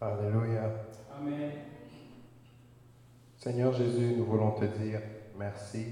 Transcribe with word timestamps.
Alléluia. 0.00 0.70
Amen. 1.18 1.50
Seigneur 3.36 3.72
Jésus, 3.72 4.14
nous 4.16 4.26
voulons 4.26 4.52
te 4.52 4.64
dire 4.64 5.00
merci 5.36 5.86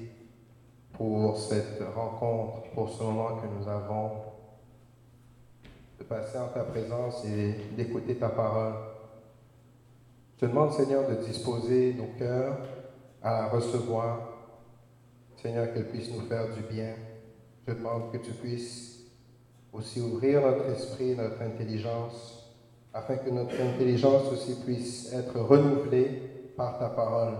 pour 0.92 1.36
cette 1.36 1.82
rencontre, 1.92 2.70
pour 2.72 2.88
ce 2.88 3.02
moment 3.02 3.38
que 3.38 3.48
nous 3.48 3.68
avons 3.68 4.12
de 5.98 6.04
passer 6.04 6.38
en 6.38 6.46
ta 6.46 6.62
présence 6.62 7.24
et 7.24 7.74
d'écouter 7.76 8.14
ta 8.14 8.28
parole. 8.28 8.74
Je 10.36 10.42
te 10.42 10.46
demande, 10.46 10.70
Seigneur, 10.70 11.08
de 11.10 11.16
disposer 11.24 11.94
nos 11.94 12.16
cœurs 12.16 12.58
à 13.24 13.32
la 13.32 13.48
recevoir. 13.48 14.20
Seigneur, 15.34 15.74
qu'elle 15.74 15.88
puisse 15.88 16.12
nous 16.12 16.26
faire 16.28 16.54
du 16.54 16.60
bien. 16.72 16.94
Je 17.66 17.72
demande 17.72 18.12
que 18.12 18.18
tu 18.18 18.30
puisses 18.30 19.04
aussi 19.72 20.00
ouvrir 20.00 20.42
notre 20.42 20.66
esprit, 20.70 21.16
notre 21.16 21.42
intelligence, 21.42 22.45
afin 22.96 23.16
que 23.16 23.28
notre 23.28 23.60
intelligence 23.60 24.32
aussi 24.32 24.54
puisse 24.64 25.12
être 25.12 25.38
renouvelée 25.38 26.08
par 26.56 26.78
ta 26.78 26.88
parole. 26.88 27.34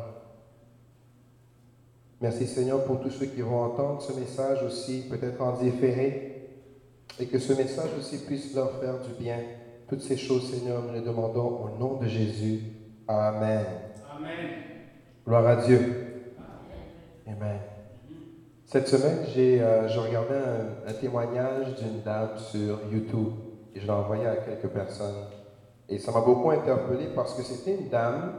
Merci 2.20 2.46
Seigneur 2.46 2.84
pour 2.84 3.00
tous 3.00 3.10
ceux 3.10 3.26
qui 3.26 3.40
vont 3.40 3.62
entendre 3.62 4.02
ce 4.02 4.12
message 4.12 4.62
aussi, 4.62 5.06
peut-être 5.08 5.40
en 5.40 5.52
différé, 5.52 6.50
et 7.18 7.26
que 7.26 7.38
ce 7.38 7.54
message 7.54 7.90
aussi 7.98 8.18
puisse 8.18 8.54
leur 8.54 8.72
faire 8.80 9.00
du 9.00 9.12
bien. 9.22 9.38
Toutes 9.88 10.02
ces 10.02 10.18
choses, 10.18 10.50
Seigneur, 10.50 10.82
nous 10.82 10.92
les 10.92 11.00
demandons 11.00 11.64
au 11.64 11.78
nom 11.78 11.96
de 12.00 12.06
Jésus. 12.06 12.60
Amen. 13.08 13.64
Amen. 14.14 14.50
Gloire 15.26 15.46
à 15.46 15.56
Dieu. 15.56 16.34
Amen. 17.26 17.60
Cette 18.66 18.88
semaine, 18.88 19.20
j'ai 19.34 19.62
euh, 19.62 19.88
je 19.88 19.98
regardais 19.98 20.36
un, 20.36 20.90
un 20.90 20.92
témoignage 20.92 21.76
d'une 21.76 22.02
dame 22.02 22.36
sur 22.36 22.80
YouTube 22.92 23.28
et 23.74 23.80
je 23.80 23.84
l'ai 23.84 23.92
envoyé 23.92 24.26
à 24.26 24.36
quelques 24.36 24.68
personnes. 24.68 25.35
Et 25.88 25.98
ça 25.98 26.12
m'a 26.12 26.20
beaucoup 26.20 26.50
interpellé 26.50 27.06
parce 27.14 27.34
que 27.34 27.42
c'était 27.42 27.76
une 27.76 27.88
dame 27.88 28.32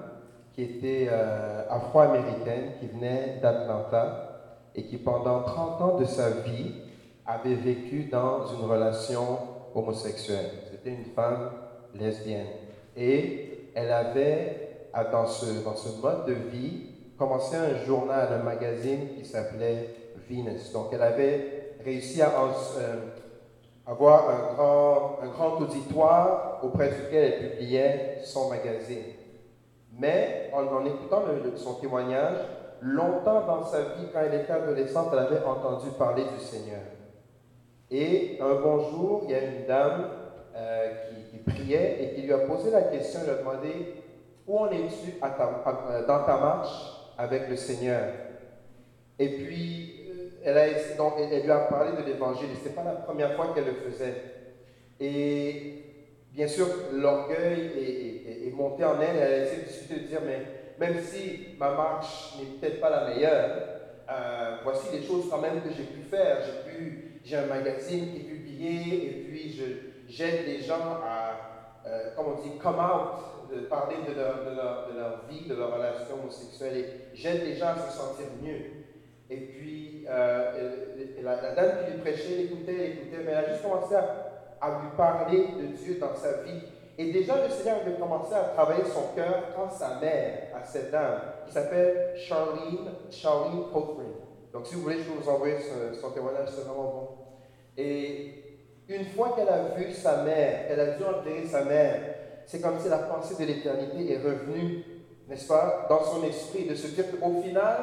qui 0.54 0.64
était 0.64 1.08
euh, 1.10 1.64
afro-américaine, 1.70 2.74
qui 2.80 2.88
venait 2.88 3.40
d'Atlanta 3.42 4.42
et 4.76 4.84
qui 4.84 4.98
pendant 4.98 5.44
30 5.44 5.82
ans 5.82 5.98
de 5.98 6.06
sa 6.06 6.30
vie 6.30 6.74
avait 7.26 7.56
vécu 7.56 8.06
dans 8.06 8.46
une 8.48 8.66
relation 8.70 9.38
homosexuelle. 9.76 10.50
C'était 10.72 10.92
une 10.92 11.06
femme 11.16 11.52
lesbienne. 11.94 12.48
Et 12.96 13.70
elle 13.76 13.92
avait, 13.92 14.90
dans 15.12 15.28
ce, 15.28 15.64
dans 15.64 15.76
ce 15.76 16.02
mode 16.02 16.26
de 16.26 16.34
vie, 16.34 16.88
commencé 17.18 17.56
un 17.56 17.86
journal, 17.86 18.30
un 18.32 18.44
magazine 18.44 19.16
qui 19.18 19.26
s'appelait 19.26 19.90
Venus. 20.30 20.72
Donc 20.74 20.88
elle 20.92 21.02
avait 21.02 21.76
réussi 21.84 22.22
à 22.22 22.30
euh, 22.30 22.96
avoir 23.88 24.30
un 24.30 24.54
grand, 24.54 25.20
un 25.24 25.28
grand 25.28 25.62
auditoire 25.62 26.60
auprès 26.62 26.90
duquel 26.90 27.34
elle 27.34 27.52
publiait 27.52 28.20
son 28.24 28.50
magazine. 28.50 29.04
Mais 29.98 30.52
en, 30.54 30.86
écoutant 30.86 31.24
son 31.56 31.76
témoignage, 31.76 32.38
longtemps 32.82 33.46
dans 33.48 33.64
sa 33.64 33.80
vie, 33.80 34.08
quand 34.14 34.20
elle 34.20 34.42
était 34.42 34.52
adolescente, 34.52 35.08
elle 35.14 35.20
avait 35.20 35.44
entendu 35.44 35.88
parler 35.98 36.24
du 36.24 36.44
Seigneur. 36.44 36.82
Et 37.90 38.38
un 38.42 38.56
bon 38.62 38.80
jour, 38.92 39.22
il 39.24 39.32
y 39.32 39.36
a 39.36 39.44
une 39.44 39.66
dame 39.66 40.10
euh, 40.56 40.90
qui, 41.10 41.32
qui 41.32 41.44
priait 41.44 42.04
et 42.04 42.16
qui 42.16 42.24
lui 42.24 42.34
a 42.34 42.40
posé 42.40 42.70
la 42.70 42.84
question, 42.84 43.22
elle 43.24 43.36
a 43.36 43.38
demandé, 43.38 44.04
où 44.46 44.60
en 44.60 44.70
es-tu 44.70 45.20
dans 45.20 46.24
ta 46.26 46.38
marche 46.38 47.12
avec 47.18 47.50
le 47.50 47.56
Seigneur? 47.56 48.04
Et 49.18 49.30
puis, 49.30 49.97
elle, 50.56 51.44
lui 51.44 51.52
a 51.52 51.60
parlé 51.60 51.92
de 52.02 52.08
l'Évangile, 52.08 52.50
ce 52.54 52.64
n'était 52.64 52.76
pas 52.76 52.84
la 52.84 52.96
première 52.96 53.36
fois 53.36 53.54
qu'elle 53.54 53.66
le 53.66 53.74
faisait. 53.74 54.24
Et 55.00 55.84
bien 56.32 56.48
sûr, 56.48 56.68
l'orgueil 56.94 57.72
est, 58.46 58.52
monté 58.56 58.84
en 58.84 59.00
elle, 59.00 59.18
elle 59.18 59.34
a 59.34 59.44
essayé 59.44 59.62
de 59.62 59.68
discuter, 59.68 60.00
de 60.00 60.08
dire, 60.08 60.22
mais 60.26 60.42
même 60.80 61.00
si 61.02 61.56
ma 61.60 61.72
marche 61.72 62.36
n'est 62.40 62.58
peut-être 62.58 62.82
pas 62.82 62.90
la 62.90 63.08
meilleure, 63.10 63.50
euh, 64.10 64.58
voici 64.64 64.88
les 64.94 65.04
choses 65.06 65.26
quand 65.30 65.40
même 65.40 65.62
que 65.62 65.70
j'ai 65.70 65.84
pu 65.84 66.02
faire. 66.10 66.40
J'ai 67.24 67.36
un 67.36 67.46
magazine 67.46 68.12
qui 68.12 68.18
est 68.18 68.24
publié, 68.24 69.06
et 69.06 69.24
puis 69.28 69.62
j'aide 70.08 70.48
les 70.48 70.62
gens 70.62 71.02
à, 71.04 71.86
euh, 71.86 72.16
comme 72.16 72.28
on 72.28 72.42
dit, 72.42 72.58
come 72.58 72.80
out, 72.80 73.54
de 73.54 73.62
parler 73.66 73.98
de 74.08 74.14
leur, 74.14 74.46
de, 74.46 74.56
leur, 74.56 74.88
de 74.92 74.98
leur 74.98 75.26
vie, 75.30 75.48
de 75.48 75.54
leur 75.54 75.74
relation 75.74 76.16
homosexuelle, 76.22 76.78
et 76.78 77.16
j'aide 77.16 77.44
les 77.44 77.56
gens 77.56 77.68
à 77.68 77.76
se 77.76 77.98
sentir 77.98 78.26
mieux. 78.42 78.78
Euh, 80.10 80.76
la, 81.22 81.56
dame 81.56 81.72
qui 81.86 81.92
lui 81.92 82.00
prêchait, 82.00 82.44
écoutait, 82.44 82.92
écoutait, 82.92 83.24
mais 83.26 83.32
elle 83.32 83.46
a 83.46 83.50
juste 83.50 83.64
commencé 83.64 83.96
à 83.96 84.70
lui 84.82 84.90
parler 84.96 85.48
de 85.60 85.76
Dieu 85.76 85.98
dans 86.00 86.16
sa 86.16 86.44
vie. 86.44 86.62
Et 86.98 87.12
déjà, 87.12 87.36
le 87.44 87.50
Seigneur 87.50 87.82
avait 87.82 88.00
commencé 88.00 88.34
à 88.34 88.56
travailler 88.56 88.84
son 88.86 89.14
cœur 89.16 89.54
quand 89.56 89.70
sa 89.70 90.00
mère, 90.00 90.48
à 90.56 90.66
cette 90.66 90.92
dame, 90.92 91.22
qui 91.46 91.54
s'appelle 91.54 92.18
Charlene, 92.18 92.90
Charlene. 93.12 93.66
Donc, 94.52 94.66
si 94.66 94.76
vous 94.76 94.82
voulez, 94.82 94.98
je 95.00 95.04
peux 95.04 95.20
vous 95.22 95.30
envoyer 95.30 95.58
son 96.02 96.10
témoignage, 96.12 96.50
c'est 96.50 96.66
vraiment 96.66 96.84
bon. 96.84 97.08
Et 97.78 98.64
une 98.88 99.06
fois 99.06 99.36
qu'elle 99.36 99.50
a 99.50 99.76
vu 99.76 99.92
sa 99.92 100.24
mère, 100.24 100.66
elle 100.70 100.80
a 100.80 100.98
dû 100.98 101.04
enterrer 101.04 101.46
sa 101.46 101.66
mère, 101.66 102.00
c'est 102.48 102.62
comme 102.62 102.80
si 102.80 102.90
la 102.90 103.00
pensée 103.00 103.36
de 103.36 103.48
l'éternité 103.48 104.14
est 104.14 104.18
revenue, 104.18 104.84
n'est-ce 105.28 105.48
pas, 105.48 105.86
dans 105.88 106.04
son 106.04 106.24
esprit, 106.24 106.66
de 106.66 106.74
se 106.74 106.88
dire 106.88 107.06
qu'au 107.12 107.42
final, 107.42 107.76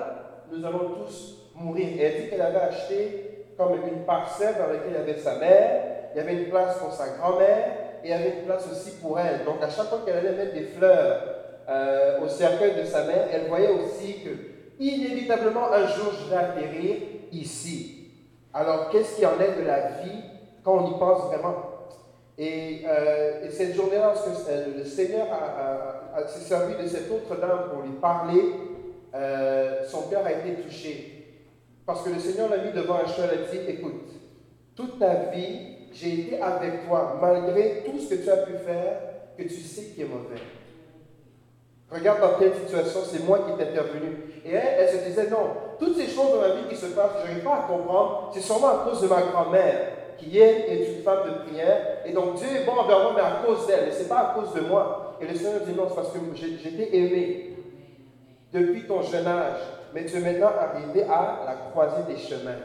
nous 0.51 0.65
allons 0.65 0.95
tous 0.95 1.44
mourir. 1.55 1.89
Elle 2.01 2.23
dit 2.23 2.29
qu'elle 2.29 2.43
avait 2.43 2.59
acheté 2.59 3.47
comme 3.57 3.75
une 3.87 4.05
parcelle 4.05 4.55
dans 4.59 4.73
laquelle 4.73 4.91
il 4.91 4.95
y 4.95 4.97
avait 4.97 5.19
sa 5.19 5.37
mère, 5.37 5.83
il 6.15 6.19
y 6.19 6.21
avait 6.21 6.35
une 6.35 6.49
place 6.49 6.79
pour 6.79 6.93
sa 6.93 7.09
grand-mère 7.11 7.67
et 8.03 8.09
il 8.09 8.11
y 8.11 8.13
avait 8.13 8.41
une 8.41 8.45
place 8.47 8.67
aussi 8.71 8.93
pour 9.01 9.19
elle. 9.19 9.45
Donc 9.45 9.63
à 9.63 9.69
chaque 9.69 9.87
fois 9.87 10.01
qu'elle 10.05 10.17
allait 10.17 10.33
mettre 10.33 10.55
des 10.55 10.65
fleurs 10.65 11.23
euh, 11.69 12.21
au 12.21 12.29
cercueil 12.29 12.75
de 12.77 12.85
sa 12.85 13.05
mère, 13.05 13.29
elle 13.33 13.49
voyait 13.49 13.71
aussi 13.71 14.23
que 14.23 14.31
inévitablement 14.79 15.73
un 15.73 15.87
jour 15.87 16.13
je 16.13 16.31
vais 16.31 16.37
atterrir 16.37 16.97
ici. 17.33 18.11
Alors 18.53 18.91
qu'est-ce 18.91 19.17
qu'il 19.17 19.27
en 19.27 19.41
est 19.41 19.61
de 19.61 19.67
la 19.67 19.81
vie 20.03 20.23
quand 20.65 20.79
on 20.79 20.97
y 20.97 20.99
pense 20.99 21.25
vraiment? 21.25 21.71
Et, 22.37 22.83
euh, 22.87 23.45
et 23.45 23.51
cette 23.51 23.75
journée-là, 23.75 24.13
euh, 24.49 24.65
le 24.79 24.85
Seigneur 24.85 25.27
s'est 26.27 26.41
servi 26.41 26.83
de 26.83 26.89
cette 26.89 27.09
autre 27.11 27.41
dame 27.41 27.71
pour 27.73 27.83
lui 27.83 27.93
parler, 28.01 28.43
son 29.87 30.03
cœur 30.11 30.27
a 30.27 30.33
été 30.33 30.61
touché. 30.61 31.14
Parce 31.87 32.03
que 32.03 32.11
le 32.11 32.19
Seigneur 32.19 32.49
l'a 32.49 32.59
mis 32.59 32.73
devant 32.73 32.95
un 32.95 33.05
elle 33.19 33.39
a 33.39 33.51
dit, 33.51 33.59
écoute, 33.69 34.11
toute 34.75 34.99
ta 34.99 35.31
vie, 35.31 35.59
j'ai 35.93 36.21
été 36.21 36.41
avec 36.41 36.87
toi, 36.87 37.19
malgré 37.21 37.85
tout 37.85 37.99
ce 37.99 38.15
que 38.15 38.23
tu 38.23 38.31
as 38.31 38.39
pu 38.39 38.53
faire, 38.65 39.01
que 39.37 39.43
tu 39.43 39.61
sais 39.61 39.93
qui 39.95 40.03
est 40.03 40.07
mauvais. 40.07 40.41
Regarde 41.91 42.21
dans 42.21 42.39
quelle 42.39 42.55
situation, 42.55 43.01
c'est 43.05 43.25
moi 43.25 43.41
qui 43.41 43.57
t'ai 43.57 43.71
intervenu. 43.71 44.17
Et 44.45 44.53
elle, 44.53 44.75
elle 44.79 44.89
se 44.89 45.05
disait, 45.05 45.29
non, 45.31 45.51
toutes 45.79 45.97
ces 45.97 46.07
choses 46.07 46.33
dans 46.33 46.41
ma 46.41 46.55
vie 46.55 46.69
qui 46.69 46.77
se 46.77 46.87
passent, 46.87 47.13
je 47.23 47.29
n'arrive 47.29 47.45
pas 47.45 47.65
à 47.65 47.69
comprendre, 47.69 48.31
c'est 48.35 48.41
sûrement 48.41 48.69
à 48.69 48.85
cause 48.89 49.03
de 49.03 49.07
ma 49.07 49.23
grand-mère, 49.23 49.93
qui 50.19 50.39
est 50.39 50.97
une 50.97 51.03
femme 51.03 51.29
de 51.29 51.49
prière. 51.49 51.99
Et 52.07 52.13
donc 52.13 52.35
Dieu 52.35 52.49
est 52.49 52.65
bon 52.65 52.73
envers 52.73 53.03
moi, 53.03 53.13
mais 53.15 53.21
à 53.21 53.45
cause 53.45 53.67
d'elle, 53.67 53.89
et 53.89 53.93
ce 53.93 54.03
n'est 54.03 54.09
pas 54.09 54.31
à 54.31 54.35
cause 54.35 54.55
de 54.55 54.67
moi. 54.67 55.17
Et 55.21 55.27
le 55.27 55.35
Seigneur 55.35 55.61
dit, 55.61 55.75
non, 55.75 55.87
c'est 55.89 55.95
parce 55.95 56.11
que 56.11 56.19
été 56.19 56.97
aimé 56.97 57.57
depuis 58.53 58.87
ton 58.87 59.03
jeune 59.03 59.27
âge, 59.27 59.61
mais 59.95 60.05
tu 60.05 60.17
es 60.17 60.21
maintenant 60.21 60.51
arrivé 60.59 61.05
à 61.05 61.45
la 61.47 61.55
croisée 61.71 62.03
des 62.09 62.19
chemins. 62.19 62.59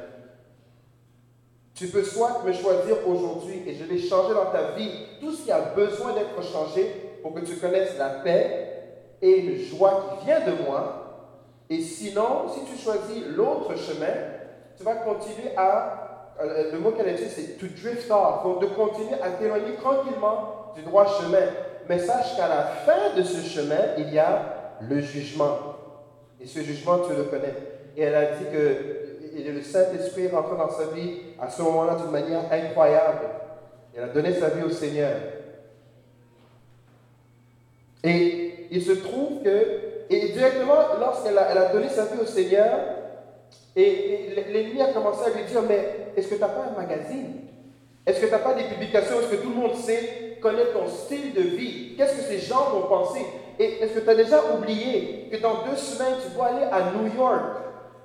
Tu 1.76 1.88
peux 1.88 2.04
soit 2.04 2.42
me 2.44 2.52
choisir 2.52 3.08
aujourd'hui 3.08 3.64
et 3.68 3.76
je 3.76 3.84
vais 3.84 4.00
changer 4.00 4.34
dans 4.34 4.48
ta 4.48 4.72
vie 4.72 4.92
tout 5.22 5.32
ce 5.32 5.44
qui 5.44 5.52
a 5.52 5.62
besoin 5.62 6.14
d'être 6.14 6.42
changé 6.44 7.20
pour 7.22 7.36
que 7.36 7.42
tu 7.42 7.56
connaisses 7.56 7.98
la 7.98 8.10
paix 8.10 8.70
et 9.22 9.38
une 9.38 9.60
joie 9.60 10.18
qui 10.20 10.26
vient 10.26 10.42
de 10.42 10.64
moi. 10.64 11.06
Et 11.70 11.82
sinon, 11.82 12.48
si 12.52 12.66
tu 12.66 12.82
choisis 12.82 13.24
l'autre 13.28 13.76
chemin, 13.78 14.14
tu 14.76 14.84
vas 14.84 14.96
continuer 14.96 15.56
à, 15.56 16.34
euh, 16.42 16.72
le 16.72 16.80
mot 16.80 16.92
qu'elle 16.92 17.10
a 17.10 17.14
dit, 17.14 17.30
c'est 17.30 17.60
to 17.60 17.68
drift 17.68 18.10
off, 18.10 18.44
donc 18.44 18.62
de 18.62 18.66
continuer 18.68 19.22
à 19.22 19.30
t'éloigner 19.32 19.76
tranquillement 19.76 20.74
du 20.76 20.82
droit 20.82 21.06
chemin. 21.06 21.46
Mais 21.88 22.00
sache 22.00 22.36
qu'à 22.36 22.48
la 22.48 22.64
fin 22.64 23.16
de 23.16 23.22
ce 23.22 23.48
chemin, 23.48 23.96
il 24.00 24.12
y 24.12 24.18
a 24.18 24.78
le 24.82 25.00
jugement. 25.00 25.79
Et 26.42 26.48
ce 26.48 26.60
jugement, 26.62 27.00
tu 27.00 27.16
le 27.16 27.24
connais. 27.24 27.54
Et 27.98 28.04
elle 28.04 28.16
a 28.16 28.26
dit 28.38 28.46
que 28.52 29.52
le 29.52 29.62
Saint-Esprit 29.62 30.26
est 30.26 30.30
rentré 30.30 30.58
dans 30.58 30.70
sa 30.70 30.86
vie 30.88 31.20
à 31.40 31.50
ce 31.50 31.62
moment-là 31.62 31.96
d'une 31.96 32.12
manière 32.12 32.42
incroyable. 32.52 33.26
Elle 33.96 34.04
a 34.04 34.08
donné 34.08 34.34
sa 34.34 34.50
vie 34.50 34.64
au 34.64 34.70
Seigneur. 34.70 35.16
Et 38.04 38.68
il 38.72 38.82
se 38.82 38.94
trouve 38.94 39.44
que, 39.44 40.06
et 40.10 40.30
directement, 40.30 40.76
lorsqu'elle 41.00 41.38
a, 41.38 41.72
donné 41.72 41.90
sa 41.90 42.06
vie 42.06 42.22
au 42.22 42.26
Seigneur, 42.26 42.80
et 43.76 44.30
l'ennemi 44.52 44.82
a 44.82 44.94
commencé 44.94 45.26
à 45.26 45.36
lui 45.36 45.44
dire, 45.44 45.62
mais 45.68 46.12
est-ce 46.16 46.28
que 46.28 46.36
tu 46.36 46.42
n'as 46.42 46.48
pas 46.48 46.66
un 46.72 46.80
magazine? 46.80 47.42
Est-ce 48.06 48.22
que 48.22 48.26
tu 48.26 48.32
n'as 48.32 48.40
pas 48.40 48.54
des 48.54 48.64
publications? 48.64 49.20
Est-ce 49.20 49.30
que 49.30 49.36
tout 49.36 49.50
le 49.50 49.56
monde 49.56 49.76
sait, 49.76 50.29
connaît 50.40 50.72
ton 50.74 50.88
style 50.88 51.34
de 51.34 51.42
vie 51.42 51.96
Qu'est-ce 51.96 52.16
que 52.16 52.22
ces 52.22 52.40
gens 52.40 52.70
vont 52.72 52.88
penser? 52.88 53.26
Et 53.58 53.82
est-ce 53.82 53.94
que 53.94 54.00
tu 54.00 54.10
as 54.10 54.16
déjà 54.16 54.42
oublié 54.56 55.28
que 55.32 55.38
dans 55.38 55.66
deux 55.70 55.76
semaines, 55.76 56.16
tu 56.24 56.34
dois 56.36 56.48
aller 56.48 56.66
à 56.72 56.92
New 56.92 57.14
York 57.16 57.42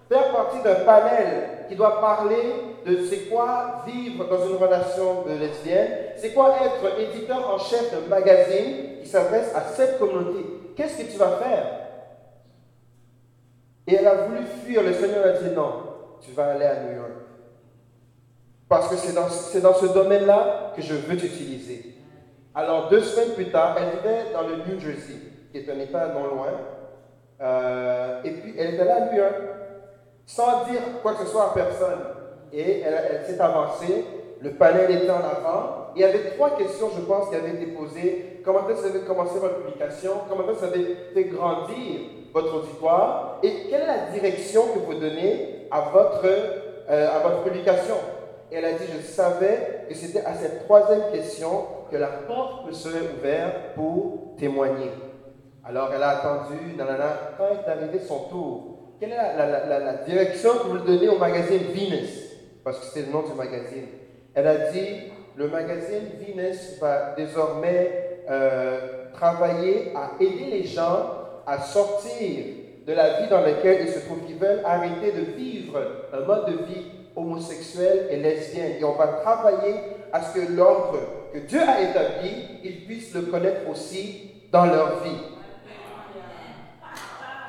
faire 0.08 0.32
partie 0.32 0.62
d'un 0.62 0.84
panel 0.84 1.66
qui 1.68 1.76
doit 1.76 2.00
parler 2.00 2.54
de 2.84 3.04
c'est 3.04 3.28
quoi 3.30 3.84
vivre 3.86 4.24
dans 4.26 4.46
une 4.46 4.56
relation 4.56 5.22
de 5.22 5.32
lesbienne, 5.32 5.90
c'est 6.16 6.32
quoi 6.32 6.56
être 6.62 7.00
éditeur 7.00 7.54
en 7.54 7.58
chef 7.58 7.90
d'un 7.90 8.08
magazine 8.08 9.00
qui 9.02 9.08
s'adresse 9.08 9.54
à 9.54 9.62
cette 9.62 9.98
communauté? 9.98 10.44
Qu'est-ce 10.76 10.98
que 10.98 11.10
tu 11.10 11.16
vas 11.16 11.38
faire? 11.38 11.80
Et 13.86 13.94
elle 13.94 14.06
a 14.06 14.26
voulu 14.26 14.40
fuir. 14.64 14.82
Le 14.82 14.92
Seigneur 14.92 15.24
a 15.26 15.30
dit 15.30 15.54
non, 15.54 15.72
tu 16.20 16.32
vas 16.32 16.52
aller 16.52 16.64
à 16.64 16.82
New 16.82 16.96
York. 16.96 17.10
Parce 18.68 18.88
que 18.88 18.96
c'est 18.96 19.12
dans, 19.12 19.22
dans, 19.22 19.74
ce 19.74 19.86
domaine-là 19.86 20.72
que 20.74 20.82
je 20.82 20.94
veux 20.94 21.16
t'utiliser. 21.16 21.93
Alors, 22.54 22.88
deux 22.88 23.00
semaines 23.00 23.34
plus 23.34 23.50
tard, 23.50 23.76
elle 23.76 23.98
vivait 23.98 24.32
dans 24.32 24.42
le 24.42 24.56
New 24.58 24.78
Jersey, 24.78 25.16
qui 25.50 25.58
est 25.58 25.68
un 25.68 25.80
État 25.80 26.06
non 26.14 26.34
loin. 26.34 26.52
Euh, 27.40 28.22
et 28.22 28.30
puis, 28.30 28.54
elle 28.56 28.74
était 28.74 28.84
là 28.84 29.08
à 29.10 29.14
York, 29.14 29.34
sans 30.24 30.64
dire 30.64 30.80
quoi 31.02 31.14
que 31.14 31.24
ce 31.24 31.32
soit 31.32 31.50
à 31.50 31.54
personne. 31.54 31.98
Et 32.52 32.80
elle, 32.82 33.24
s'est 33.26 33.40
avancée, 33.40 34.04
le 34.40 34.50
panel 34.52 34.88
était 34.88 35.10
en 35.10 35.16
avant. 35.16 35.88
Il 35.96 36.02
y 36.02 36.04
avait 36.04 36.30
trois 36.36 36.56
questions, 36.56 36.90
je 36.96 37.00
pense, 37.02 37.28
qui 37.28 37.34
avaient 37.34 37.54
été 37.54 37.66
posées. 37.66 38.40
Comment 38.44 38.60
vous 38.62 38.84
avez 38.86 39.00
commencé 39.00 39.38
votre 39.40 39.56
publication? 39.56 40.12
Comment 40.28 40.44
vous 40.44 40.64
avez 40.64 40.96
fait 41.12 41.24
grandir 41.24 42.00
votre 42.32 42.54
auditoire? 42.54 43.40
Et 43.42 43.68
quelle 43.68 43.82
est 43.82 43.86
la 43.86 44.12
direction 44.12 44.62
que 44.74 44.78
vous 44.78 44.94
donnez 44.94 45.66
à 45.72 45.80
votre, 45.92 46.24
euh, 46.24 47.16
à 47.16 47.18
votre 47.18 47.42
publication? 47.42 47.96
Et 48.52 48.56
elle 48.56 48.64
a 48.64 48.72
dit, 48.72 48.84
je 48.96 49.02
savais 49.02 49.73
que 49.88 49.94
c'était 49.94 50.24
à 50.24 50.34
cette 50.34 50.64
troisième 50.64 51.10
question 51.12 51.66
que 51.90 51.96
la 51.96 52.08
porte 52.08 52.66
me 52.66 52.72
serait 52.72 53.08
ouverte 53.18 53.74
pour 53.74 54.34
témoigner. 54.36 54.90
Alors 55.64 55.90
elle 55.94 56.02
a 56.02 56.10
attendu, 56.10 56.76
nanana, 56.76 57.34
quand 57.38 57.46
est 57.46 57.68
arrivé 57.68 57.98
son 57.98 58.28
tour, 58.30 58.74
quelle 59.00 59.12
est 59.12 59.16
la, 59.16 59.94
direction 60.06 60.50
que 60.52 60.68
vous 60.68 60.78
donnez 60.78 61.08
au 61.08 61.18
magazine 61.18 61.62
Venus? 61.74 62.30
Parce 62.62 62.78
que 62.78 62.86
c'était 62.86 63.06
le 63.06 63.12
nom 63.12 63.22
du 63.22 63.34
magazine. 63.34 63.86
Elle 64.34 64.46
a 64.46 64.70
dit, 64.70 65.12
le 65.36 65.48
magazine 65.48 66.10
Venus 66.20 66.78
va 66.80 67.14
désormais 67.16 68.22
euh, 68.30 69.10
travailler 69.12 69.92
à 69.94 70.12
aider 70.22 70.46
les 70.50 70.64
gens 70.64 71.10
à 71.46 71.60
sortir 71.60 72.44
de 72.86 72.92
la 72.92 73.20
vie 73.20 73.28
dans 73.28 73.40
laquelle 73.40 73.86
ils 73.86 73.92
se 73.92 74.00
trouvent, 74.00 74.24
qui 74.26 74.34
veulent 74.34 74.62
arrêter 74.64 75.12
de 75.12 75.32
vivre 75.32 75.80
un 76.12 76.20
mode 76.20 76.46
de 76.46 76.64
vie 76.64 76.86
homosexuel 77.16 78.08
et 78.10 78.16
lesbien. 78.16 78.64
Et 78.78 78.84
on 78.84 78.92
va 78.92 79.06
travailler 79.06 79.74
à 80.12 80.22
ce 80.22 80.34
que 80.34 80.52
l'ordre 80.52 80.98
que 81.32 81.38
Dieu 81.38 81.60
a 81.60 81.80
établi, 81.80 82.60
ils 82.62 82.84
puissent 82.84 83.12
le 83.14 83.22
connaître 83.22 83.68
aussi 83.70 84.30
dans 84.52 84.66
leur 84.66 85.02
vie. 85.02 85.34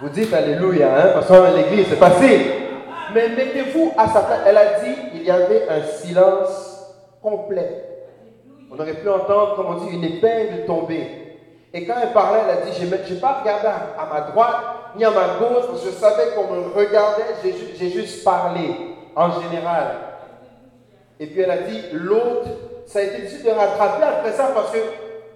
Vous 0.02 0.10
dites 0.10 0.34
Alléluia, 0.34 0.88
hein, 0.98 1.10
parce 1.14 1.28
que 1.28 1.56
l'église, 1.56 1.88
c'est 1.90 1.96
facile. 1.96 2.42
Mais 3.14 3.30
mettez-vous 3.30 3.94
à 3.98 4.08
sa 4.08 4.22
place. 4.22 4.42
Elle 4.46 4.58
a 4.58 4.80
dit, 4.80 4.96
il 5.14 5.24
y 5.24 5.32
avait 5.32 5.70
un 5.70 5.84
silence 5.84 6.96
complet. 7.22 7.84
On 8.72 8.80
aurait 8.80 8.96
pu 8.96 9.08
entendre, 9.08 9.56
comme 9.56 9.68
on 9.68 9.86
dit, 9.86 9.94
une 9.96 10.04
épingle 10.04 10.66
tomber. 10.66 11.08
Et 11.74 11.86
quand 11.86 11.96
elle 12.02 12.12
parlait, 12.12 12.40
elle 12.44 12.58
a 12.58 12.62
dit, 12.66 12.72
je 12.78 12.86
n'ai 12.86 13.20
pas 13.20 13.40
regardé 13.42 13.68
à, 13.68 14.06
ma 14.12 14.22
droite 14.32 14.56
ni 14.98 15.04
à 15.06 15.12
ma 15.12 15.38
gauche, 15.40 15.68
parce 15.68 15.82
que 15.82 15.90
je 15.90 15.96
savais 15.96 16.32
qu'on 16.36 16.54
me 16.54 16.74
regardait, 16.74 17.24
j'ai 17.78 17.90
juste 17.90 18.24
parlé, 18.24 18.95
en 19.16 19.42
général. 19.42 19.96
Et 21.20 21.28
puis 21.28 21.42
elle 21.42 21.52
a 21.52 21.58
dit, 21.58 21.82
l'autre, 21.94 22.50
ça 22.86 23.00
a 23.00 23.04
été 23.04 23.22
difficile 23.22 23.46
de 23.46 23.52
rattraper 23.52 24.04
après 24.04 24.32
ça, 24.32 24.52
parce 24.54 24.72
que 24.72 24.80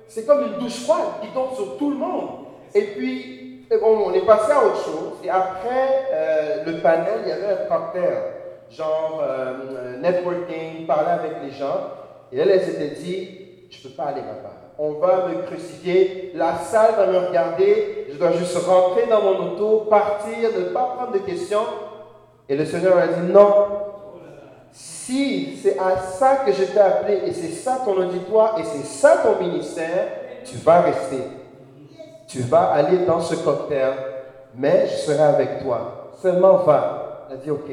c'est 0.07 0.25
comme 0.25 0.41
une 0.41 0.59
douche 0.59 0.83
froide 0.83 1.21
qui 1.21 1.29
tombe 1.29 1.53
sur 1.55 1.77
tout 1.77 1.91
le 1.91 1.97
monde. 1.97 2.29
Et 2.73 2.81
puis, 2.81 3.65
on 3.81 4.13
est 4.13 4.25
passé 4.25 4.51
à 4.51 4.65
autre 4.65 4.83
chose. 4.83 5.13
Et 5.23 5.29
après 5.29 6.07
euh, 6.11 6.63
le 6.65 6.77
panel, 6.79 7.21
il 7.23 7.29
y 7.29 7.31
avait 7.31 7.53
un 7.53 7.65
cocktail 7.67 8.17
genre 8.71 9.21
euh, 9.23 9.97
networking, 9.99 10.85
parler 10.85 11.11
avec 11.11 11.31
les 11.43 11.51
gens. 11.51 11.91
Et 12.31 12.37
elle, 12.37 12.51
elle 12.51 12.61
s'était 12.61 12.95
dit, 12.95 13.39
je 13.69 13.77
ne 13.77 13.83
peux 13.83 13.95
pas 13.95 14.05
aller 14.05 14.21
là-bas. 14.21 14.53
On 14.77 14.93
va 14.93 15.27
me 15.27 15.41
crucifier, 15.43 16.31
la 16.35 16.55
salle 16.55 16.93
va 16.95 17.07
me 17.07 17.27
regarder, 17.27 18.07
je 18.11 18.17
dois 18.17 18.31
juste 18.31 18.55
rentrer 18.57 19.07
dans 19.07 19.21
mon 19.21 19.51
auto, 19.51 19.87
partir, 19.89 20.49
ne 20.57 20.65
pas 20.65 20.95
prendre 20.95 21.11
de 21.11 21.19
questions. 21.19 21.65
Et 22.49 22.55
le 22.55 22.65
Seigneur 22.65 22.97
a 22.97 23.07
dit, 23.07 23.31
non, 23.31 23.53
si 24.71 25.55
c'est 25.61 25.77
à 25.77 25.97
ça 25.97 26.37
que 26.37 26.51
je 26.51 26.63
t'ai 26.63 26.79
appelé 26.79 27.21
et 27.27 27.31
c'est 27.31 27.51
ça 27.51 27.79
ton 27.85 27.95
auditoire 27.95 28.59
et 28.59 28.63
c'est 28.63 28.85
ça 28.85 29.17
ton 29.23 29.43
ministère, 29.43 30.07
tu 30.43 30.57
vas 30.57 30.81
rester. 30.81 31.23
Tu 32.27 32.39
vas 32.41 32.71
aller 32.71 33.05
dans 33.05 33.21
ce 33.21 33.35
cocktail, 33.35 33.93
mais 34.55 34.87
je 34.87 34.95
serai 34.95 35.23
avec 35.23 35.63
toi. 35.63 36.11
Seulement 36.21 36.57
va. 36.57 37.27
Elle 37.29 37.37
a 37.37 37.39
dit, 37.39 37.51
ok. 37.51 37.69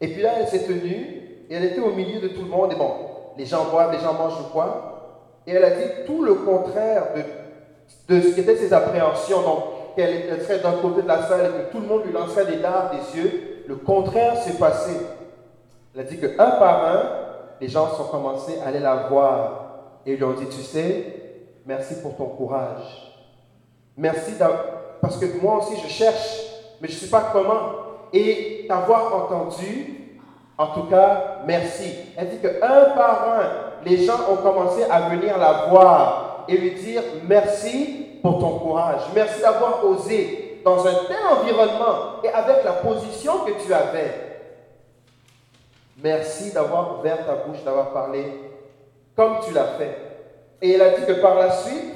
Et 0.00 0.08
puis 0.08 0.22
là, 0.22 0.32
elle 0.38 0.48
s'est 0.48 0.66
tenue 0.66 1.46
et 1.48 1.54
elle 1.54 1.64
était 1.64 1.80
au 1.80 1.90
milieu 1.90 2.20
de 2.20 2.28
tout 2.28 2.42
le 2.42 2.48
monde. 2.48 2.72
Et 2.72 2.76
bon, 2.76 2.92
les 3.38 3.46
gens 3.46 3.70
boivent, 3.70 3.92
les 3.92 4.00
gens 4.00 4.12
mangent 4.12 4.50
quoi 4.52 5.40
Et 5.46 5.52
elle 5.52 5.64
a 5.64 5.70
dit 5.70 6.04
tout 6.06 6.22
le 6.22 6.34
contraire 6.34 7.08
de, 7.16 8.14
de 8.14 8.20
ce 8.20 8.34
qu'étaient 8.34 8.56
ses 8.56 8.72
appréhensions. 8.72 9.42
Donc, 9.42 9.64
qu'elle 9.96 10.40
serait 10.42 10.60
d'un 10.60 10.72
côté 10.80 11.02
de 11.02 11.08
la 11.08 11.22
salle 11.26 11.46
et 11.46 11.64
que 11.64 11.72
tout 11.72 11.80
le 11.80 11.86
monde 11.86 12.04
lui 12.04 12.12
lancerait 12.12 12.46
des 12.46 12.58
dards 12.58 12.90
des 12.90 13.18
yeux. 13.18 13.57
Le 13.68 13.76
contraire 13.76 14.34
s'est 14.38 14.56
passé. 14.56 14.98
Elle 15.94 16.00
a 16.00 16.04
dit 16.04 16.18
que 16.18 16.40
un 16.40 16.50
par 16.52 16.86
un, 16.86 17.02
les 17.60 17.68
gens 17.68 17.94
sont 17.94 18.04
commencés 18.04 18.58
à 18.64 18.68
aller 18.68 18.78
la 18.78 19.08
voir 19.10 20.00
et 20.06 20.16
lui 20.16 20.24
ont 20.24 20.32
dit, 20.32 20.46
tu 20.46 20.62
sais, 20.62 21.50
merci 21.66 22.00
pour 22.00 22.16
ton 22.16 22.28
courage. 22.28 23.12
Merci 23.94 24.32
parce 25.02 25.18
que 25.18 25.26
moi 25.42 25.58
aussi 25.58 25.78
je 25.84 25.86
cherche, 25.86 26.38
mais 26.80 26.88
je 26.88 26.94
ne 26.94 26.98
sais 26.98 27.10
pas 27.10 27.28
comment 27.30 27.60
et 28.10 28.64
t'avoir 28.66 29.14
entendu, 29.14 30.16
en 30.56 30.68
tout 30.68 30.84
cas, 30.84 31.42
merci. 31.44 31.92
Elle 32.16 32.30
dit 32.30 32.38
que 32.38 32.64
un 32.64 32.96
par 32.96 33.28
un, 33.28 33.84
les 33.84 33.98
gens 33.98 34.30
ont 34.32 34.36
commencé 34.36 34.84
à 34.84 35.10
venir 35.10 35.36
la 35.36 35.66
voir 35.68 36.46
et 36.48 36.56
lui 36.56 36.70
dire 36.70 37.02
merci 37.28 38.06
pour 38.22 38.38
ton 38.38 38.60
courage. 38.60 39.02
Merci 39.14 39.42
d'avoir 39.42 39.84
osé 39.84 40.37
dans 40.64 40.86
un 40.86 40.94
tel 41.06 41.16
environnement 41.30 42.22
et 42.22 42.28
avec 42.28 42.64
la 42.64 42.72
position 42.72 43.40
que 43.40 43.52
tu 43.64 43.72
avais. 43.72 44.28
Merci 46.02 46.52
d'avoir 46.52 46.98
ouvert 46.98 47.26
ta 47.26 47.34
bouche, 47.34 47.62
d'avoir 47.64 47.92
parlé 47.92 48.24
comme 49.16 49.38
tu 49.44 49.52
l'as 49.52 49.76
fait. 49.78 49.96
Et 50.62 50.72
elle 50.72 50.82
a 50.82 50.90
dit 50.90 51.04
que 51.06 51.20
par 51.20 51.34
la 51.34 51.50
suite, 51.50 51.94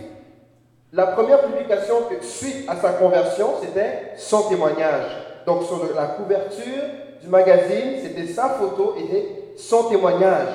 la 0.93 1.07
première 1.07 1.41
publication 1.43 1.97
suite 2.21 2.69
à 2.69 2.77
sa 2.77 2.95
conversion, 2.95 3.55
c'était 3.63 4.13
son 4.17 4.49
témoignage. 4.49 5.11
Donc 5.47 5.63
sur 5.65 5.81
la 5.95 6.07
couverture 6.07 6.83
du 7.21 7.29
magazine, 7.29 7.99
c'était 8.03 8.27
sa 8.27 8.51
photo 8.51 8.95
et 8.99 9.55
son 9.57 9.85
témoignage. 9.85 10.49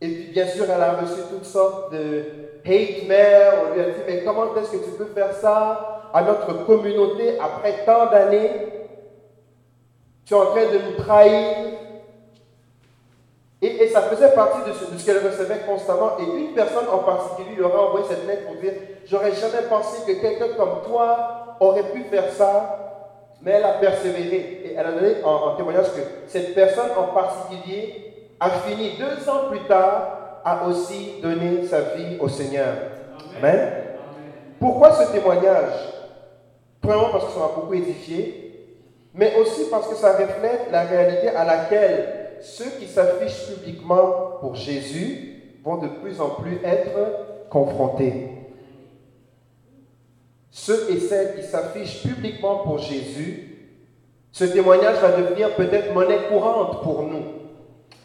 Et 0.00 0.08
puis 0.08 0.24
bien 0.32 0.46
sûr, 0.46 0.64
elle 0.64 0.82
a 0.82 0.92
reçu 0.92 1.20
toutes 1.30 1.44
sortes 1.44 1.92
de 1.92 2.24
hate 2.64 3.06
mail. 3.06 3.52
On 3.62 3.74
lui 3.74 3.80
a 3.80 3.84
dit, 3.90 4.00
mais 4.06 4.24
comment 4.24 4.54
est-ce 4.56 4.72
que 4.72 4.84
tu 4.84 4.90
peux 4.90 5.06
faire 5.06 5.32
ça? 5.32 5.95
À 6.12 6.22
notre 6.22 6.64
communauté 6.64 7.38
après 7.38 7.84
tant 7.84 8.06
d'années 8.06 8.50
Tu 10.24 10.34
es 10.34 10.36
en 10.36 10.46
train 10.46 10.66
de 10.72 10.78
nous 10.78 11.02
trahir. 11.02 11.56
Et, 13.62 13.88
ça 13.88 14.02
faisait 14.02 14.32
partie 14.32 14.68
de 14.68 14.72
ce, 14.74 15.04
qu'elle 15.04 15.26
recevait 15.26 15.60
constamment. 15.66 16.12
Et 16.18 16.24
une 16.24 16.54
personne 16.54 16.86
en 16.92 16.98
particulier 16.98 17.56
lui 17.56 17.62
aurait 17.62 17.78
envoyé 17.78 18.06
cette 18.08 18.26
lettre 18.26 18.46
pour 18.46 18.56
dire, 18.56 18.74
j'aurais 19.06 19.32
jamais 19.32 19.66
pensé 19.68 20.02
que 20.06 20.20
quelqu'un 20.20 20.54
comme 20.56 20.82
toi 20.86 21.56
aurait 21.60 21.90
pu 21.90 22.02
faire 22.04 22.30
ça 22.32 22.86
mais 23.42 23.52
elle 23.52 23.64
a 23.64 23.74
persévéré 23.74 24.62
et 24.64 24.74
elle 24.76 24.86
a 24.86 24.92
donné 24.92 25.14
en, 25.22 25.54
témoignage 25.56 25.92
que 25.94 26.00
cette 26.26 26.54
personne 26.54 26.90
en 26.96 27.14
particulier 27.14 28.26
a 28.40 28.50
fini 28.50 28.96
deux 28.98 29.28
ans 29.28 29.48
plus 29.50 29.60
tard 29.60 30.40
à 30.44 30.66
aussi 30.66 31.20
donner 31.22 31.64
sa 31.64 31.80
vie 31.80 32.16
au 32.18 32.28
Seigneur. 32.28 32.74
Amen. 33.38 33.72
Pourquoi 34.58 34.92
ce 34.92 35.12
témoignage? 35.12 35.95
Premièrement 36.86 37.10
parce 37.10 37.24
que 37.24 37.32
ça 37.32 37.40
m'a 37.40 37.48
beaucoup 37.48 37.74
édifié, 37.74 38.70
mais 39.12 39.34
aussi 39.40 39.62
parce 39.72 39.88
que 39.88 39.96
ça 39.96 40.12
reflète 40.12 40.68
la 40.70 40.84
réalité 40.84 41.30
à 41.30 41.44
laquelle 41.44 42.36
ceux 42.40 42.70
qui 42.78 42.86
s'affichent 42.86 43.54
publiquement 43.54 44.36
pour 44.38 44.54
Jésus 44.54 45.58
vont 45.64 45.78
de 45.78 45.88
plus 45.88 46.20
en 46.20 46.28
plus 46.28 46.60
être 46.62 47.48
confrontés. 47.50 48.28
Ceux 50.52 50.92
et 50.92 51.00
celles 51.00 51.34
qui 51.34 51.42
s'affichent 51.42 52.02
publiquement 52.04 52.58
pour 52.58 52.78
Jésus, 52.78 53.72
ce 54.30 54.44
témoignage 54.44 55.00
va 55.00 55.10
devenir 55.10 55.56
peut-être 55.56 55.92
monnaie 55.92 56.28
courante 56.28 56.84
pour 56.84 57.02
nous. 57.02 57.24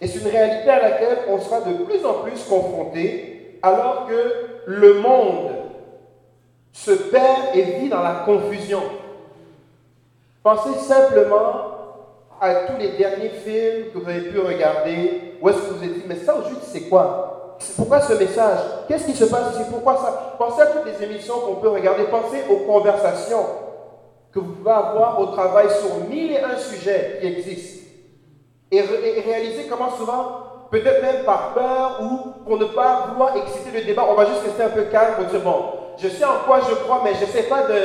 Et 0.01 0.07
c'est 0.07 0.21
une 0.21 0.27
réalité 0.27 0.71
à 0.71 0.81
laquelle 0.81 1.19
on 1.29 1.39
sera 1.39 1.61
de 1.61 1.83
plus 1.83 2.03
en 2.03 2.23
plus 2.23 2.43
confronté 2.49 3.59
alors 3.61 4.07
que 4.07 4.33
le 4.65 4.95
monde 4.95 5.60
se 6.73 6.91
perd 6.91 7.55
et 7.55 7.61
vit 7.79 7.89
dans 7.89 8.01
la 8.01 8.23
confusion. 8.25 8.81
Pensez 10.43 10.79
simplement 10.79 11.71
à 12.39 12.55
tous 12.55 12.77
les 12.79 12.89
derniers 12.97 13.29
films 13.29 13.91
que 13.93 13.99
vous 13.99 14.09
avez 14.09 14.29
pu 14.31 14.39
regarder, 14.39 15.35
où 15.41 15.49
est-ce 15.49 15.57
que 15.57 15.73
vous 15.73 15.77
vous 15.77 15.83
êtes 15.83 15.93
dit, 15.93 16.03
mais 16.07 16.15
ça 16.15 16.35
au 16.35 16.43
juste 16.43 16.63
c'est 16.63 16.89
quoi? 16.89 17.57
Pourquoi 17.75 18.01
ce 18.01 18.13
message? 18.13 18.59
Qu'est-ce 18.87 19.05
qui 19.05 19.13
se 19.13 19.25
passe 19.25 19.53
ici? 19.53 19.63
Pourquoi 19.69 19.97
ça? 19.97 20.35
Pensez 20.37 20.61
à 20.61 20.67
toutes 20.67 20.85
les 20.85 21.03
émissions 21.05 21.39
qu'on 21.39 21.55
peut 21.55 21.69
regarder. 21.69 22.05
Pensez 22.05 22.43
aux 22.49 22.65
conversations 22.65 23.45
que 24.31 24.39
vous 24.39 24.53
pouvez 24.53 24.71
avoir 24.71 25.19
au 25.19 25.27
travail 25.27 25.67
sur 25.69 26.09
mille 26.09 26.31
et 26.31 26.39
un 26.39 26.57
sujets 26.57 27.19
qui 27.21 27.27
existent. 27.27 27.81
Et, 28.71 28.81
réalisez 28.81 29.67
comment 29.69 29.91
souvent 29.91 30.41
peut-être 30.71 31.01
même 31.01 31.25
par 31.25 31.53
peur 31.53 31.99
ou 32.01 32.45
pour 32.45 32.57
ne 32.57 32.65
pas 32.65 33.07
vouloir 33.11 33.35
exciter 33.35 33.77
le 33.77 33.85
débat, 33.85 34.05
on 34.09 34.15
va 34.15 34.25
juste 34.25 34.41
rester 34.43 34.63
un 34.63 34.69
peu 34.69 34.83
calme 34.83 35.15
pour 35.15 35.25
dire 35.25 35.41
bon, 35.41 35.65
je 36.01 36.07
sais 36.07 36.25
en 36.25 36.39
quoi 36.45 36.61
je 36.67 36.75
crois, 36.75 37.01
mais 37.03 37.13
je 37.13 37.25
ne 37.25 37.29
sais 37.29 37.43
pas 37.43 37.67
de 37.67 37.75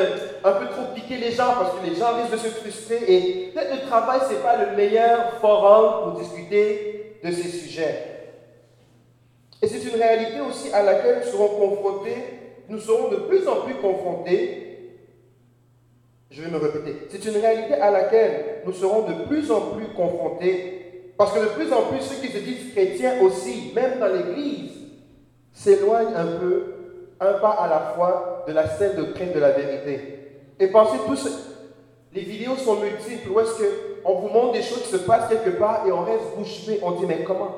un 0.44 0.52
peu 0.52 0.66
trop 0.68 0.94
piquer 0.94 1.16
les 1.16 1.32
gens 1.32 1.54
parce 1.58 1.76
que 1.76 1.86
les 1.86 1.94
gens 1.96 2.14
risquent 2.16 2.32
de 2.32 2.36
se 2.36 2.54
frustrer 2.54 2.98
et 3.08 3.50
peut-être 3.52 3.82
le 3.82 3.86
travail 3.88 4.20
c'est 4.28 4.42
pas 4.42 4.56
le 4.64 4.76
meilleur 4.76 5.34
forum 5.40 6.12
pour 6.12 6.20
discuter 6.20 7.18
de 7.22 7.30
ces 7.30 7.48
sujets. 7.48 8.16
Et 9.62 9.66
c'est 9.66 9.82
une 9.84 10.00
réalité 10.00 10.40
aussi 10.40 10.72
à 10.72 10.82
laquelle 10.82 11.22
nous 11.24 11.30
serons 11.30 11.48
confrontés, 11.48 12.16
nous 12.68 12.80
serons 12.80 13.08
de 13.08 13.16
plus 13.16 13.46
en 13.48 13.62
plus 13.62 13.74
confrontés. 13.74 14.62
Je 16.30 16.42
vais 16.42 16.50
me 16.50 16.58
répéter. 16.58 17.06
C'est 17.08 17.24
une 17.24 17.40
réalité 17.40 17.74
à 17.74 17.90
laquelle 17.90 18.62
nous 18.66 18.72
serons 18.72 19.02
de 19.02 19.24
plus 19.24 19.50
en 19.50 19.72
plus 19.72 19.88
confrontés 19.88 20.76
parce 21.16 21.32
que 21.32 21.40
de 21.40 21.48
plus 21.48 21.72
en 21.72 21.82
plus 21.82 22.00
ceux 22.00 22.20
qui 22.20 22.32
se 22.32 22.38
disent 22.38 22.72
chrétiens 22.72 23.20
aussi, 23.22 23.72
même 23.74 23.98
dans 23.98 24.08
l'Église, 24.08 24.72
s'éloignent 25.52 26.14
un 26.14 26.38
peu, 26.38 26.74
un 27.20 27.32
pas 27.34 27.50
à 27.50 27.68
la 27.68 27.80
fois, 27.94 28.44
de 28.46 28.52
la 28.52 28.68
scène 28.68 28.96
doctrine 28.96 29.32
de 29.32 29.40
la 29.40 29.50
vérité. 29.50 30.44
Et 30.58 30.68
pensez 30.68 30.98
tous, 31.06 31.28
les 32.12 32.22
vidéos 32.22 32.56
sont 32.56 32.76
multiples, 32.76 33.30
où 33.30 33.40
est-ce 33.40 33.62
qu'on 34.02 34.14
vous 34.14 34.28
montre 34.28 34.52
des 34.52 34.62
choses 34.62 34.82
qui 34.82 34.88
se 34.88 34.96
passent 34.98 35.28
quelque 35.28 35.58
part 35.58 35.86
et 35.86 35.92
on 35.92 36.04
reste 36.04 36.36
bouche 36.36 36.66
bée, 36.66 36.80
on 36.82 36.92
dit 36.92 37.06
mais 37.06 37.22
comment? 37.24 37.54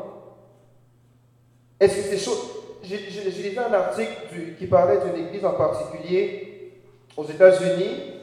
Est-ce 1.78 1.96
que 1.96 2.02
c'est 2.02 2.18
chaud 2.18 2.36
J'ai 2.82 2.98
lu 2.98 3.58
un 3.58 3.72
article 3.72 4.12
qui 4.58 4.66
parlait 4.66 4.98
d'une 4.98 5.26
église 5.26 5.44
en 5.44 5.52
particulier 5.52 6.72
aux 7.16 7.24
États-Unis, 7.24 8.14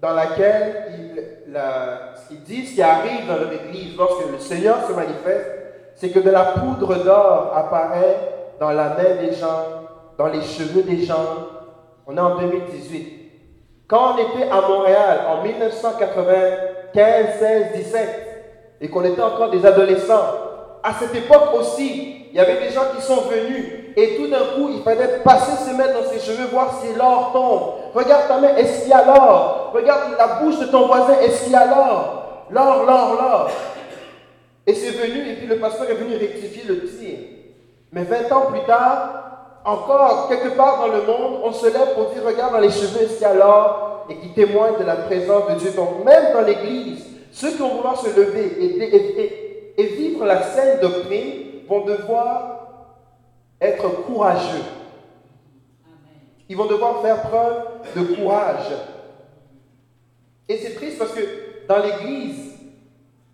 dans 0.00 0.12
laquelle 0.14 0.92
ils, 0.98 1.52
la, 1.52 2.14
ils 2.30 2.42
disent 2.42 2.70
ce 2.70 2.74
qui 2.74 2.82
arrive 2.82 3.26
dans 3.26 3.36
leur 3.36 3.52
église 3.52 3.96
lorsque 3.96 4.30
le 4.30 4.38
Seigneur 4.38 4.86
se 4.86 4.92
manifeste, 4.92 5.46
c'est 5.96 6.10
que 6.10 6.20
de 6.20 6.30
la 6.30 6.44
poudre 6.44 7.04
d'or 7.04 7.52
apparaît 7.54 8.16
dans 8.58 8.70
la 8.70 8.90
main 8.90 9.16
des 9.20 9.32
gens, 9.32 9.64
dans 10.20 10.26
les 10.26 10.42
cheveux 10.42 10.82
des 10.82 11.02
gens. 11.02 11.24
On 12.06 12.14
est 12.14 12.20
en 12.20 12.36
2018. 12.36 13.86
Quand 13.88 14.16
on 14.16 14.18
était 14.18 14.50
à 14.50 14.60
Montréal 14.60 15.20
en 15.30 15.42
1995, 15.42 17.26
16, 17.38 17.66
17, 17.74 18.08
et 18.82 18.88
qu'on 18.90 19.02
était 19.02 19.22
encore 19.22 19.50
des 19.50 19.64
adolescents, 19.64 20.26
à 20.82 20.92
cette 20.92 21.14
époque 21.14 21.54
aussi, 21.54 22.26
il 22.30 22.36
y 22.36 22.38
avait 22.38 22.60
des 22.60 22.68
gens 22.68 22.82
qui 22.94 23.00
sont 23.00 23.22
venus 23.22 23.94
et 23.96 24.16
tout 24.16 24.26
d'un 24.26 24.44
coup, 24.54 24.68
il 24.70 24.82
fallait 24.82 25.20
passer 25.24 25.52
ses 25.64 25.72
mains 25.72 25.88
dans 25.88 26.04
ses 26.10 26.20
cheveux, 26.20 26.48
voir 26.52 26.78
si 26.82 26.94
l'or 26.94 27.30
tombe. 27.32 27.94
Regarde 27.94 28.28
ta 28.28 28.38
main, 28.38 28.56
est-ce 28.56 28.82
qu'il 28.82 28.90
y 28.90 28.92
a 28.92 29.06
l'or? 29.06 29.72
Regarde 29.72 30.16
la 30.18 30.26
bouche 30.42 30.58
de 30.58 30.66
ton 30.66 30.86
voisin, 30.86 31.18
est-ce 31.22 31.44
qu'il 31.44 31.52
y 31.52 31.56
a 31.56 31.64
l'or? 31.64 32.44
L'or, 32.50 32.84
l'or, 32.84 33.14
l'or. 33.14 33.50
Et 34.66 34.74
c'est 34.74 34.90
venu, 34.90 35.30
et 35.30 35.36
puis 35.36 35.46
le 35.46 35.56
pasteur 35.56 35.88
est 35.88 35.94
venu 35.94 36.14
rectifier 36.14 36.64
le 36.68 36.84
tir. 36.84 37.18
Mais 37.90 38.04
20 38.04 38.30
ans 38.32 38.46
plus 38.52 38.64
tard, 38.66 39.20
encore 39.64 40.28
quelque 40.28 40.56
part 40.56 40.78
dans 40.78 40.88
le 40.88 41.02
monde, 41.02 41.40
on 41.44 41.52
se 41.52 41.66
lève 41.66 41.94
pour 41.94 42.10
dire, 42.10 42.24
regarde 42.24 42.52
dans 42.52 42.60
les 42.60 42.70
cheveux, 42.70 43.06
y 43.20 43.24
a 43.24 43.34
Et 44.08 44.16
qui 44.16 44.28
témoigne 44.30 44.78
de 44.78 44.84
la 44.84 44.96
présence 44.96 45.50
de 45.50 45.54
Dieu. 45.58 45.70
Donc 45.72 46.04
même 46.04 46.32
dans 46.32 46.42
l'Église, 46.42 47.04
ceux 47.32 47.50
qui 47.50 47.58
vont 47.58 47.76
vouloir 47.76 47.96
se 47.96 48.08
lever 48.08 48.46
et, 48.60 49.80
et 49.80 49.86
vivre 49.86 50.24
la 50.24 50.42
saine 50.42 50.80
doctrine, 50.80 51.64
vont 51.68 51.84
devoir 51.84 52.60
être 53.60 53.88
courageux. 54.06 54.64
Ils 56.48 56.56
vont 56.56 56.66
devoir 56.66 57.00
faire 57.02 57.22
preuve 57.22 57.62
de 57.94 58.14
courage. 58.14 58.72
Et 60.48 60.56
c'est 60.56 60.74
triste 60.74 60.98
parce 60.98 61.12
que 61.12 61.20
dans 61.68 61.78
l'Église, 61.78 62.54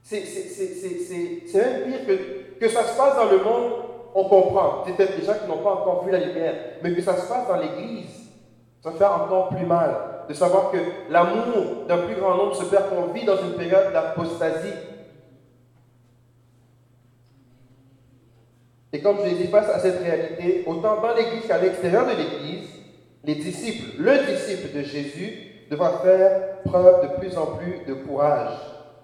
c'est 0.03 0.19
même 0.19 1.83
pire 1.85 2.07
que, 2.07 2.59
que 2.61 2.69
ça 2.69 2.85
se 2.85 2.97
passe 2.97 3.17
dans 3.17 3.31
le 3.31 3.39
monde, 3.39 3.73
on 4.17 4.25
comprend. 4.25 4.83
Peut-être 4.83 5.21
des 5.21 5.27
gens 5.27 5.35
qui 5.35 5.47
n'ont 5.47 5.63
pas 5.63 5.75
encore 5.75 6.05
vu 6.05 6.11
la 6.11 6.21
lumière, 6.21 6.55
mais 6.83 6.95
que 6.95 7.03
ça 7.03 7.15
se 7.15 7.29
passe 7.29 7.47
dans 7.47 7.59
l'Église, 7.59 8.31
ça 8.83 8.91
fait 8.93 9.05
encore 9.05 9.51
plus 9.51 9.67
mal 9.67 9.95
de 10.27 10.33
savoir 10.33 10.71
que 10.71 10.79
l'amour 11.11 11.85
d'un 11.87 11.99
plus 11.99 12.15
grand 12.15 12.35
nombre 12.35 12.57
se 12.57 12.65
perd, 12.65 12.89
qu'on 12.89 13.13
vit 13.13 13.27
dans 13.27 13.37
une 13.37 13.53
période 13.53 13.93
d'apostasie. 13.93 14.73
Et 18.93 19.01
comme 19.03 19.19
je 19.19 19.25
l'ai 19.25 19.35
dit, 19.35 19.49
face 19.49 19.69
à 19.69 19.79
cette 19.79 20.03
réalité, 20.03 20.65
autant 20.67 21.03
dans 21.03 21.15
l'Église 21.15 21.47
qu'à 21.47 21.59
l'extérieur 21.59 22.07
de 22.07 22.13
l'Église, 22.13 22.71
les 23.23 23.35
disciples, 23.35 24.01
le 24.01 24.25
disciple 24.25 24.75
de 24.75 24.83
Jésus, 24.83 25.67
devra 25.71 25.99
faire 25.99 26.63
preuve 26.65 27.03
de 27.03 27.21
plus 27.21 27.37
en 27.37 27.47
plus 27.57 27.85
de 27.87 27.93
courage, 27.93 28.57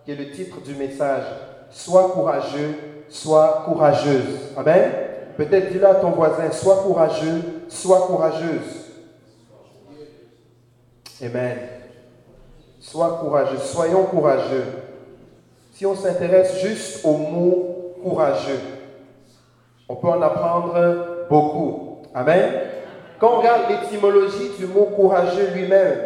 qui 0.05 0.13
est 0.13 0.17
le 0.17 0.31
titre 0.31 0.63
du 0.63 0.75
message. 0.75 1.25
Sois 1.71 2.11
courageux, 2.11 2.75
sois 3.09 3.65
courageuse. 3.67 4.53
Amen. 4.57 5.02
Peut-être 5.37 5.73
dis-le 5.73 5.87
à 5.87 5.95
ton 5.95 6.11
voisin, 6.11 6.51
sois 6.51 6.83
courageux, 6.83 7.43
sois 7.69 8.07
courageuse. 8.07 8.91
Amen. 11.23 11.59
Sois 12.81 13.19
courageux, 13.21 13.59
soyons 13.59 14.05
courageux. 14.05 14.65
Si 15.73 15.87
on 15.87 15.95
s'intéresse 15.95 16.61
juste 16.61 17.05
au 17.05 17.13
mot 17.17 17.95
courageux, 18.03 18.61
on 19.89 19.97
peut 19.97 20.09
en 20.09 20.21
apprendre 20.21 21.27
beaucoup. 21.31 22.03
Amen. 22.15 22.51
Quand 23.19 23.35
on 23.35 23.39
regarde 23.39 23.63
l'étymologie 23.71 24.51
du 24.59 24.67
mot 24.67 24.87
courageux 24.97 25.51
lui-même, 25.55 25.99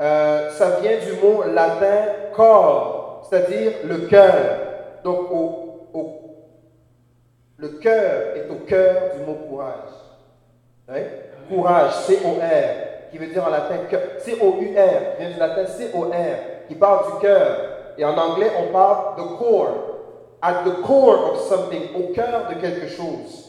euh, 0.00 0.50
ça 0.50 0.78
vient 0.80 0.98
du 0.98 1.20
mot 1.20 1.42
latin 1.52 2.12
corps, 2.34 3.26
c'est-à-dire 3.28 3.72
le 3.84 3.98
cœur. 4.06 4.34
Donc, 5.02 5.28
le 7.58 7.68
cœur 7.68 8.36
est 8.36 8.48
au 8.50 8.64
cœur 8.66 9.16
du 9.16 9.24
mot 9.24 9.34
courage. 9.48 9.90
Hein? 10.88 11.02
Courage, 11.48 11.92
C-O-R, 12.06 13.10
qui 13.10 13.18
veut 13.18 13.26
dire 13.26 13.44
en 13.44 13.50
latin 13.50 13.78
C-O-U-R, 14.18 15.00
vient 15.18 15.30
du 15.30 15.38
latin 15.38 15.66
C-O-R, 15.66 16.68
qui 16.68 16.74
parle 16.76 17.12
du 17.12 17.20
cœur. 17.20 17.60
Et 17.98 18.04
en 18.04 18.16
anglais, 18.16 18.50
on 18.60 18.72
parle 18.72 19.16
de 19.16 19.22
core, 19.36 19.98
at 20.40 20.62
the 20.64 20.82
core 20.82 21.32
of 21.32 21.40
something, 21.48 21.82
au 21.96 22.12
cœur 22.12 22.48
de 22.48 22.60
quelque 22.60 22.88
chose. 22.88 23.44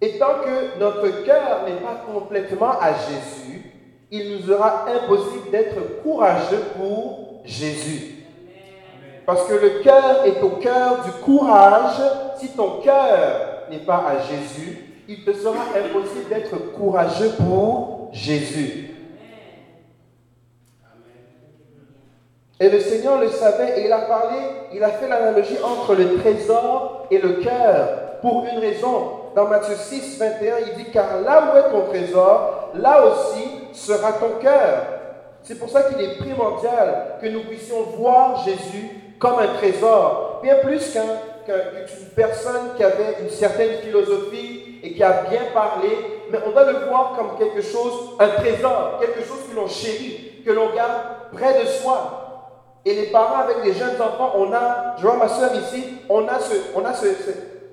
Et 0.00 0.18
tant 0.18 0.40
que 0.44 0.78
notre 0.78 1.24
cœur 1.24 1.64
n'est 1.66 1.80
pas 1.80 2.04
complètement 2.12 2.78
à 2.80 2.92
Jésus, 2.92 3.72
il 4.12 4.36
nous 4.36 4.46
sera 4.46 4.86
impossible 4.88 5.50
d'être 5.50 6.02
courageux 6.02 6.62
pour 6.76 7.40
Jésus. 7.44 8.15
Parce 9.26 9.48
que 9.48 9.54
le 9.54 9.80
cœur 9.80 10.24
est 10.24 10.40
au 10.40 10.50
cœur 10.50 11.02
du 11.04 11.10
courage. 11.24 12.00
Si 12.38 12.50
ton 12.50 12.80
cœur 12.80 13.64
n'est 13.68 13.84
pas 13.84 14.04
à 14.08 14.18
Jésus, 14.20 15.04
il 15.08 15.24
te 15.24 15.32
sera 15.32 15.64
impossible 15.76 16.28
d'être 16.28 16.72
courageux 16.72 17.32
pour 17.36 18.10
Jésus. 18.12 18.94
Et 22.58 22.70
le 22.70 22.80
Seigneur 22.80 23.20
le 23.20 23.28
savait 23.28 23.80
et 23.80 23.86
il 23.86 23.92
a 23.92 24.02
parlé, 24.02 24.38
il 24.72 24.82
a 24.82 24.90
fait 24.90 25.08
l'analogie 25.08 25.58
entre 25.62 25.94
le 25.94 26.16
trésor 26.18 27.06
et 27.10 27.18
le 27.18 27.34
cœur 27.34 28.20
pour 28.22 28.46
une 28.50 28.58
raison. 28.60 29.10
Dans 29.34 29.46
Matthieu 29.46 29.74
6, 29.74 30.18
21, 30.18 30.54
il 30.60 30.84
dit, 30.84 30.90
car 30.90 31.20
là 31.20 31.52
où 31.52 31.58
est 31.58 31.70
ton 31.70 31.86
trésor, 31.90 32.70
là 32.74 33.04
aussi 33.04 33.44
sera 33.74 34.12
ton 34.12 34.38
cœur. 34.40 34.86
C'est 35.42 35.58
pour 35.58 35.68
ça 35.68 35.82
qu'il 35.82 36.00
est 36.00 36.16
primordial 36.16 37.18
que 37.20 37.26
nous 37.26 37.44
puissions 37.44 37.82
voir 37.98 38.42
Jésus 38.44 39.05
comme 39.18 39.38
un 39.38 39.48
trésor, 39.58 40.40
bien 40.42 40.56
plus 40.56 40.92
qu'une 40.92 42.08
personne 42.14 42.74
qui 42.76 42.84
avait 42.84 43.16
une 43.22 43.30
certaine 43.30 43.78
philosophie 43.82 44.80
et 44.82 44.92
qui 44.92 45.02
a 45.02 45.24
bien 45.28 45.42
parlé, 45.54 45.88
mais 46.30 46.38
on 46.46 46.50
doit 46.50 46.70
le 46.70 46.86
voir 46.88 47.14
comme 47.16 47.38
quelque 47.38 47.62
chose, 47.62 48.16
un 48.18 48.28
trésor, 48.28 48.98
quelque 49.00 49.20
chose 49.26 49.38
que 49.50 49.56
l'on 49.56 49.68
chérit, 49.68 50.42
que 50.44 50.52
l'on 50.52 50.74
garde 50.74 51.02
près 51.32 51.62
de 51.62 51.66
soi. 51.66 52.22
Et 52.84 52.94
les 52.94 53.06
parents 53.06 53.40
avec 53.40 53.64
les 53.64 53.72
jeunes 53.72 54.00
enfants, 54.00 54.32
on 54.36 54.52
a, 54.52 54.94
je 54.98 55.02
vois 55.02 55.16
ma 55.16 55.28
soeur 55.28 55.50
ici, 55.54 55.84
on 56.08 56.26
a, 56.28 56.38
ce, 56.38 56.54
on 56.76 56.84
a 56.84 56.94
ce, 56.94 57.06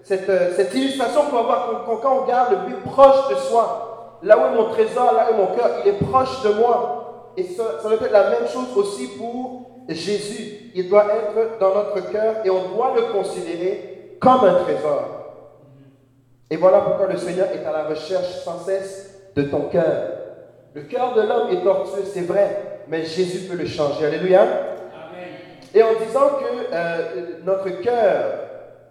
cette, 0.04 0.30
euh, 0.30 0.52
cette, 0.56 0.74
illustration 0.74 1.22
qu'on 1.30 1.36
va 1.36 1.42
voir 1.44 1.84
quand, 2.02 2.24
on 2.24 2.26
garde 2.26 2.52
le 2.52 2.58
but 2.68 2.84
proche 2.84 3.30
de 3.30 3.36
soi. 3.36 4.18
Là 4.24 4.38
où 4.38 4.42
est 4.42 4.56
mon 4.56 4.70
trésor, 4.70 5.14
là 5.14 5.28
où 5.30 5.34
est 5.34 5.38
mon 5.38 5.56
cœur, 5.56 5.70
il 5.84 5.90
est 5.90 6.04
proche 6.04 6.42
de 6.44 6.54
moi. 6.54 7.32
Et 7.38 7.44
ça, 7.44 7.64
ça 7.82 7.90
doit 7.90 7.98
être 7.98 8.12
la 8.12 8.30
même 8.32 8.48
chose 8.48 8.76
aussi 8.76 9.08
pour 9.10 9.73
Jésus. 9.90 10.72
Il 10.76 10.90
doit 10.90 11.06
être 11.06 11.60
dans 11.60 11.74
notre 11.74 12.12
cœur 12.12 12.36
et 12.44 12.50
on 12.50 12.70
doit 12.70 12.94
le 12.96 13.14
considérer 13.14 14.18
comme 14.20 14.44
un 14.46 14.64
trésor. 14.64 15.24
Et 16.50 16.56
voilà 16.56 16.82
pourquoi 16.82 17.08
le 17.08 17.18
Seigneur 17.18 17.48
est 17.52 17.66
à 17.66 17.72
la 17.72 17.86
recherche 17.86 18.44
sans 18.44 18.60
cesse 18.60 19.20
de 19.36 19.44
ton 19.44 19.70
cœur. 19.70 20.10
Le 20.74 20.82
cœur 20.82 21.14
de 21.14 21.22
l'homme 21.22 21.50
est 21.52 21.64
tortueux, 21.64 22.04
c'est 22.06 22.22
vrai, 22.22 22.82
mais 22.88 23.04
Jésus 23.06 23.48
peut 23.48 23.58
le 23.58 23.66
changer. 23.66 24.06
Alléluia. 24.06 24.46
Et 25.74 25.82
en 25.82 25.94
disant 26.06 26.30
que 26.40 26.74
euh, 26.74 27.38
notre 27.44 27.70
cœur, 27.82 28.40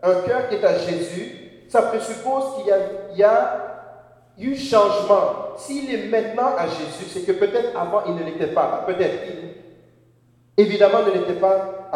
un 0.03 0.15
cœur 0.27 0.49
qui 0.49 0.57
est 0.57 0.65
à 0.65 0.79
Jésus, 0.79 1.65
ça 1.69 1.83
présuppose 1.83 2.45
qu'il 2.57 3.19
y, 3.19 3.23
a, 3.23 3.59
eu 4.39 4.57
changement. 4.57 5.55
S'il 5.57 5.93
est 5.95 6.09
maintenant 6.09 6.57
à 6.59 6.67
Jésus, 6.67 7.09
c'est 7.09 7.21
que 7.21 7.33
peut-être 7.33 7.79
avant 7.79 8.03
il 8.07 8.15
ne 8.15 8.25
l'était 8.25 8.49
pas. 8.49 8.85
Peut-être. 8.87 9.42
Évidemment, 10.57 11.03
ne 11.07 11.13
l'était 11.13 11.41
pas 11.41 11.91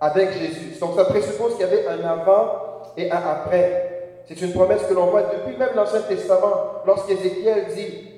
avec 0.00 0.32
Jésus. 0.32 0.78
Donc 0.80 0.94
ça 0.96 1.04
présuppose 1.04 1.56
qu'il 1.56 1.62
y 1.62 1.64
avait 1.64 1.86
un 1.86 2.04
avant 2.04 2.82
et 2.96 3.10
un 3.10 3.16
après. 3.16 4.22
C'est 4.26 4.40
une 4.40 4.52
promesse 4.52 4.82
que 4.84 4.94
l'on 4.94 5.06
voit 5.06 5.22
depuis 5.22 5.56
même 5.56 5.70
l'Ancien 5.74 6.02
Testament, 6.02 6.82
lorsqu'Ézéchiel 6.86 7.66
dit, 7.74 8.08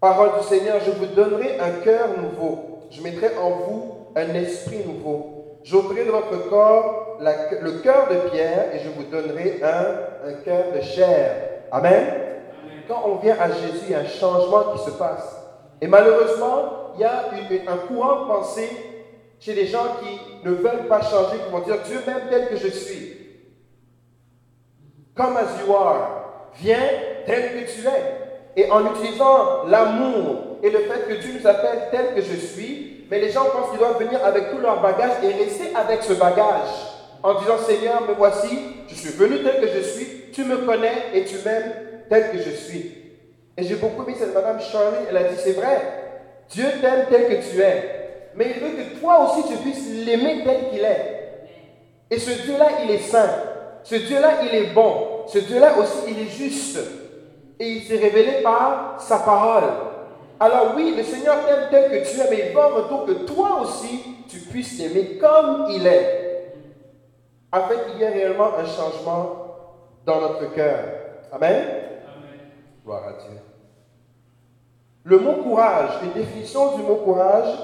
Parole 0.00 0.30
du 0.40 0.46
Seigneur, 0.46 0.78
je 0.84 0.90
vous 0.92 1.06
donnerai 1.06 1.60
un 1.60 1.82
cœur 1.84 2.08
nouveau, 2.18 2.86
je 2.90 3.02
mettrai 3.02 3.36
en 3.36 3.50
vous 3.50 3.94
un 4.16 4.34
esprit 4.34 4.82
nouveau. 4.86 5.58
J'ôterai 5.62 6.06
de 6.06 6.10
votre 6.10 6.48
corps 6.48 7.18
le 7.20 7.82
cœur 7.82 8.08
de 8.08 8.30
pierre 8.30 8.74
et 8.74 8.78
je 8.78 8.88
vous 8.88 9.04
donnerai 9.04 9.60
un, 9.62 10.28
un 10.28 10.32
cœur 10.42 10.72
de 10.74 10.80
chair. 10.80 11.36
Amen. 11.70 12.06
Quand 12.88 13.02
on 13.04 13.16
vient 13.16 13.36
à 13.38 13.48
Jésus, 13.48 13.84
il 13.88 13.92
y 13.92 13.94
a 13.94 14.00
un 14.00 14.06
changement 14.06 14.72
qui 14.72 14.82
se 14.82 14.90
passe. 14.92 15.36
Et 15.82 15.86
malheureusement, 15.86 16.89
il 17.00 17.56
y 17.56 17.66
a 17.66 17.72
un 17.72 17.76
courant 17.78 18.22
de 18.22 18.26
pensée 18.26 18.68
chez 19.38 19.54
les 19.54 19.66
gens 19.66 19.96
qui 20.02 20.46
ne 20.46 20.52
veulent 20.52 20.86
pas 20.86 21.00
changer, 21.00 21.38
qui 21.38 21.50
vont 21.50 21.60
dire 21.60 21.78
Dieu 21.86 21.98
m'aime 22.06 22.28
tel 22.28 22.48
que 22.48 22.56
je 22.56 22.68
suis. 22.68 23.16
Comme 25.14 25.36
as 25.36 25.64
you 25.64 25.74
are. 25.74 26.50
Viens 26.60 26.76
tel 27.24 27.52
que 27.52 27.70
tu 27.70 27.86
es. 27.86 28.60
Et 28.62 28.70
en 28.70 28.84
utilisant 28.92 29.64
l'amour 29.66 30.58
et 30.62 30.68
le 30.68 30.80
fait 30.80 31.08
que 31.08 31.20
Dieu 31.22 31.40
nous 31.40 31.46
appelle 31.46 31.88
tel 31.90 32.14
que 32.14 32.20
je 32.20 32.36
suis, 32.36 33.06
mais 33.10 33.18
les 33.18 33.30
gens 33.30 33.44
pensent 33.44 33.70
qu'ils 33.70 33.78
doivent 33.78 33.98
venir 33.98 34.22
avec 34.22 34.50
tout 34.50 34.58
leur 34.58 34.82
bagage 34.82 35.12
et 35.22 35.28
rester 35.28 35.74
avec 35.74 36.02
ce 36.02 36.12
bagage 36.12 36.68
en 37.22 37.40
disant 37.40 37.56
Seigneur, 37.58 38.02
me 38.02 38.14
voici, 38.14 38.58
je 38.88 38.94
suis 38.94 39.10
venu 39.10 39.42
tel 39.42 39.60
que 39.60 39.68
je 39.68 39.80
suis, 39.80 40.06
tu 40.32 40.44
me 40.44 40.58
connais 40.58 41.06
et 41.14 41.24
tu 41.24 41.36
m'aimes 41.44 41.72
tel 42.10 42.30
que 42.32 42.38
je 42.38 42.50
suis. 42.50 42.94
Et 43.56 43.62
j'ai 43.62 43.76
beaucoup 43.76 44.02
aimé 44.02 44.14
cette 44.18 44.34
madame 44.34 44.60
Charlie, 44.60 45.06
elle 45.08 45.16
a 45.16 45.24
dit 45.24 45.36
c'est 45.38 45.52
vrai, 45.52 45.99
Dieu 46.50 46.66
t'aime 46.80 47.06
tel 47.08 47.28
que 47.28 47.48
tu 47.48 47.60
es, 47.60 48.32
mais 48.34 48.52
il 48.54 48.60
veut 48.60 48.76
que 48.76 49.00
toi 49.00 49.24
aussi 49.24 49.48
tu 49.48 49.56
puisses 49.58 50.04
l'aimer 50.04 50.42
tel 50.44 50.70
qu'il 50.70 50.84
est. 50.84 51.20
Et 52.10 52.18
ce 52.18 52.42
Dieu-là, 52.42 52.66
il 52.82 52.90
est 52.90 52.98
saint. 52.98 53.30
Ce 53.84 53.94
Dieu-là, 53.94 54.42
il 54.42 54.54
est 54.54 54.72
bon. 54.72 55.26
Ce 55.28 55.38
Dieu-là 55.38 55.78
aussi, 55.78 55.98
il 56.08 56.18
est 56.18 56.30
juste. 56.30 56.78
Et 57.58 57.68
il 57.68 57.82
s'est 57.82 57.98
révélé 57.98 58.42
par 58.42 58.96
sa 58.98 59.18
parole. 59.18 59.64
Alors 60.40 60.72
oui, 60.74 60.94
le 60.96 61.04
Seigneur 61.04 61.46
t'aime 61.46 61.68
tel 61.70 61.90
que 61.90 62.08
tu 62.08 62.20
es, 62.20 62.30
mais 62.30 62.48
il 62.48 62.54
veut 62.54 62.60
en 62.60 62.74
retour 62.74 63.06
que 63.06 63.12
toi 63.12 63.60
aussi, 63.60 64.02
tu 64.28 64.38
puisses 64.40 64.78
l'aimer 64.78 65.18
comme 65.18 65.66
il 65.70 65.86
est. 65.86 66.54
Afin 67.52 67.74
qu'il 67.76 68.00
y 68.00 68.02
ait 68.02 68.10
réellement 68.10 68.54
un 68.56 68.64
changement 68.64 69.36
dans 70.04 70.20
notre 70.20 70.52
cœur. 70.54 70.84
Amen. 71.32 71.64
Gloire 72.84 73.08
à 73.08 73.12
Dieu. 73.12 73.49
Le 75.04 75.18
mot 75.18 75.42
courage, 75.42 75.90
une 76.04 76.12
définition 76.12 76.76
du 76.76 76.82
mot 76.82 76.96
courage, 76.96 77.54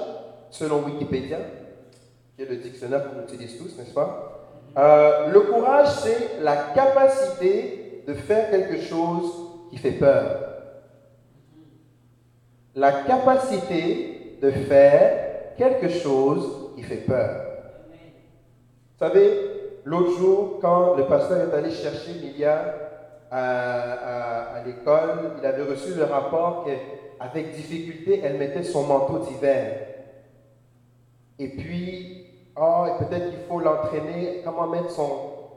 selon 0.49 0.83
Wikipédia, 0.83 1.37
qui 2.35 2.43
est 2.43 2.49
le 2.49 2.57
dictionnaire 2.57 3.03
qu'on 3.09 3.21
utilise 3.21 3.57
tous, 3.57 3.77
n'est-ce 3.77 3.93
pas? 3.93 4.49
Euh, 4.77 5.27
Le 5.29 5.41
courage, 5.41 5.89
c'est 6.01 6.41
la 6.41 6.55
capacité 6.73 8.03
de 8.07 8.13
faire 8.13 8.49
quelque 8.49 8.81
chose 8.81 9.31
qui 9.69 9.77
fait 9.77 9.91
peur. 9.91 10.39
La 12.75 12.91
capacité 13.03 14.37
de 14.41 14.51
faire 14.51 15.55
quelque 15.57 15.89
chose 15.89 16.71
qui 16.75 16.83
fait 16.83 16.97
peur. 17.07 17.43
Vous 18.99 19.05
savez, 19.05 19.79
l'autre 19.83 20.17
jour, 20.17 20.59
quand 20.61 20.95
le 20.95 21.05
pasteur 21.05 21.49
est 21.49 21.55
allé 21.55 21.71
chercher 21.71 22.13
Milia 22.21 22.73
à, 23.31 24.63
l'école, 24.65 25.33
il 25.39 25.45
avait 25.45 25.63
reçu 25.63 25.93
le 25.95 26.03
rapport 26.03 26.65
qu'avec 27.19 27.51
difficulté, 27.51 28.21
elle 28.23 28.37
mettait 28.37 28.63
son 28.63 28.83
manteau 28.83 29.19
d'hiver. 29.19 29.87
Et 31.39 31.49
puis, 31.49 32.25
oh, 32.55 32.85
peut-être 32.99 33.29
qu'il 33.29 33.39
faut 33.47 33.59
l'entraîner, 33.59 34.41
comment 34.43 34.67
mettre 34.67 34.91
son, 34.91 35.09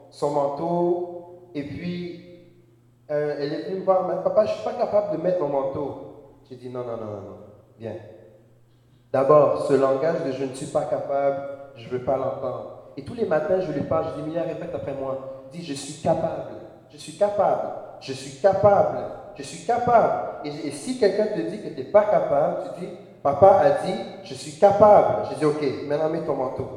son 0.09 0.31
manteau. 0.31 1.49
Et 1.53 1.63
puis, 1.63 2.25
euh, 3.09 3.35
elle 3.39 3.53
est 3.53 3.61
venue 3.63 3.79
me 3.79 3.85
voir, 3.85 4.23
papa, 4.23 4.45
je 4.45 4.51
ne 4.51 4.55
suis 4.55 4.65
pas 4.65 4.73
capable 4.73 5.17
de 5.17 5.23
mettre 5.23 5.39
mon 5.41 5.49
manteau. 5.49 6.39
J'ai 6.49 6.55
dit, 6.55 6.69
non, 6.69 6.83
non, 6.83 6.97
non, 6.97 7.05
non, 7.05 7.37
viens. 7.79 7.97
D'abord, 9.11 9.65
ce 9.65 9.73
langage 9.73 10.23
de 10.25 10.31
je 10.31 10.45
ne 10.45 10.53
suis 10.53 10.67
pas 10.67 10.85
capable, 10.85 11.41
je 11.75 11.85
ne 11.85 11.91
veux 11.91 12.03
pas 12.03 12.17
l'entendre. 12.17 12.93
Et 12.97 13.03
tous 13.03 13.13
les 13.13 13.25
matins, 13.25 13.59
je 13.59 13.71
lui 13.71 13.81
parle, 13.81 14.05
je 14.15 14.21
dis, 14.21 14.29
Mia, 14.29 14.43
répète 14.43 14.73
après 14.73 14.93
moi. 14.93 15.45
Dis, 15.51 15.63
je 15.63 15.73
suis 15.73 16.01
capable 16.01 16.61
je 16.91 16.97
suis 16.97 17.13
capable, 17.13 17.69
je 18.01 18.13
suis 18.13 18.41
capable, 18.41 18.99
je 19.37 19.43
suis 19.43 19.65
capable. 19.65 20.45
Et, 20.45 20.71
si 20.71 20.99
quelqu'un 20.99 21.27
te 21.27 21.39
dit 21.39 21.61
que 21.61 21.69
tu 21.69 21.75
n'es 21.77 21.83
pas 21.83 22.03
capable, 22.03 22.57
tu 22.63 22.81
dis, 22.81 22.91
papa 23.23 23.61
a 23.63 23.85
dit, 23.85 23.93
je 24.23 24.33
suis 24.33 24.59
capable. 24.59 25.27
Je 25.31 25.37
dis, 25.37 25.45
ok, 25.45 25.87
maintenant 25.87 26.09
mets 26.09 26.21
ton 26.21 26.35
manteau. 26.35 26.67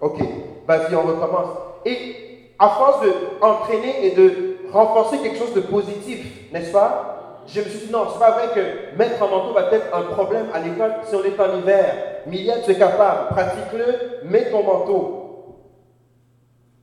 Ok, 0.00 0.18
vas-y, 0.66 0.94
on 0.94 1.02
recommence. 1.02 1.48
Et 1.84 2.52
à 2.58 2.68
force 2.68 3.06
d'entraîner 3.40 4.06
et 4.06 4.10
de 4.12 4.56
renforcer 4.72 5.18
quelque 5.18 5.38
chose 5.38 5.54
de 5.54 5.60
positif, 5.60 6.52
n'est-ce 6.52 6.72
pas? 6.72 7.42
Je 7.46 7.60
me 7.60 7.64
suis 7.66 7.86
dit, 7.86 7.92
non, 7.92 8.06
c'est 8.12 8.18
pas 8.18 8.30
vrai 8.32 8.48
que 8.54 8.96
mettre 8.96 9.22
un 9.22 9.28
manteau 9.28 9.52
va 9.52 9.72
être 9.72 9.94
un 9.94 10.02
problème 10.02 10.46
à 10.54 10.60
l'école 10.60 10.92
si 11.04 11.14
on 11.14 11.24
est 11.24 11.40
en 11.40 11.58
hiver. 11.58 11.94
Milliard, 12.26 12.58
tu 12.64 12.70
es 12.70 12.78
capable, 12.78 13.28
pratique-le, 13.30 14.28
mets 14.28 14.50
ton 14.50 14.62
manteau. 14.62 15.20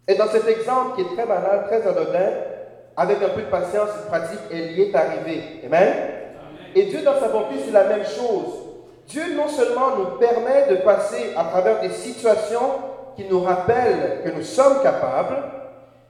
Et 0.07 0.15
dans 0.15 0.27
cet 0.27 0.47
exemple 0.47 0.95
qui 0.95 1.01
est 1.01 1.15
très 1.15 1.25
banal, 1.25 1.65
très 1.67 1.85
anodin, 1.85 2.31
avec 2.97 3.21
un 3.21 3.29
peu 3.29 3.41
de 3.41 3.47
patience 3.47 3.89
et 3.95 4.03
de 4.03 4.07
pratique, 4.07 4.39
elle 4.51 4.71
y 4.71 4.81
est 4.81 4.95
arrivée. 4.95 5.61
Amen? 5.63 5.93
Et 6.73 6.83
Dieu, 6.85 7.03
dans 7.03 7.19
sa 7.19 7.27
bonté, 7.27 7.55
c'est 7.63 7.71
la 7.71 7.83
même 7.83 8.03
chose. 8.03 8.65
Dieu 9.07 9.35
non 9.35 9.47
seulement 9.47 9.95
nous 9.97 10.17
permet 10.17 10.65
de 10.69 10.77
passer 10.77 11.33
à 11.37 11.43
travers 11.45 11.79
des 11.79 11.91
situations 11.91 12.71
qui 13.15 13.25
nous 13.25 13.41
rappellent 13.41 14.21
que 14.23 14.29
nous 14.29 14.43
sommes 14.43 14.81
capables, 14.81 15.43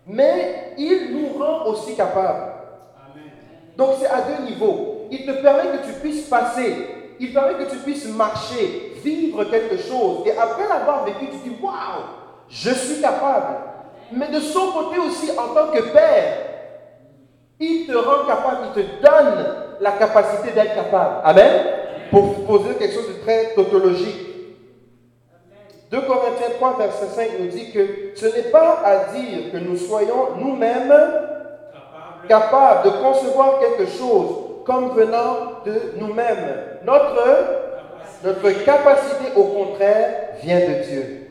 mais 0.08 0.74
il 0.78 1.16
nous 1.16 1.38
rend 1.38 1.66
aussi 1.66 1.96
capables. 1.96 2.54
Donc 3.76 3.90
c'est 4.00 4.08
à 4.08 4.22
deux 4.22 4.46
niveaux. 4.46 5.08
Il 5.12 5.26
te 5.26 5.32
permet 5.42 5.78
que 5.78 5.86
tu 5.86 5.94
puisses 6.02 6.28
passer, 6.28 6.76
il 7.20 7.34
permet 7.34 7.66
que 7.66 7.70
tu 7.70 7.78
puisses 7.78 8.08
marcher, 8.08 8.94
vivre 9.04 9.44
quelque 9.44 9.78
chose. 9.78 10.26
Et 10.26 10.32
après 10.32 10.68
l'avoir 10.68 11.06
vécu, 11.06 11.28
tu 11.28 11.50
dis, 11.50 11.56
waouh, 11.62 12.04
je 12.50 12.72
suis 12.72 13.02
capable. 13.02 13.58
Mais 14.12 14.30
de 14.30 14.40
son 14.40 14.72
côté 14.72 15.00
aussi, 15.00 15.32
en 15.38 15.54
tant 15.54 15.68
que 15.72 15.82
père, 15.92 16.47
il 17.60 17.88
te 17.88 17.96
rend 17.96 18.26
capable, 18.28 18.68
il 18.76 18.84
te 18.84 18.88
donne 19.02 19.46
la 19.80 19.92
capacité 19.92 20.52
d'être 20.52 20.76
capable. 20.76 21.22
Amen. 21.24 21.66
Pour 22.12 22.46
poser 22.46 22.76
quelque 22.76 22.94
chose 22.94 23.08
de 23.10 23.22
très 23.22 23.54
tautologique. 23.56 24.28
2 25.92 26.02
Corinthiens 26.02 26.50
3, 26.58 26.78
verset 26.78 27.08
5 27.08 27.30
nous 27.40 27.48
dit 27.48 27.72
que 27.72 28.12
ce 28.16 28.26
n'est 28.26 28.52
pas 28.52 28.82
à 28.84 29.14
dire 29.14 29.52
que 29.52 29.58
nous 29.58 29.78
soyons 29.78 30.36
nous-mêmes 30.38 30.94
capables 32.28 32.84
de 32.84 32.90
concevoir 33.02 33.60
quelque 33.60 33.90
chose 33.90 34.36
comme 34.66 34.90
venant 34.90 35.64
de 35.66 35.94
nous-mêmes. 35.98 36.56
Notre, 36.86 37.24
notre 38.24 38.66
capacité, 38.66 39.32
au 39.36 39.44
contraire, 39.44 40.30
vient 40.44 40.60
de 40.60 40.84
Dieu. 40.84 41.28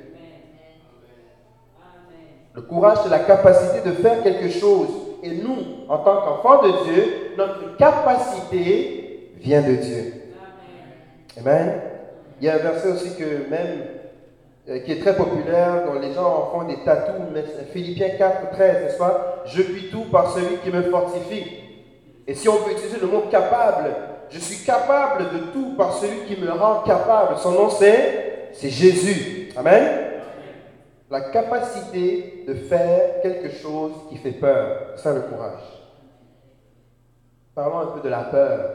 Le 2.55 2.63
courage, 2.63 2.99
c'est 3.03 3.11
la 3.11 3.19
capacité 3.19 3.87
de 3.87 3.93
faire 3.93 4.23
quelque 4.23 4.49
chose 4.49 4.89
et 5.27 5.43
nous, 5.43 5.57
en 5.89 5.99
tant 5.99 6.23
qu'enfants 6.23 6.63
de 6.63 6.85
Dieu, 6.85 7.33
notre 7.37 7.77
capacité 7.77 9.31
vient 9.39 9.63
de 9.63 9.75
Dieu. 9.75 10.13
Amen. 11.39 11.81
Il 12.41 12.47
y 12.47 12.51
a 12.51 12.55
un 12.55 12.59
verset 12.59 12.89
aussi 12.89 13.17
que 13.17 13.49
même 13.51 13.85
euh, 14.69 14.79
qui 14.81 14.93
est 14.93 15.01
très 15.01 15.17
populaire, 15.17 15.85
dont 15.87 16.01
les 16.01 16.13
gens 16.13 16.27
en 16.27 16.51
font 16.51 16.67
des 16.67 16.83
tatous, 16.85 17.15
Philippiens 17.73 18.11
4, 18.19 18.51
13, 18.53 18.83
n'est-ce 18.85 18.99
pas 18.99 19.43
Je 19.47 19.63
puis 19.63 19.91
tout 19.91 20.05
par 20.11 20.33
celui 20.33 20.57
qui 20.59 20.71
me 20.71 20.83
fortifie. 20.83 21.45
Et 22.27 22.35
si 22.35 22.49
on 22.49 22.57
peut 22.57 22.73
utiliser 22.73 22.99
le 23.01 23.07
mot 23.07 23.23
capable, 23.31 23.91
je 24.31 24.39
suis 24.39 24.65
capable 24.65 25.25
de 25.33 25.39
tout 25.53 25.77
par 25.77 25.93
celui 25.95 26.21
qui 26.27 26.41
me 26.41 26.51
rend 26.51 26.81
capable. 26.81 27.37
Son 27.39 27.53
nom 27.53 27.71
c'est, 27.71 28.51
c'est 28.53 28.71
Jésus. 28.71 29.51
Amen 29.57 30.06
la 31.11 31.21
capacité 31.21 32.45
de 32.47 32.55
faire 32.55 33.21
quelque 33.23 33.51
chose 33.51 33.93
qui 34.09 34.17
fait 34.17 34.33
peur. 34.33 34.93
Ça 34.97 35.13
le 35.13 35.21
courage. 35.23 35.63
Parlons 37.55 37.79
un 37.79 37.87
peu 37.87 38.01
de 38.01 38.09
la 38.09 38.25
peur. 38.25 38.71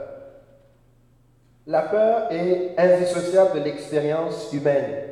La 1.68 1.84
peur 1.84 2.32
est 2.32 2.74
indissociable 2.78 3.60
de 3.60 3.66
l'expérience 3.66 4.52
humaine. 4.52 5.10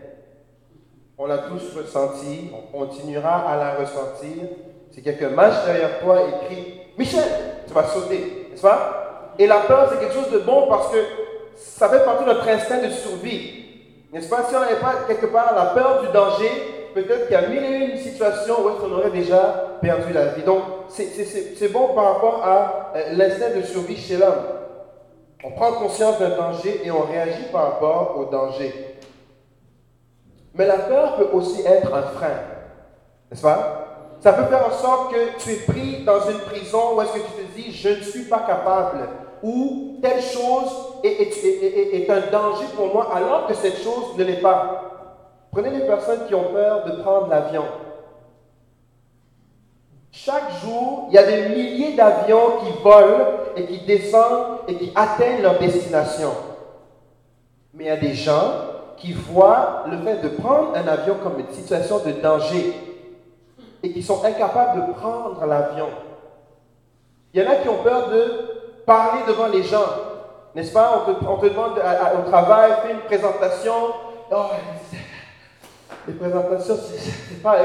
On 1.18 1.28
l'a 1.28 1.40
tous 1.40 1.76
ressenti, 1.78 2.50
on 2.54 2.78
continuera 2.78 3.52
à 3.52 3.58
la 3.58 3.76
ressentir. 3.76 4.44
Si 4.92 5.04
quelqu'un 5.04 5.30
marche 5.30 5.66
derrière 5.66 6.00
toi 6.00 6.22
et 6.22 6.46
crie 6.46 6.82
Michel, 6.98 7.24
tu 7.68 7.74
vas 7.74 7.84
sauter, 7.84 8.48
n'est-ce 8.50 8.62
pas? 8.62 9.34
Et 9.38 9.46
la 9.46 9.60
peur, 9.60 9.90
c'est 9.92 10.00
quelque 10.00 10.14
chose 10.14 10.32
de 10.32 10.40
bon 10.40 10.68
parce 10.68 10.92
que 10.92 10.98
ça 11.56 11.90
fait 11.90 12.04
partie 12.04 12.24
de 12.24 12.30
notre 12.30 12.48
instinct 12.48 12.82
de 12.82 12.90
survie. 12.90 13.66
N'est-ce 14.12 14.30
pas? 14.30 14.46
Si 14.50 14.56
on 14.56 14.60
n'avait 14.60 14.80
pas 14.80 14.96
quelque 15.08 15.28
part 15.28 15.54
la 15.54 15.68
peur 15.68 16.02
du 16.02 16.08
danger, 16.08 16.50
peut-être 16.94 17.28
qu'il 17.28 17.34
y 17.34 17.36
a 17.36 17.48
mille 17.48 17.64
et 17.64 17.86
une 17.92 17.98
situations 17.98 18.56
où 18.66 18.80
qu'on 18.80 18.92
aurait 18.92 19.12
déjà 19.12 19.78
perdu 19.82 20.14
la 20.14 20.28
vie. 20.28 20.44
Donc, 20.44 20.62
c'est 20.90 21.72
bon 21.72 21.94
par 21.94 22.16
rapport 22.16 22.42
à 22.44 22.92
euh, 22.96 23.14
l'instinct 23.14 23.56
de 23.56 23.62
survie 23.62 23.98
chez 23.98 24.18
l'homme. 24.18 24.44
On 25.44 25.52
prend 25.52 25.74
conscience 25.74 26.20
d'un 26.20 26.36
danger 26.36 26.82
et 26.84 26.92
on 26.92 27.04
réagit 27.04 27.46
par 27.52 27.64
rapport 27.64 28.16
au 28.18 28.26
danger. 28.26 28.98
Mais 30.56 30.66
la 30.66 30.80
peur 30.80 31.16
peut 31.16 31.30
aussi 31.32 31.62
être 31.66 31.94
un 31.94 32.02
frein. 32.02 32.40
N'est-ce 33.32 33.42
pas? 33.42 33.86
Ça 34.20 34.34
peut 34.34 34.46
faire 34.46 34.66
en 34.68 34.72
sorte 34.72 35.14
que 35.14 35.42
tu 35.42 35.52
es 35.52 35.56
pris 35.56 36.04
dans 36.04 36.20
une 36.30 36.40
prison 36.40 36.96
où 36.96 37.02
est-ce 37.02 37.14
que 37.14 37.20
tu 37.20 37.32
te 37.32 37.56
dis, 37.56 37.72
je 37.72 37.90
ne 37.90 38.04
suis 38.04 38.24
pas 38.26 38.40
capable, 38.40 39.08
ou 39.42 39.98
telle 40.02 40.22
chose 40.22 40.70
est, 41.04 42.10
un 42.10 42.32
danger 42.32 42.66
pour 42.76 42.94
moi, 42.94 43.10
alors 43.16 43.48
que 43.48 43.54
cette 43.54 43.82
chose 43.82 44.18
ne 44.18 44.24
l'est 44.26 44.42
pas. 44.42 44.99
Prenez 45.52 45.72
les 45.72 45.86
personnes 45.86 46.28
qui 46.28 46.36
ont 46.36 46.52
peur 46.52 46.86
de 46.86 47.02
prendre 47.02 47.28
l'avion. 47.28 47.66
Chaque 50.12 50.52
jour, 50.64 51.08
il 51.10 51.16
y 51.16 51.18
a 51.18 51.24
des 51.24 51.50
milliers 51.50 51.96
d'avions 51.96 52.58
qui 52.64 52.84
volent 52.84 53.26
et 53.56 53.66
qui 53.66 53.80
descendent 53.86 54.60
et 54.68 54.76
qui 54.76 54.92
atteignent 54.96 55.42
leur 55.42 55.60
destination. 55.60 56.32
Mais 57.74 57.86
il 57.86 57.88
y 57.88 57.92
a 57.92 57.98
des 57.98 58.14
gens 58.14 58.52
qui 58.98 59.14
voient 59.14 59.86
le 59.90 59.98
fait 60.00 60.18
de 60.22 60.30
prendre 60.30 60.76
un 60.76 60.88
avion 60.88 61.16
comme 61.24 61.40
une 61.40 61.54
situation 61.54 62.00
de 62.00 62.12
danger 62.12 62.74
et 63.82 63.92
qui 63.92 64.04
sont 64.04 64.24
incapables 64.26 64.88
de 64.88 64.94
prendre 64.94 65.46
l'avion. 65.46 65.88
Il 67.34 67.42
y 67.42 67.48
en 67.48 67.50
a 67.50 67.56
qui 67.56 67.70
ont 67.70 67.84
peur 67.84 68.10
de 68.10 68.84
parler 68.86 69.22
devant 69.28 69.48
les 69.48 69.64
gens. 69.64 69.86
N'est-ce 70.56 70.74
pas? 70.74 71.06
On 71.08 71.38
te, 71.38 71.48
demande 71.48 71.80
au 71.80 72.30
travail, 72.30 72.72
fais 72.84 72.94
une 72.94 73.02
présentation. 73.02 73.74
Oh, 74.32 74.46
les 76.08 76.14
présentations, 76.14 76.76
c'est 76.76 77.42
pas. 77.42 77.58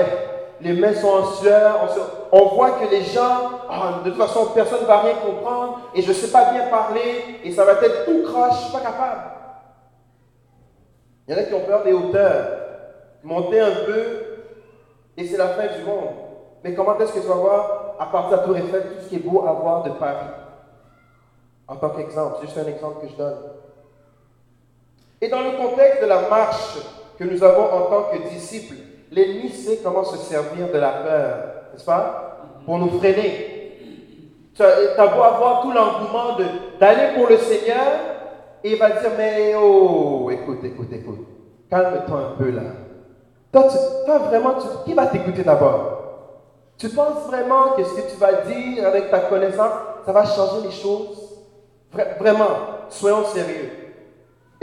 Les 0.60 0.72
mains 0.72 0.94
sont 0.94 1.08
en 1.08 1.24
sueur. 1.24 1.88
On, 2.32 2.46
voit 2.54 2.72
que 2.72 2.90
les 2.90 3.02
gens, 3.02 3.50
oh, 3.68 4.04
de 4.04 4.10
toute 4.10 4.18
façon, 4.18 4.46
personne 4.54 4.82
ne 4.82 4.86
va 4.86 5.00
rien 5.00 5.14
comprendre 5.14 5.80
et 5.94 6.02
je 6.02 6.08
ne 6.08 6.14
sais 6.14 6.30
pas 6.30 6.52
bien 6.52 6.68
parler 6.68 7.40
et 7.42 7.52
ça 7.52 7.64
va 7.64 7.72
être 7.72 8.04
tout 8.04 8.22
croche, 8.22 8.52
je 8.52 8.58
ne 8.58 8.62
suis 8.64 8.72
pas 8.72 8.80
capable. 8.80 9.20
Il 11.26 11.34
y 11.34 11.38
en 11.38 11.40
a 11.40 11.44
qui 11.44 11.54
ont 11.54 11.64
peur 11.64 11.82
des 11.84 11.92
hauteurs. 11.92 12.60
Monter 13.22 13.60
un 13.60 13.74
peu 13.86 14.24
et 15.16 15.26
c'est 15.26 15.38
la 15.38 15.48
fin 15.48 15.66
du 15.66 15.82
monde. 15.84 16.10
Mais 16.62 16.74
comment 16.74 16.98
est-ce 16.98 17.12
que 17.12 17.20
tu 17.20 17.26
vas 17.26 17.34
voir, 17.34 17.94
à 17.98 18.06
partir 18.06 18.30
de 18.30 18.36
la 18.36 18.46
Tour 18.46 18.56
Eiffel, 18.56 18.82
tout 18.82 19.04
ce 19.04 19.08
qui 19.08 19.16
est 19.16 19.18
beau 19.18 19.46
à 19.46 19.52
voir 19.52 19.82
de 19.82 19.90
Paris? 19.90 20.26
En 21.66 21.76
tant 21.76 21.90
qu'exemple, 21.90 22.36
c'est 22.40 22.46
juste 22.46 22.58
un 22.58 22.70
exemple 22.70 23.00
que 23.02 23.08
je 23.10 23.16
donne. 23.16 23.38
Et 25.20 25.28
dans 25.28 25.40
le 25.40 25.52
contexte 25.56 26.02
de 26.02 26.06
la 26.06 26.28
marche 26.28 26.78
que 27.18 27.24
nous 27.24 27.42
avons 27.42 27.64
en 27.64 27.82
tant 27.86 28.02
que 28.12 28.28
disciples, 28.28 28.76
l'ennemi 29.10 29.50
sait 29.50 29.80
comment 29.82 30.04
se 30.04 30.16
servir 30.18 30.68
de 30.72 30.78
la 30.78 30.90
peur, 30.90 31.36
n'est-ce 31.72 31.84
pas? 31.84 32.60
Pour 32.64 32.78
nous 32.78 32.98
freiner. 32.98 33.50
Tu 34.54 34.62
as 34.62 35.06
beau 35.06 35.22
avoir 35.22 35.62
tout 35.62 35.72
l'engouement 35.72 36.36
d'aller 36.80 37.14
pour 37.14 37.28
le 37.28 37.36
Seigneur, 37.38 38.00
et 38.62 38.72
il 38.72 38.78
va 38.78 38.90
dire, 38.90 39.10
mais 39.16 39.54
oh, 39.60 40.30
écoute, 40.30 40.64
écoute, 40.64 40.92
écoute, 40.92 41.26
calme-toi 41.68 42.18
un 42.18 42.42
peu 42.42 42.50
là. 42.50 42.62
Toi, 43.52 43.68
tu, 43.68 44.10
vraiment, 44.28 44.54
qui 44.84 44.94
va 44.94 45.06
t'écouter 45.06 45.42
d'abord? 45.42 45.90
Tu 46.78 46.88
penses 46.88 47.26
vraiment 47.26 47.70
que 47.76 47.84
ce 47.84 47.94
que 47.94 48.10
tu 48.10 48.16
vas 48.16 48.32
dire 48.42 48.86
avec 48.86 49.10
ta 49.10 49.20
connaissance, 49.20 49.72
ça 50.04 50.12
va 50.12 50.24
changer 50.24 50.66
les 50.66 50.72
choses? 50.72 51.44
Vraiment, 52.18 52.48
soyons 52.88 53.24
sérieux. 53.26 53.83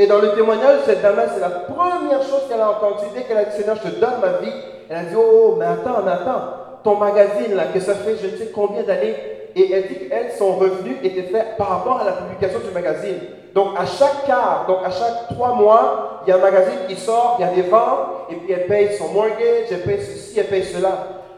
Et 0.01 0.07
dans 0.07 0.17
le 0.17 0.33
témoignage 0.33 0.79
cette 0.87 1.03
dame-là, 1.03 1.25
c'est 1.31 1.39
la 1.39 1.49
première 1.49 2.23
chose 2.23 2.47
qu'elle 2.49 2.59
a 2.59 2.71
entendue. 2.71 3.05
Dès 3.13 3.21
qu'elle 3.21 3.37
a 3.37 3.45
dit, 3.45 3.55
Seigneur, 3.55 3.75
je 3.75 3.87
te 3.87 3.99
donne 3.99 4.19
ma 4.19 4.39
vie, 4.39 4.51
elle 4.89 4.97
a 4.97 5.03
dit, 5.03 5.15
oh, 5.15 5.57
mais 5.59 5.65
attends, 5.65 6.01
mais 6.03 6.13
attends, 6.13 6.41
ton 6.83 6.95
magazine, 6.95 7.53
là, 7.53 7.65
que 7.71 7.79
ça 7.79 7.93
fait 7.93 8.15
je 8.19 8.25
ne 8.25 8.35
sais 8.35 8.47
combien 8.47 8.81
d'années, 8.81 9.15
et 9.55 9.71
elle 9.71 9.87
dit 9.87 10.09
qu'elle, 10.09 10.31
son 10.31 10.53
revenu 10.53 10.97
était 11.03 11.21
fait 11.21 11.55
par 11.55 11.69
rapport 11.69 12.01
à 12.01 12.05
la 12.05 12.13
publication 12.13 12.61
du 12.67 12.73
magazine. 12.73 13.17
Donc 13.53 13.77
à 13.77 13.85
chaque 13.85 14.25
quart, 14.25 14.65
donc 14.67 14.79
à 14.83 14.89
chaque 14.89 15.27
trois 15.35 15.53
mois, 15.53 16.23
il 16.25 16.31
y 16.31 16.33
a 16.33 16.37
un 16.37 16.41
magazine 16.41 16.79
qui 16.87 16.95
sort, 16.95 17.35
il 17.37 17.45
y 17.45 17.47
a 17.47 17.51
des 17.53 17.69
ventes, 17.69 18.25
et 18.31 18.35
puis 18.37 18.53
elle 18.53 18.65
paye 18.65 18.97
son 18.97 19.09
mortgage, 19.09 19.67
elle 19.69 19.83
paye 19.83 20.01
ceci, 20.01 20.39
elle 20.39 20.47
paye 20.47 20.63
cela. 20.63 20.89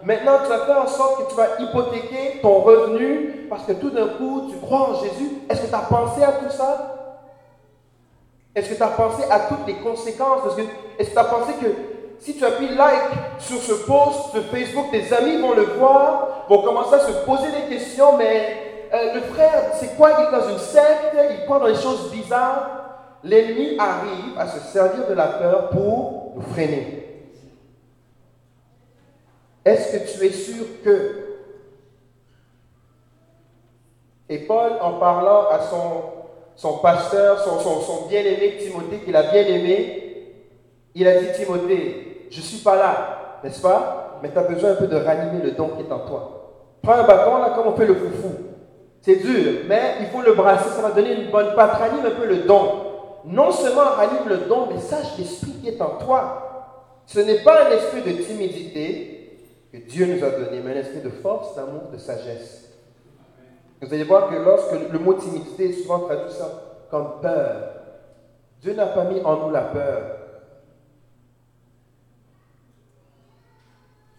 Maintenant, 0.04 0.38
tu 0.41 0.49
vas 0.49 0.60
faire 0.60 0.84
en 0.84 0.88
sorte 0.88 1.26
que 1.26 1.30
tu 1.32 1.36
vas 1.36 1.47
hypothéquer 1.60 2.39
ton 2.41 2.60
revenu 2.60 3.45
parce 3.49 3.63
que 3.63 3.73
tout 3.73 3.89
d'un 3.89 4.08
coup, 4.08 4.47
tu 4.49 4.58
crois 4.65 4.91
en 4.91 4.93
Jésus. 5.04 5.32
Est-ce 5.49 5.63
que 5.63 5.67
tu 5.67 5.76
as 5.76 5.80
pensé 5.80 6.23
à 6.23 6.32
tout 6.32 6.49
ça? 6.49 7.03
Est-ce 8.56 8.70
que 8.70 8.76
tu 8.76 8.84
as 8.84 8.88
pensé 8.88 9.24
à 9.30 9.39
toutes 9.42 9.66
les 9.66 9.76
conséquences? 9.76 10.42
Est-ce 11.00 11.10
que 11.10 11.13
tu 11.13 11.20
as 11.20 11.24
pensé 11.24 11.54
que 11.54 11.68
si 12.20 12.36
tu 12.38 12.46
appuies 12.46 12.76
like 12.76 13.39
sur 13.39 13.60
ce 13.60 13.74
post 13.74 14.36
de 14.36 14.42
Facebook, 14.42 14.92
tes 14.92 15.12
amis 15.13 15.42
vont 15.42 15.54
le 15.54 15.63
voir, 15.63 16.46
vont 16.48 16.62
commencer 16.62 16.96
à 16.96 17.00
se 17.00 17.12
poser 17.26 17.52
des 17.52 17.76
questions, 17.76 18.18
mais 18.18 18.88
euh, 18.94 19.16
le 19.16 19.22
frère, 19.22 19.72
c'est 19.80 19.98
quoi? 19.98 20.12
Il 20.20 20.32
dans 20.32 20.50
une 20.50 20.60
secte, 20.60 21.16
il 21.32 21.46
croit 21.46 21.60
dans 21.60 21.68
des 21.68 21.76
choses 21.76 22.12
bizarres. 22.12 22.70
L'ennemi 23.24 23.76
arrive 23.80 24.38
à 24.38 24.48
se 24.48 24.60
servir 24.60 25.08
de 25.08 25.13
la 25.13 25.28
peur 25.28 25.70
pour 25.70 26.34
nous 26.36 26.42
freiner. 26.54 27.00
Est-ce 29.66 29.98
que 29.98 30.12
tu 30.12 30.26
es 30.26 30.32
sûr 30.32 30.66
que... 30.84 31.20
Et 34.30 34.39
Paul, 34.39 34.74
en 34.82 34.94
parlant 34.94 35.50
à 35.50 35.60
son, 35.60 36.04
son 36.56 36.78
pasteur, 36.78 37.39
son, 37.39 38.08
bien-aimé 38.08 38.58
Timothée, 38.60 39.00
qu'il 39.04 39.16
a 39.16 39.24
bien 39.24 39.44
aimé, 39.44 40.34
il 40.96 41.08
a 41.08 41.20
dit 41.20 41.28
Timothée, 41.36 42.28
je 42.30 42.38
ne 42.38 42.44
suis 42.44 42.60
pas 42.60 42.76
là, 42.76 43.39
n'est-ce 43.44 43.62
pas? 43.62 44.20
Mais 44.22 44.32
tu 44.32 44.38
as 44.38 44.44
besoin 44.44 44.72
un 44.72 44.76
peu 44.76 44.88
de 44.88 44.96
ranimer 44.96 45.44
le 45.44 45.52
don 45.52 45.70
qui 45.70 45.82
est 45.82 45.92
en 45.92 46.00
toi. 46.00 46.44
Prends 46.82 46.94
un 46.94 47.04
bâton, 47.04 47.38
là, 47.38 47.54
comme 47.56 47.68
on 47.68 47.76
fait 47.76 47.86
le 47.86 47.96
foufou. 47.96 48.32
C'est 49.02 49.18
dur, 49.18 49.63
mais 49.68 49.96
il 50.00 50.08
faut 50.08 50.22
le 50.22 50.34
brasser, 50.34 50.70
ça 50.70 50.82
va 50.82 50.92
donner 50.92 51.13
une 51.13 51.30
bonne 51.30 51.56
patte. 51.56 51.74
Ranime 51.74 52.06
un 52.06 52.12
peu 52.12 52.26
le 52.26 52.38
don. 52.44 52.84
Non 53.26 53.52
seulement 53.52 53.82
ranime 53.82 54.28
le 54.28 54.38
don, 54.50 54.68
mais 54.72 54.80
sache 54.80 55.18
l'esprit 55.18 55.52
qui 55.62 55.70
est 55.70 55.82
en 55.82 55.98
toi. 55.98 56.54
Ce 57.06 57.20
n'est 57.20 57.44
pas 57.44 57.66
un 57.66 57.72
esprit 57.72 58.02
de 58.02 58.22
timidité 58.22 59.39
que 59.72 59.78
Dieu 59.78 60.06
nous 60.06 60.24
a 60.24 60.30
donné, 60.30 60.62
mais 60.63 60.72
un 60.72 60.80
esprit 60.80 61.02
de 61.02 61.10
force, 61.10 61.56
d'amour, 61.56 61.89
de 61.92 61.98
sagesse. 61.98 62.62
Vous 63.84 63.93
allez 63.93 64.06
voir 64.06 64.30
que 64.30 64.36
lorsque 64.36 64.91
le 64.91 64.98
mot 64.98 65.13
timidité 65.13 65.69
est 65.69 65.74
souvent 65.74 66.00
traduit 66.00 66.32
ça 66.32 66.86
comme 66.89 67.19
peur, 67.22 67.74
Dieu 68.62 68.74
n'a 68.74 68.86
pas 68.86 69.04
mis 69.04 69.19
en 69.22 69.46
nous 69.46 69.52
la 69.52 69.62
peur, 69.62 70.02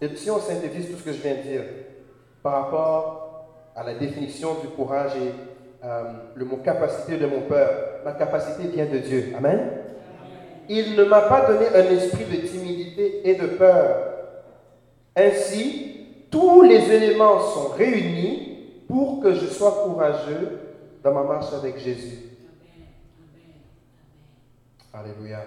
Et 0.03 0.17
si 0.17 0.31
on 0.31 0.39
synthétise 0.39 0.91
tout 0.91 0.99
ce 0.99 1.05
que 1.05 1.13
je 1.13 1.23
viens 1.23 1.37
de 1.37 1.41
dire 1.41 1.63
par 2.43 2.65
rapport 2.65 3.47
à 3.75 3.83
la 3.85 3.95
définition 3.95 4.57
du 4.61 4.69
courage 4.69 5.13
et 5.17 5.33
euh, 5.83 6.03
le 6.35 6.45
mot 6.45 6.59
capacité 6.59 7.17
de 7.17 7.25
mon 7.25 7.43
peur, 7.43 7.71
ma 8.05 8.13
capacité 8.13 8.69
vient 8.69 8.85
de 8.85 8.99
Dieu. 8.99 9.33
Amen. 9.35 9.71
Il 10.69 10.95
ne 10.95 11.05
m'a 11.05 11.23
pas 11.23 11.47
donné 11.47 11.69
un 11.69 11.91
esprit 11.91 12.25
de 12.25 12.47
timidité 12.47 13.31
et 13.31 13.37
de 13.37 13.47
peur. 13.47 13.97
Ainsi, 15.17 16.27
tous 16.31 16.61
les 16.61 16.93
éléments 16.93 17.41
sont 17.41 17.69
réunis 17.69 18.54
pour 18.95 19.19
que 19.19 19.35
je 19.35 19.47
sois 19.47 19.73
courageux 19.83 20.61
dans 21.03 21.13
ma 21.13 21.25
marche 21.25 21.53
avec 21.53 21.79
Jésus. 21.79 22.31
Alléluia. 24.93 25.41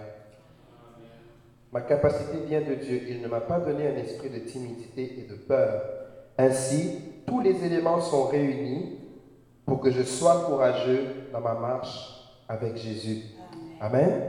Ma 1.72 1.80
capacité 1.80 2.40
vient 2.46 2.60
de 2.60 2.74
Dieu. 2.74 3.04
Il 3.08 3.22
ne 3.22 3.30
m'a 3.30 3.40
pas 3.40 3.62
donné 3.62 3.88
un 3.88 3.96
esprit 3.96 4.30
de 4.30 4.40
timidité 4.40 5.20
et 5.20 5.32
de 5.32 5.36
peur. 5.36 5.82
Ainsi, 6.38 7.00
tous 7.26 7.40
les 7.40 7.64
éléments 7.64 8.02
sont 8.02 8.26
réunis 8.26 9.00
pour 9.66 9.80
que 9.80 9.92
je 9.92 10.04
sois 10.04 10.44
courageux 10.46 11.06
dans 11.32 11.40
ma 11.40 11.54
marche 11.54 12.30
avec 12.50 12.76
Jésus. 12.76 13.28
Amen. 13.80 14.24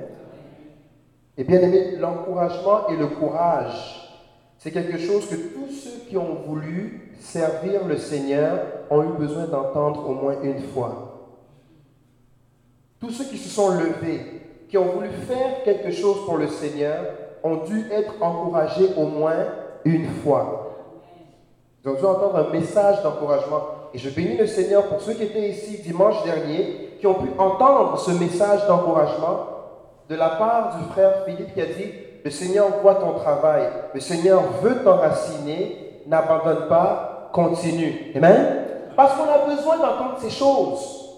Et 1.36 1.42
bien 1.42 1.58
aimé, 1.58 1.96
l'encouragement 1.96 2.86
et 2.86 2.96
le 2.96 3.08
courage, 3.08 4.07
c'est 4.58 4.72
quelque 4.72 4.98
chose 4.98 5.26
que 5.28 5.36
tous 5.36 5.70
ceux 5.70 6.08
qui 6.08 6.16
ont 6.16 6.34
voulu 6.46 7.12
servir 7.20 7.86
le 7.86 7.96
Seigneur 7.96 8.58
ont 8.90 9.02
eu 9.04 9.16
besoin 9.16 9.46
d'entendre 9.46 10.08
au 10.08 10.14
moins 10.14 10.34
une 10.42 10.60
fois. 10.60 11.30
Tous 13.00 13.10
ceux 13.10 13.24
qui 13.24 13.38
se 13.38 13.48
sont 13.48 13.70
levés, 13.70 14.42
qui 14.68 14.76
ont 14.76 14.86
voulu 14.86 15.08
faire 15.28 15.62
quelque 15.62 15.92
chose 15.92 16.24
pour 16.26 16.36
le 16.36 16.48
Seigneur, 16.48 17.04
ont 17.44 17.58
dû 17.64 17.86
être 17.92 18.14
encouragés 18.20 18.90
au 18.96 19.06
moins 19.06 19.46
une 19.84 20.08
fois. 20.08 20.74
Ils 21.84 21.90
ont 21.90 21.94
dû 21.94 22.04
entendre 22.04 22.36
un 22.48 22.52
message 22.52 23.00
d'encouragement. 23.04 23.60
Et 23.94 23.98
je 23.98 24.10
bénis 24.10 24.36
le 24.36 24.48
Seigneur 24.48 24.88
pour 24.88 25.00
ceux 25.00 25.14
qui 25.14 25.22
étaient 25.22 25.50
ici 25.50 25.80
dimanche 25.82 26.24
dernier, 26.24 26.96
qui 26.98 27.06
ont 27.06 27.14
pu 27.14 27.28
entendre 27.38 27.96
ce 27.96 28.10
message 28.10 28.66
d'encouragement 28.66 29.46
de 30.08 30.16
la 30.16 30.30
part 30.30 30.76
du 30.78 30.84
frère 30.92 31.24
Philippe 31.24 31.54
qui 31.54 31.60
a 31.60 31.66
dit, 31.66 31.92
le 32.24 32.30
Seigneur 32.30 32.68
voit 32.82 32.96
ton 32.96 33.12
travail, 33.14 33.62
le 33.94 34.00
Seigneur 34.00 34.42
veut 34.62 34.82
t'enraciner, 34.82 36.02
n'abandonne 36.06 36.68
pas, 36.68 37.30
continue. 37.32 38.12
Amen. 38.14 38.64
Parce 38.96 39.14
qu'on 39.14 39.30
a 39.30 39.54
besoin 39.54 39.76
d'entendre 39.76 40.16
ces 40.20 40.30
choses. 40.30 41.16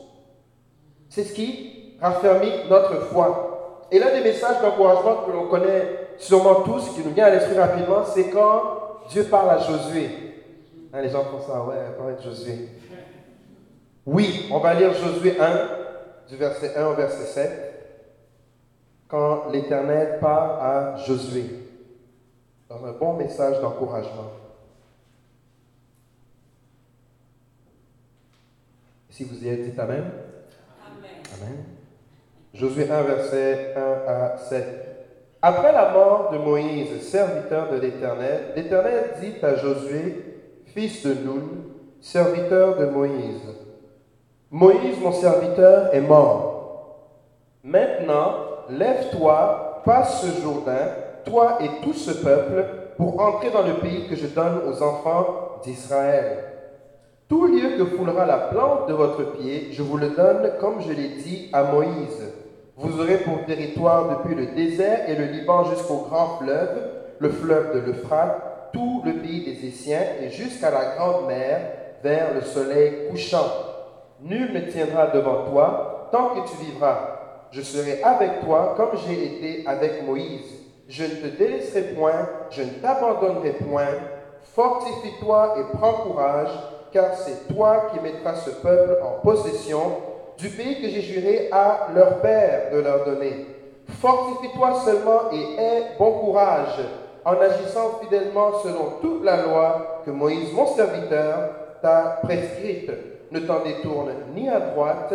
C'est 1.08 1.24
ce 1.24 1.32
qui 1.32 1.96
raffermit 2.00 2.52
notre 2.68 3.00
foi. 3.06 3.86
Et 3.90 3.98
l'un 3.98 4.12
des 4.12 4.20
messages 4.20 4.60
d'encouragement 4.60 5.24
que 5.26 5.32
l'on 5.32 5.48
connaît 5.48 6.08
sûrement 6.18 6.56
tous, 6.62 6.90
qui 6.94 7.02
nous 7.02 7.12
vient 7.12 7.26
à 7.26 7.30
l'esprit 7.30 7.58
rapidement, 7.58 8.04
c'est 8.04 8.30
quand 8.30 8.62
Dieu 9.08 9.24
parle 9.24 9.50
à 9.50 9.58
Josué. 9.58 10.10
Hein, 10.92 11.02
les 11.02 11.08
gens 11.08 11.24
font 11.24 11.40
ça, 11.40 11.62
ouais, 11.62 11.76
parle 11.98 12.16
de 12.16 12.22
Josué. 12.22 12.68
Oui, 14.06 14.48
on 14.52 14.58
va 14.58 14.74
lire 14.74 14.92
Josué 14.92 15.36
1, 15.40 16.28
du 16.28 16.36
verset 16.36 16.76
1 16.76 16.86
au 16.86 16.94
verset 16.94 17.24
7. 17.24 17.69
Quand 19.10 19.50
l'Éternel 19.50 20.18
parle 20.20 20.60
à 20.60 20.96
Josué 20.96 21.44
dans 22.68 22.84
un 22.86 22.92
bon 22.92 23.14
message 23.14 23.60
d'encouragement. 23.60 24.30
Si 29.10 29.24
vous 29.24 29.44
y 29.44 29.48
êtes, 29.48 29.64
dites 29.64 29.78
Amen. 29.78 30.04
Amen. 30.86 31.10
Amen. 31.34 31.64
Josué 32.54 32.88
1, 32.88 33.02
verset 33.02 33.74
1 33.76 33.80
à 34.10 34.36
7. 34.38 34.66
Après 35.42 35.72
la 35.72 35.90
mort 35.92 36.30
de 36.32 36.38
Moïse, 36.38 37.02
serviteur 37.02 37.70
de 37.70 37.78
l'Éternel, 37.78 38.52
l'Éternel 38.54 39.14
dit 39.20 39.34
à 39.42 39.56
Josué, 39.56 40.24
fils 40.66 41.04
de 41.04 41.14
Nun, 41.14 41.48
serviteur 42.00 42.76
de 42.76 42.86
Moïse, 42.86 43.42
Moïse, 44.50 44.98
mon 45.00 45.12
serviteur, 45.12 45.94
est 45.94 46.00
mort. 46.00 47.06
Maintenant, 47.62 48.49
lève-toi, 48.70 49.82
passe 49.84 50.22
ce 50.22 50.40
Jourdain, 50.42 50.88
toi 51.24 51.58
et 51.60 51.82
tout 51.82 51.92
ce 51.92 52.10
peuple, 52.10 52.64
pour 52.96 53.20
entrer 53.20 53.50
dans 53.50 53.62
le 53.62 53.74
pays 53.74 54.06
que 54.08 54.16
je 54.16 54.26
donne 54.26 54.60
aux 54.68 54.82
enfants 54.82 55.60
d'Israël. 55.62 56.44
Tout 57.28 57.46
lieu 57.46 57.78
que 57.78 57.84
foulera 57.84 58.26
la 58.26 58.38
plante 58.38 58.88
de 58.88 58.92
votre 58.92 59.32
pied, 59.38 59.68
je 59.70 59.82
vous 59.82 59.96
le 59.96 60.10
donne 60.10 60.52
comme 60.60 60.80
je 60.80 60.92
l'ai 60.92 61.08
dit 61.08 61.48
à 61.52 61.62
Moïse. 61.62 62.32
Vous 62.76 63.00
aurez 63.00 63.18
pour 63.18 63.44
territoire 63.44 64.18
depuis 64.18 64.34
le 64.34 64.46
désert 64.54 65.08
et 65.08 65.14
le 65.14 65.26
Liban 65.26 65.64
jusqu'au 65.64 66.06
grand 66.08 66.38
fleuve, 66.38 66.76
le 67.18 67.28
fleuve 67.28 67.74
de 67.74 67.80
l'Euphrate, 67.80 68.72
tout 68.72 69.02
le 69.04 69.14
pays 69.14 69.44
des 69.44 69.68
Essiens 69.68 70.02
et 70.22 70.30
jusqu'à 70.30 70.70
la 70.70 70.96
grande 70.96 71.26
mer, 71.26 71.60
vers 72.02 72.34
le 72.34 72.40
soleil 72.40 73.08
couchant. 73.10 73.46
Nul 74.22 74.52
ne 74.52 74.60
tiendra 74.60 75.08
devant 75.08 75.44
toi 75.50 76.08
tant 76.10 76.30
que 76.30 76.48
tu 76.48 76.64
vivras. 76.64 77.19
Je 77.52 77.62
serai 77.62 78.00
avec 78.02 78.40
toi 78.44 78.74
comme 78.76 78.90
j'ai 79.06 79.24
été 79.24 79.64
avec 79.66 80.06
Moïse. 80.06 80.46
Je 80.88 81.02
ne 81.04 81.08
te 81.08 81.26
délaisserai 81.36 81.94
point, 81.94 82.28
je 82.50 82.62
ne 82.62 82.70
t'abandonnerai 82.70 83.52
point. 83.54 83.88
Fortifie-toi 84.54 85.56
et 85.58 85.76
prends 85.76 85.92
courage, 85.94 86.50
car 86.92 87.14
c'est 87.14 87.52
toi 87.52 87.88
qui 87.92 88.00
mettras 88.00 88.36
ce 88.36 88.50
peuple 88.50 88.98
en 89.02 89.20
possession 89.20 89.98
du 90.38 90.48
pays 90.48 90.80
que 90.80 90.88
j'ai 90.88 91.02
juré 91.02 91.48
à 91.50 91.88
leur 91.94 92.20
père 92.20 92.72
de 92.72 92.78
leur 92.80 93.04
donner. 93.04 93.46
Fortifie-toi 94.00 94.80
seulement 94.84 95.30
et 95.32 95.60
aie 95.60 95.82
bon 95.98 96.12
courage 96.20 96.78
en 97.24 97.34
agissant 97.34 97.98
fidèlement 98.00 98.58
selon 98.62 98.98
toute 99.00 99.24
la 99.24 99.42
loi 99.42 100.02
que 100.04 100.10
Moïse, 100.10 100.52
mon 100.52 100.66
serviteur, 100.66 101.50
t'a 101.82 102.20
prescrite. 102.22 102.90
Ne 103.32 103.40
t'en 103.40 103.62
détourne 103.62 104.10
ni 104.34 104.48
à 104.48 104.58
droite 104.58 105.14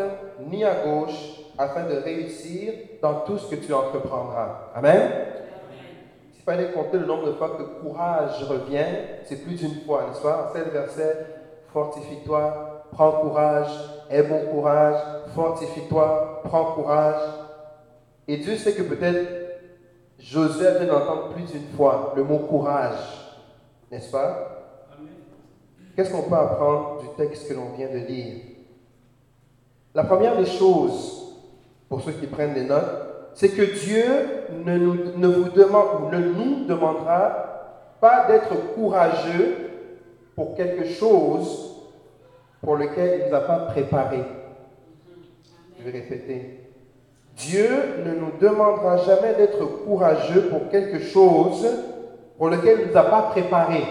ni 0.50 0.64
à 0.64 0.74
gauche 0.86 1.45
afin 1.58 1.86
de 1.86 1.96
réussir 1.96 2.74
dans 3.02 3.22
tout 3.22 3.38
ce 3.38 3.54
que 3.54 3.56
tu 3.56 3.74
entreprendras. 3.74 4.72
Amen? 4.76 5.12
S'il 6.34 6.44
fallait 6.44 6.72
compter 6.72 6.98
le 6.98 7.06
nombre 7.06 7.28
de 7.28 7.32
fois 7.34 7.58
que 7.58 7.64
courage 7.82 8.44
revient, 8.44 8.86
c'est 9.24 9.44
plus 9.44 9.56
d'une 9.56 9.82
fois, 9.86 10.06
n'est-ce 10.08 10.22
pas? 10.22 10.50
En 10.50 10.54
7 10.54 10.72
versets, 10.72 11.26
fortifie-toi, 11.74 12.86
prends 12.92 13.12
courage, 13.12 13.70
aie 14.10 14.24
bon 14.24 14.46
courage, 14.52 15.02
fortifie-toi, 15.34 16.42
prends 16.44 16.74
courage. 16.74 17.22
Et 18.28 18.38
Dieu 18.38 18.58
sait 18.58 18.74
que 18.74 18.84
peut-être 18.84 19.28
Josué 20.20 20.72
vient 20.80 20.88
d'entendre 20.88 21.30
plus 21.30 21.44
d'une 21.44 21.68
fois 21.76 22.14
le 22.16 22.24
mot 22.24 22.40
courage, 22.40 23.00
n'est-ce 23.92 24.12
pas? 24.12 24.52
Qu'est-ce 25.96 26.12
qu'on 26.12 26.24
peut 26.24 26.36
apprendre 26.36 27.02
du 27.02 27.08
texte 27.16 27.48
que 27.48 27.54
l'on 27.54 27.70
vient 27.78 27.90
de 27.90 28.00
lire? 28.00 28.36
La 29.94 30.04
première 30.04 30.36
des 30.38 30.46
choses, 30.46 31.25
pour 31.90 32.02
ceux 32.02 32.12
qui 32.14 32.28
prennent 32.28 32.54
des 32.54 32.66
notes, 32.66 33.32
c'est 33.34 33.50
que 33.50 33.62
Dieu 33.62 34.04
ne, 34.66 34.78
nous, 34.78 35.32
vous 35.32 35.50
demande 35.50 36.12
ne 36.12 36.20
nous 36.20 36.66
demandera 36.66 37.98
pas 38.00 38.28
d'être 38.28 38.74
courageux 38.74 39.56
pour 40.36 40.56
quelque 40.56 40.86
chose 40.86 41.76
pour 42.62 42.78
lequel 42.78 43.20
il 43.20 43.26
ne 43.26 43.30
nous 43.30 43.36
a 43.36 43.42
pas 43.42 43.60
préparé. 43.60 44.20
Je 45.78 45.84
vais 45.84 46.00
répéter. 46.00 46.60
Dieu 47.36 47.70
ne 48.06 48.16
nous 48.16 48.32
demandera 48.40 48.98
jamais 48.98 49.34
d'être 49.34 49.66
courageux 49.86 50.48
pour 50.50 50.70
quelque 50.70 51.00
chose 51.00 51.68
pour 52.38 52.50
lequel 52.50 52.80
il 52.80 52.86
ne 52.88 52.92
nous 52.92 52.98
a 52.98 53.04
pas 53.04 53.22
préparé. 53.24 53.84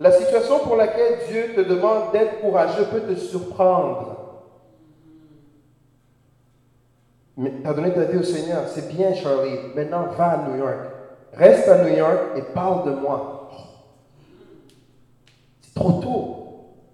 La 0.00 0.12
situation 0.12 0.60
pour 0.60 0.76
laquelle 0.76 1.18
Dieu 1.28 1.54
te 1.56 1.60
demande 1.60 2.12
d'être 2.12 2.40
courageux 2.40 2.84
peut 2.84 3.00
te 3.00 3.14
surprendre. 3.18 4.16
Mais 7.36 7.52
tu 7.62 7.68
as 7.68 7.72
donné 7.72 7.92
ta 7.92 8.02
vie 8.02 8.18
au 8.18 8.22
Seigneur, 8.22 8.62
c'est 8.68 8.88
bien 8.88 9.14
Charlie, 9.14 9.58
maintenant 9.74 10.06
va 10.16 10.30
à 10.30 10.48
New 10.48 10.56
York. 10.56 10.78
Reste 11.32 11.68
à 11.68 11.84
New 11.84 11.96
York 11.96 12.18
et 12.36 12.42
parle 12.42 12.86
de 12.86 13.00
moi. 13.00 13.50
C'est 15.62 15.74
trop 15.74 16.00
tôt. 16.00 16.34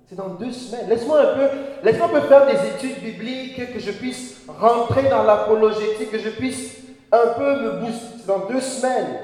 C'est 0.06 0.16
dans 0.16 0.28
deux 0.28 0.52
semaines. 0.52 0.88
Laisse-moi 0.88 1.20
un 1.20 1.34
peu, 1.34 1.48
laisse-moi 1.82 2.08
un 2.08 2.20
peu 2.20 2.20
faire 2.22 2.46
des 2.46 2.68
études 2.68 3.02
bibliques, 3.02 3.72
que 3.72 3.78
je 3.78 3.90
puisse 3.92 4.42
rentrer 4.48 5.08
dans 5.08 5.22
l'apologétique, 5.22 6.10
que 6.10 6.18
je 6.18 6.30
puisse 6.30 6.78
un 7.10 7.28
peu 7.38 7.60
me 7.62 7.80
booster. 7.80 8.18
C'est 8.18 8.26
dans 8.26 8.46
deux 8.46 8.60
semaines. 8.60 9.18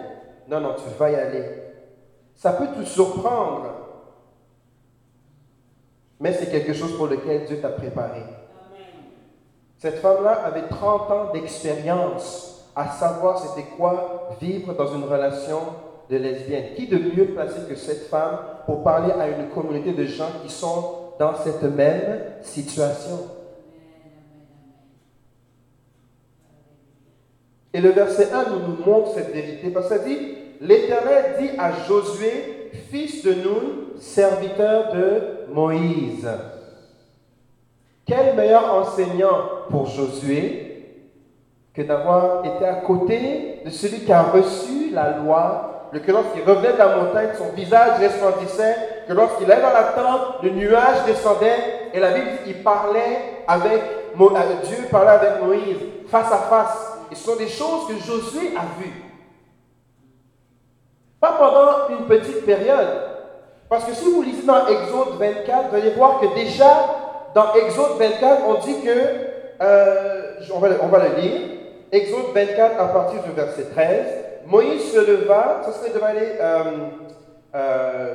Non, 0.49 0.61
non, 0.61 0.75
tu 0.75 0.85
vas 0.99 1.11
y 1.11 1.15
aller. 1.15 1.60
Ça 2.41 2.53
peut 2.53 2.69
te 2.69 2.87
surprendre. 2.87 3.67
Mais 6.19 6.33
c'est 6.33 6.51
quelque 6.51 6.73
chose 6.73 6.97
pour 6.97 7.07
lequel 7.07 7.45
Dieu 7.45 7.61
t'a 7.61 7.69
préparé. 7.69 8.23
Cette 9.77 9.99
femme-là 9.99 10.47
avait 10.47 10.67
30 10.67 11.11
ans 11.11 11.33
d'expérience 11.35 12.65
à 12.75 12.93
savoir 12.93 13.39
c'était 13.39 13.69
quoi 13.77 14.31
vivre 14.41 14.73
dans 14.73 14.87
une 14.95 15.05
relation 15.05 15.59
de 16.09 16.17
lesbienne. 16.17 16.73
Qui 16.77 16.87
de 16.87 16.97
mieux 16.97 17.27
placé 17.27 17.61
que 17.69 17.75
cette 17.75 18.07
femme 18.09 18.39
pour 18.65 18.83
parler 18.83 19.13
à 19.13 19.29
une 19.29 19.51
communauté 19.51 19.93
de 19.93 20.07
gens 20.07 20.31
qui 20.43 20.51
sont 20.51 21.13
dans 21.19 21.37
cette 21.37 21.63
même 21.63 22.23
situation? 22.41 23.19
Et 27.75 27.83
le 27.83 27.91
verset 27.91 28.33
1 28.33 28.45
nous, 28.49 28.83
montre 28.83 29.13
cette 29.13 29.31
vérité 29.31 29.69
parce 29.69 29.91
que 29.91 29.99
ça 29.99 30.03
dit, 30.03 30.40
l'Éternel 30.61 31.37
dit 31.41 31.51
à 31.59 31.73
Josué, 31.89 32.71
fils 32.91 33.25
de 33.25 33.33
Nun, 33.33 33.99
serviteur 33.99 34.93
de 34.93 35.53
Moïse. 35.53 36.29
Quel 38.07 38.35
meilleur 38.37 38.75
enseignant 38.75 39.41
pour 39.71 39.87
Josué 39.87 40.67
que 41.73 41.83
d'avoir 41.83 42.45
été 42.45 42.65
à 42.65 42.75
côté 42.75 43.61
de 43.65 43.71
celui 43.71 44.01
qui 44.01 44.13
a 44.13 44.23
reçu 44.23 44.91
la 44.93 45.19
loi, 45.19 45.89
que 45.93 46.11
lorsqu'il 46.11 46.43
revenait 46.43 46.73
de 46.73 46.79
la 46.79 46.97
montagne, 46.97 47.31
son 47.39 47.55
visage 47.55 48.01
resplendissait, 48.01 48.77
que 49.07 49.13
lorsqu'il 49.13 49.51
allait 49.51 49.63
dans 49.63 49.73
la 49.73 49.85
tente, 49.85 50.43
le 50.43 50.51
nuage 50.51 51.05
descendait, 51.07 51.91
et 51.93 52.01
la 52.01 52.11
Bible 52.11 52.27
dit 52.45 52.55
parlait 52.55 53.45
avec 53.47 53.83
Dieu, 54.65 54.77
parlait 54.91 55.11
avec 55.11 55.43
Moïse, 55.43 55.79
face 56.09 56.33
à 56.33 56.39
face. 56.39 56.99
Ce 57.13 57.25
sont 57.25 57.37
des 57.37 57.49
choses 57.49 57.89
que 57.89 57.95
Josué 57.95 58.53
a 58.57 58.63
vues. 58.81 59.10
Pas 61.21 61.33
pendant 61.33 61.89
une 61.91 62.07
petite 62.07 62.47
période. 62.47 62.89
Parce 63.69 63.85
que 63.85 63.93
si 63.93 64.11
vous 64.11 64.23
lisez 64.23 64.43
dans 64.47 64.67
Exode 64.67 65.19
24, 65.19 65.69
vous 65.69 65.77
allez 65.77 65.91
voir 65.91 66.19
que 66.19 66.35
déjà, 66.35 66.97
dans 67.35 67.53
Exode 67.55 67.99
24, 67.99 68.43
on 68.49 68.55
dit 68.55 68.81
que, 68.81 68.91
euh, 69.63 70.33
on, 70.53 70.59
va, 70.59 70.69
on, 70.83 70.89
va, 70.89 71.09
le 71.09 71.21
lire, 71.21 71.41
Exode 71.93 72.33
24 72.35 72.81
à 72.81 72.87
partir 72.87 73.23
du 73.23 73.31
verset 73.33 73.65
13, 73.65 74.07
Moïse 74.47 74.93
se 74.93 74.99
leva, 74.99 75.61
ça 75.65 75.73
serait 75.73 75.91
de 75.91 76.03
aller 76.03 76.33
euh, 76.41 76.65
euh, 77.55 78.15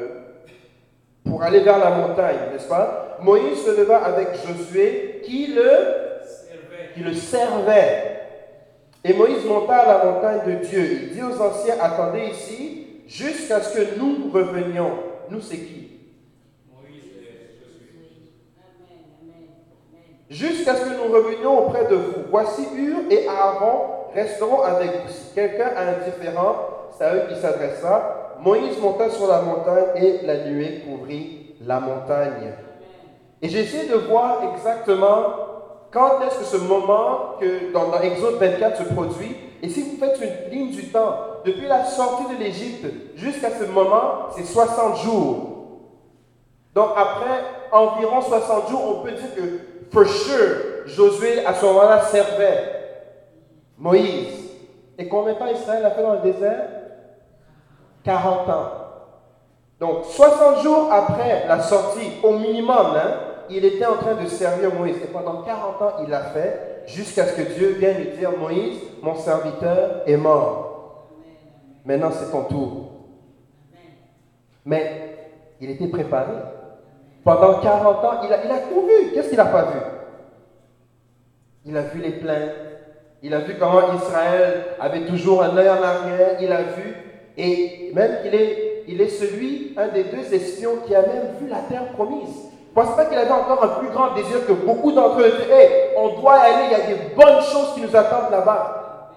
pour 1.23 1.43
aller 1.43 1.59
vers 1.59 1.77
la 1.77 1.91
montagne, 1.91 2.37
n'est-ce 2.51 2.67
pas? 2.67 3.17
Moïse 3.21 3.63
se 3.63 3.77
leva 3.77 3.97
avec 4.03 4.29
Josué 4.45 5.21
qui 5.23 5.47
le, 5.47 5.69
qui 6.93 7.01
le 7.01 7.13
servait. 7.13 8.11
Et 9.03 9.13
Moïse 9.13 9.45
monta 9.45 9.75
à 9.75 9.87
la 9.87 10.03
montagne 10.05 10.39
de 10.47 10.65
Dieu. 10.65 10.81
Il 10.81 11.09
dit 11.13 11.21
aux 11.21 11.39
anciens, 11.39 11.75
attendez 11.79 12.25
ici 12.31 12.84
jusqu'à 13.07 13.61
ce 13.61 13.77
que 13.77 13.99
nous 13.99 14.31
revenions. 14.31 14.91
Nous, 15.29 15.41
c'est 15.41 15.57
qui? 15.57 15.85
Jusqu'à 20.29 20.75
ce 20.75 20.85
que 20.85 20.95
nous 20.95 21.13
revenions 21.13 21.67
auprès 21.67 21.85
de 21.85 21.95
vous. 21.95 22.23
Voici 22.31 22.67
Hur 22.75 22.97
et 23.11 23.27
Aaron 23.27 24.11
resteront 24.13 24.61
avec 24.61 24.89
vous. 24.91 25.11
Si 25.11 25.33
quelqu'un 25.35 25.69
a 25.75 25.81
un 25.81 26.09
différent, 26.09 26.55
c'est 26.97 27.05
à 27.05 27.15
eux 27.15 27.23
qui 27.29 27.39
s'adressa. 27.39 28.35
Moïse 28.41 28.79
monta 28.79 29.09
sur 29.09 29.27
la 29.27 29.41
montagne 29.41 29.85
et 29.95 30.25
la 30.25 30.45
nuée 30.45 30.83
couvrit 30.85 31.55
la 31.65 31.79
montagne. 31.79 32.53
Et 33.41 33.49
j'ai 33.49 33.61
essayé 33.61 33.87
de 33.87 33.95
voir 33.95 34.41
exactement 34.55 35.45
quand 35.91 36.21
est-ce 36.25 36.39
que 36.39 36.45
ce 36.45 36.57
moment 36.57 37.35
que 37.39 37.71
dans, 37.71 37.89
dans 37.89 38.01
Exode 38.01 38.35
24 38.35 38.77
se 38.77 38.93
produit. 38.93 39.35
Et 39.61 39.69
si 39.69 39.81
vous 39.81 39.97
faites 39.97 40.19
une 40.21 40.51
ligne 40.51 40.71
du 40.71 40.89
temps, 40.89 41.15
depuis 41.45 41.67
la 41.67 41.85
sortie 41.85 42.33
de 42.35 42.39
l'Égypte 42.39 42.85
jusqu'à 43.15 43.51
ce 43.51 43.65
moment, 43.65 44.29
c'est 44.35 44.43
60 44.43 44.97
jours. 44.97 45.55
Donc 46.73 46.89
après 46.95 47.41
environ 47.71 48.21
60 48.21 48.69
jours, 48.69 48.97
on 48.97 49.03
peut 49.03 49.11
dire 49.11 49.33
que 49.35 49.41
for 49.91 50.05
sure, 50.05 50.85
Josué 50.85 51.45
à 51.45 51.53
ce 51.53 51.65
moment-là 51.65 52.01
servait 52.01 52.63
Moïse. 53.77 54.51
Et 54.97 55.07
combien 55.07 55.33
de 55.33 55.39
temps 55.39 55.47
Israël 55.47 55.85
a 55.85 55.91
fait 55.91 56.01
dans 56.01 56.13
le 56.13 56.19
désert? 56.19 56.67
40 58.03 58.49
ans. 58.49 58.71
Donc 59.79 60.05
60 60.05 60.61
jours 60.63 60.89
après 60.91 61.45
la 61.47 61.61
sortie, 61.61 62.11
au 62.23 62.33
minimum, 62.33 62.93
hein, 62.95 63.13
il 63.49 63.65
était 63.65 63.85
en 63.85 63.95
train 63.95 64.15
de 64.15 64.27
servir 64.27 64.73
Moïse. 64.73 64.97
Et 65.03 65.07
pendant 65.07 65.41
40 65.41 65.81
ans, 65.81 65.93
il 66.03 66.09
l'a 66.09 66.21
fait 66.21 66.74
jusqu'à 66.87 67.25
ce 67.25 67.33
que 67.33 67.53
Dieu 67.53 67.75
vienne 67.79 67.97
lui 67.97 68.17
dire, 68.17 68.37
Moïse, 68.37 68.79
mon 69.01 69.15
serviteur 69.15 70.03
est 70.05 70.17
mort. 70.17 71.09
Maintenant, 71.85 72.11
c'est 72.11 72.31
ton 72.31 72.43
tour. 72.43 72.91
Mais 74.65 75.17
il 75.61 75.69
était 75.69 75.87
préparé. 75.87 76.33
Pendant 77.23 77.59
40 77.59 78.05
ans, 78.05 78.21
il 78.23 78.31
a, 78.31 78.37
tout 78.37 78.87
vu. 78.87 79.13
Qu'est-ce 79.13 79.29
qu'il 79.29 79.37
n'a 79.37 79.45
pas 79.45 79.63
vu? 79.65 79.79
Il 81.65 81.77
a 81.77 81.81
vu 81.81 82.01
les 82.01 82.11
plaintes. 82.11 82.51
Il 83.21 83.33
a 83.33 83.39
vu 83.39 83.55
comment 83.59 83.93
Israël 83.95 84.65
avait 84.79 85.05
toujours 85.05 85.43
un 85.43 85.55
œil 85.57 85.69
en 85.69 85.81
arrière. 85.81 86.37
Il 86.41 86.51
a 86.51 86.61
vu. 86.61 86.95
Et 87.37 87.91
même 87.93 88.21
qu'il 88.21 88.35
est, 88.35 88.83
il 88.87 89.01
est 89.01 89.09
celui, 89.09 89.73
un 89.77 89.87
des 89.87 90.03
deux 90.05 90.33
espions, 90.33 90.77
qui 90.85 90.93
a 90.95 91.01
même 91.01 91.35
vu 91.39 91.47
la 91.47 91.59
terre 91.69 91.91
promise. 91.93 92.49
Pas 92.75 93.05
qu'il 93.05 93.17
avait 93.17 93.31
encore 93.31 93.63
un 93.63 93.79
plus 93.79 93.87
grand 93.87 94.13
désir 94.13 94.45
que 94.45 94.51
beaucoup 94.51 94.91
d'entre 94.91 95.21
eux. 95.21 95.33
Hey, 95.49 95.93
on 95.95 96.19
doit 96.19 96.33
aller, 96.33 96.65
il 96.65 96.71
y 96.71 96.75
a 96.75 96.85
des 96.85 97.15
bonnes 97.15 97.41
choses 97.41 97.73
qui 97.73 97.81
nous 97.81 97.95
attendent 97.95 98.31
là-bas. 98.31 99.11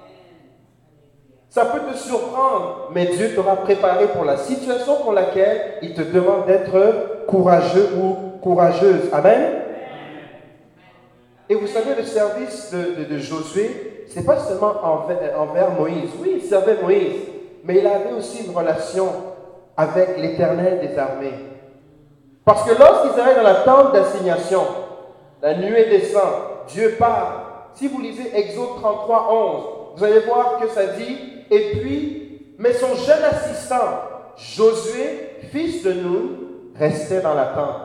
Ça 1.51 1.65
peut 1.65 1.81
te 1.91 1.97
surprendre, 1.97 2.91
mais 2.95 3.07
Dieu 3.07 3.35
t'aura 3.35 3.57
préparé 3.57 4.07
pour 4.07 4.25
la 4.25 4.37
situation 4.37 4.97
pour 5.03 5.13
laquelle 5.13 5.79
il 5.83 5.93
te 5.93 6.03
demande 6.03 6.47
d'être 6.47 7.27
courageux 7.27 7.89
ou 8.01 8.39
courageuse. 8.41 9.13
Amen? 9.13 9.63
Et 11.49 11.55
vous 11.55 11.67
savez, 11.67 11.97
le 11.97 12.05
service 12.05 12.73
de, 12.73 13.19
Josué, 13.19 14.05
c'est 14.09 14.25
pas 14.25 14.39
seulement 14.39 14.75
envers, 14.85 15.41
envers 15.41 15.71
Moïse. 15.73 16.11
Oui, 16.21 16.35
il 16.37 16.43
servait 16.43 16.77
Moïse, 16.81 17.23
mais 17.65 17.79
il 17.79 17.87
avait 17.87 18.13
aussi 18.17 18.45
une 18.45 18.55
relation 18.55 19.09
avec 19.77 20.17
l'éternel 20.19 20.79
des 20.81 20.97
armées. 20.97 21.58
Parce 22.49 22.65
que 22.67 22.79
lorsqu'ils 22.79 23.21
arrivent 23.21 23.37
dans 23.37 23.43
la 23.43 23.57
tente 23.57 23.93
d'assignation, 23.93 24.63
la 25.43 25.55
nuée 25.57 25.85
descend, 25.91 26.33
Dieu 26.69 26.97
part. 26.99 27.73
Si 27.75 27.89
vous 27.89 28.01
lisez 28.01 28.35
Exode 28.35 28.77
33, 28.81 29.29
11, 29.31 29.65
vous 29.95 30.05
allez 30.05 30.21
voir 30.21 30.59
que 30.59 30.67
ça 30.69 30.87
dit, 30.87 31.19
et 31.51 31.73
puis, 31.73 32.55
mais 32.57 32.73
son 32.73 32.95
jeune 32.95 33.23
assistant, 33.23 33.77
Josué, 34.39 35.37
fils 35.53 35.83
de 35.83 35.93
Nun, 35.93 36.29
restait 36.75 37.21
dans 37.21 37.35
la 37.35 37.49
tente. 37.49 37.83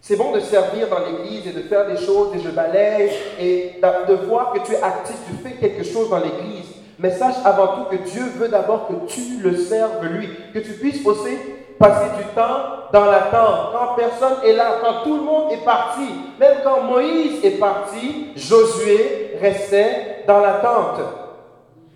C'est 0.00 0.16
bon 0.16 0.32
de 0.32 0.40
servir 0.40 0.88
dans 0.88 1.00
l'église 1.00 1.46
et 1.46 1.52
de 1.52 1.60
faire 1.60 1.88
des 1.88 1.98
choses, 1.98 2.34
et 2.34 2.38
je 2.38 2.48
balaye, 2.48 3.10
et 3.38 3.74
de 3.82 4.14
voir 4.14 4.54
que 4.54 4.60
tu 4.60 4.72
es 4.72 4.82
actif, 4.82 5.16
tu 5.26 5.46
fais 5.46 5.56
quelque 5.56 5.84
chose 5.84 6.08
dans 6.08 6.20
l'église. 6.20 6.79
Mais 7.02 7.10
sache 7.12 7.36
avant 7.46 7.68
tout 7.68 7.84
que 7.84 7.96
Dieu 7.96 8.22
veut 8.36 8.48
d'abord 8.48 8.86
que 8.86 9.10
tu 9.10 9.40
le 9.42 9.56
serves 9.56 10.04
lui, 10.04 10.28
que 10.52 10.58
tu 10.58 10.72
puisses 10.72 11.04
aussi 11.06 11.34
passer 11.78 12.10
du 12.18 12.24
temps 12.34 12.90
dans 12.92 13.06
la 13.06 13.20
tente, 13.20 13.72
quand 13.72 13.94
personne 13.96 14.44
est 14.44 14.52
là, 14.52 14.74
quand 14.82 15.02
tout 15.04 15.16
le 15.16 15.22
monde 15.22 15.50
est 15.50 15.64
parti. 15.64 16.06
Même 16.38 16.56
quand 16.62 16.82
Moïse 16.82 17.42
est 17.42 17.58
parti, 17.58 18.32
Josué 18.36 19.38
restait 19.40 20.24
dans 20.26 20.40
la 20.40 20.54
tente. 20.54 21.00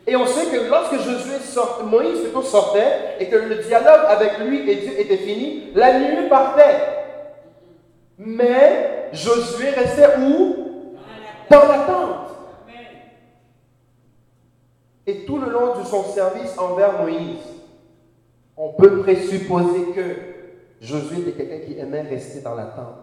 Et 0.07 0.17
on 0.17 0.25
sait 0.25 0.47
que 0.47 0.71
lorsque 0.71 0.97
Josué 0.97 1.39
sort, 1.39 1.83
Moïse 1.85 2.21
sortait 2.43 3.17
et 3.21 3.27
que 3.27 3.37
le 3.37 3.57
dialogue 3.57 4.07
avec 4.09 4.39
lui 4.39 4.71
et 4.71 4.77
Dieu 4.77 4.93
était 4.99 5.19
fini, 5.19 5.65
la 5.75 5.99
nuit 5.99 6.29
partait. 6.31 6.81
Mais 8.17 9.11
Josué 9.13 9.69
restait 9.69 10.17
où? 10.19 10.57
Dans 11.51 11.69
la 11.69 11.79
tente. 11.87 12.24
Et 15.07 15.25
tout 15.25 15.39
le 15.39 15.51
long 15.51 15.79
de 15.79 15.85
son 15.85 16.03
service 16.05 16.57
envers 16.59 17.03
Moïse, 17.03 17.41
on 18.57 18.71
peut 18.71 19.01
présupposer 19.01 19.93
que 19.95 20.17
Josué 20.81 21.21
était 21.21 21.33
quelqu'un 21.33 21.67
qui 21.67 21.79
aimait 21.79 22.03
rester 22.03 22.41
dans 22.41 22.55
la 22.55 22.65
tente, 22.65 22.97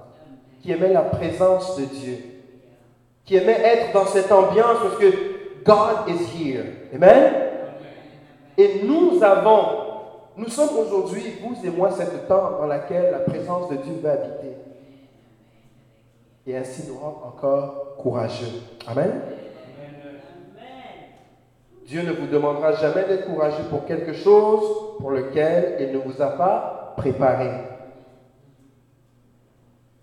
qui 0.61 0.71
aimait 0.71 0.93
la 0.93 1.01
présence 1.01 1.77
de 1.77 1.85
Dieu, 1.85 2.17
qui 3.25 3.35
aimait 3.35 3.61
être 3.61 3.93
dans 3.93 4.05
cette 4.05 4.31
ambiance 4.31 4.77
parce 4.81 4.97
que 4.97 5.11
God 5.63 6.09
is 6.09 6.37
here. 6.37 6.65
Amen? 6.93 7.33
Et 8.57 8.81
nous 8.83 9.21
avons, 9.23 9.65
nous 10.37 10.49
sommes 10.49 10.77
aujourd'hui, 10.77 11.23
vous 11.41 11.55
et 11.65 11.69
moi, 11.69 11.91
cette 11.91 12.27
tente 12.27 12.59
dans 12.59 12.67
laquelle 12.67 13.11
la 13.11 13.19
présence 13.19 13.69
de 13.69 13.75
Dieu 13.77 13.93
va 14.01 14.13
habiter. 14.13 14.55
Et 16.47 16.57
ainsi 16.57 16.87
nous 16.87 16.97
rendre 16.97 17.25
encore 17.27 17.95
courageux. 17.97 18.61
Amen? 18.87 19.21
Dieu 21.91 22.04
ne 22.04 22.13
vous 22.13 22.27
demandera 22.27 22.71
jamais 22.71 23.04
d'être 23.04 23.25
courageux 23.25 23.65
pour 23.69 23.84
quelque 23.84 24.13
chose 24.13 24.95
pour 24.97 25.12
lequel 25.12 25.75
il 25.82 25.91
ne 25.91 25.97
vous 25.97 26.21
a 26.21 26.27
pas 26.27 26.93
préparé. 26.95 27.49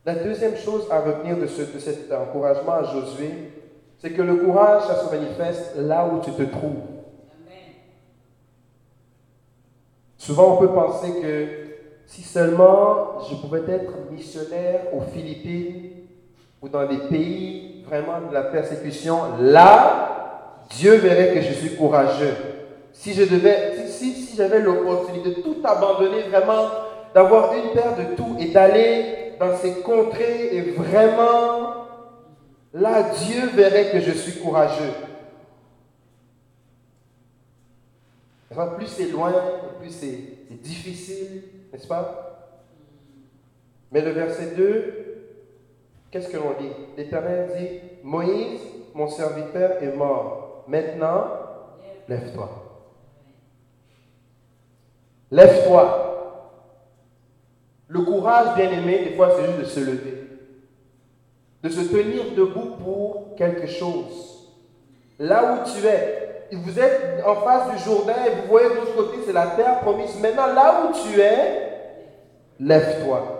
La 0.05 0.16
deuxième 0.16 0.55
chose 0.57 0.87
à 0.90 1.01
retenir 1.01 1.38
de, 1.38 1.46
ce, 1.46 1.62
de 1.62 1.79
cet 1.79 2.12
encouragement 2.12 2.72
à 2.72 2.83
Josué, 2.83 3.31
c'est 3.96 4.11
que 4.11 4.20
le 4.20 4.37
courage, 4.37 4.83
ça 4.83 4.96
se 4.96 5.11
manifeste 5.11 5.77
là 5.79 6.07
où 6.07 6.20
tu 6.20 6.31
te 6.33 6.42
trouves. 6.42 6.85
Souvent, 10.18 10.57
on 10.57 10.57
peut 10.59 10.74
penser 10.74 11.22
que 11.22 11.48
si 12.05 12.20
seulement 12.20 13.20
je 13.31 13.35
pouvais 13.37 13.62
être 13.66 13.94
missionnaire 14.11 14.92
aux 14.92 15.01
Philippines 15.11 15.90
ou 16.61 16.68
dans 16.68 16.87
des 16.87 17.09
pays 17.09 17.83
vraiment 17.88 18.29
de 18.29 18.35
la 18.35 18.42
persécution, 18.42 19.38
là, 19.40 20.17
Dieu 20.70 20.96
verrait 20.96 21.35
que 21.35 21.40
je 21.40 21.52
suis 21.52 21.76
courageux. 21.76 22.35
Si 22.92 23.14
je 23.14 23.24
devais, 23.24 23.87
si, 23.87 24.35
j'avais 24.37 24.61
l'opportunité 24.61 25.31
de 25.31 25.40
tout 25.40 25.57
abandonner, 25.64 26.22
vraiment, 26.22 26.68
d'avoir 27.14 27.52
une 27.54 27.72
paire 27.72 27.96
de 27.96 28.16
tout 28.16 28.37
et 28.38 28.46
d'aller 28.46 29.35
dans 29.38 29.57
ces 29.57 29.81
contrées 29.83 30.48
et 30.52 30.61
vraiment, 30.72 31.87
là, 32.74 33.11
Dieu 33.24 33.46
verrait 33.54 33.90
que 33.90 34.00
je 34.00 34.12
suis 34.12 34.40
courageux. 34.40 34.92
Plus 38.76 38.87
c'est 38.88 39.11
loin, 39.11 39.33
plus 39.81 39.90
c'est 39.90 40.57
difficile, 40.57 41.42
n'est-ce 41.72 41.87
pas? 41.87 42.28
Mais 43.92 44.00
le 44.00 44.11
verset 44.11 44.54
2, 44.57 44.94
qu'est-ce 46.11 46.28
que 46.28 46.37
l'on 46.37 46.54
dit? 46.59 46.70
L'Éternel 46.96 47.50
dit, 47.57 47.81
Moïse, 48.02 48.61
mon 48.94 49.09
serviteur, 49.09 49.83
est 49.83 49.94
mort. 49.94 50.47
Maintenant, 50.68 51.24
lève-toi. 52.07 52.48
Lève-toi. 55.31 56.04
Le 57.88 58.00
courage, 58.02 58.54
bien 58.54 58.70
aimé, 58.70 59.04
des 59.04 59.16
fois, 59.16 59.31
c'est 59.35 59.46
juste 59.46 59.59
de 59.61 59.64
se 59.64 59.81
lever. 59.81 60.24
De 61.62 61.68
se 61.70 61.81
tenir 61.88 62.35
debout 62.37 62.76
pour 62.85 63.35
quelque 63.37 63.66
chose. 63.66 64.50
Là 65.18 65.54
où 65.54 65.70
tu 65.70 65.87
es, 65.87 66.48
vous 66.52 66.78
êtes 66.78 67.24
en 67.26 67.37
face 67.37 67.74
du 67.74 67.83
Jourdain 67.85 68.24
et 68.26 68.31
vous 68.42 68.48
voyez 68.48 68.68
de 68.68 68.74
l'autre 68.74 68.94
côté, 68.94 69.18
c'est 69.24 69.33
la 69.33 69.48
terre 69.48 69.81
promise. 69.81 70.20
Maintenant, 70.20 70.48
là 70.48 70.83
où 70.85 70.92
tu 70.92 71.18
es, 71.18 71.72
lève-toi. 72.61 73.35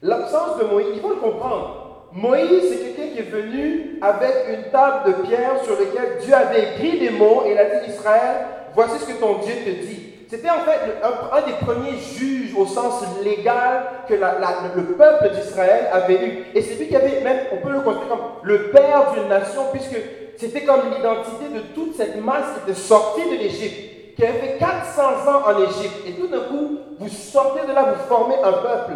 L'absence 0.00 0.58
de 0.58 0.64
Moïse, 0.64 0.88
il 0.94 1.00
faut 1.00 1.10
le 1.10 1.20
comprendre. 1.20 1.81
Moïse, 2.14 2.64
c'est 2.68 2.94
quelqu'un 2.94 3.14
qui 3.14 3.18
est 3.20 3.30
venu 3.30 3.98
avec 4.02 4.34
une 4.50 4.70
table 4.70 5.06
de 5.06 5.26
pierre 5.26 5.62
sur 5.64 5.72
laquelle 5.78 6.18
Dieu 6.20 6.34
avait 6.34 6.74
écrit 6.74 6.98
des 6.98 7.10
mots 7.10 7.44
et 7.46 7.52
il 7.52 7.58
a 7.58 7.64
dit 7.64 7.90
Israël, 7.90 8.46
voici 8.74 8.98
ce 8.98 9.06
que 9.06 9.18
ton 9.18 9.38
Dieu 9.38 9.54
te 9.64 9.70
dit. 9.70 10.12
C'était 10.28 10.50
en 10.50 10.60
fait 10.60 10.80
un, 11.02 11.42
des 11.42 11.52
premiers 11.64 11.98
juges 11.98 12.54
au 12.56 12.66
sens 12.66 13.02
légal 13.22 13.84
que 14.08 14.14
le 14.14 14.84
peuple 14.94 15.30
d'Israël 15.30 15.88
avait 15.92 16.26
eu. 16.26 16.44
Et 16.54 16.62
c'est 16.62 16.76
lui 16.76 16.88
qui 16.88 16.96
avait 16.96 17.20
même, 17.20 17.40
on 17.52 17.56
peut 17.58 17.72
le 17.72 17.80
considérer 17.80 18.08
comme 18.08 18.24
le 18.42 18.70
père 18.70 19.12
d'une 19.12 19.28
nation, 19.28 19.64
puisque 19.72 19.96
c'était 20.38 20.64
comme 20.64 20.80
l'identité 20.94 21.48
de 21.54 21.60
toute 21.74 21.96
cette 21.96 22.22
masse 22.22 22.46
qui 22.54 22.70
était 22.70 22.80
sortie 22.80 23.28
de 23.28 23.36
l'Égypte, 23.36 24.16
qui 24.16 24.24
avait 24.24 24.38
fait 24.38 24.58
400 24.58 25.02
ans 25.02 25.42
en 25.46 25.62
Égypte. 25.64 26.06
Et 26.06 26.12
tout 26.12 26.26
d'un 26.26 26.40
coup, 26.40 26.78
vous 26.98 27.08
sortez 27.08 27.66
de 27.66 27.72
là, 27.72 27.92
vous 27.92 28.08
formez 28.08 28.36
un 28.42 28.52
peuple. 28.52 28.92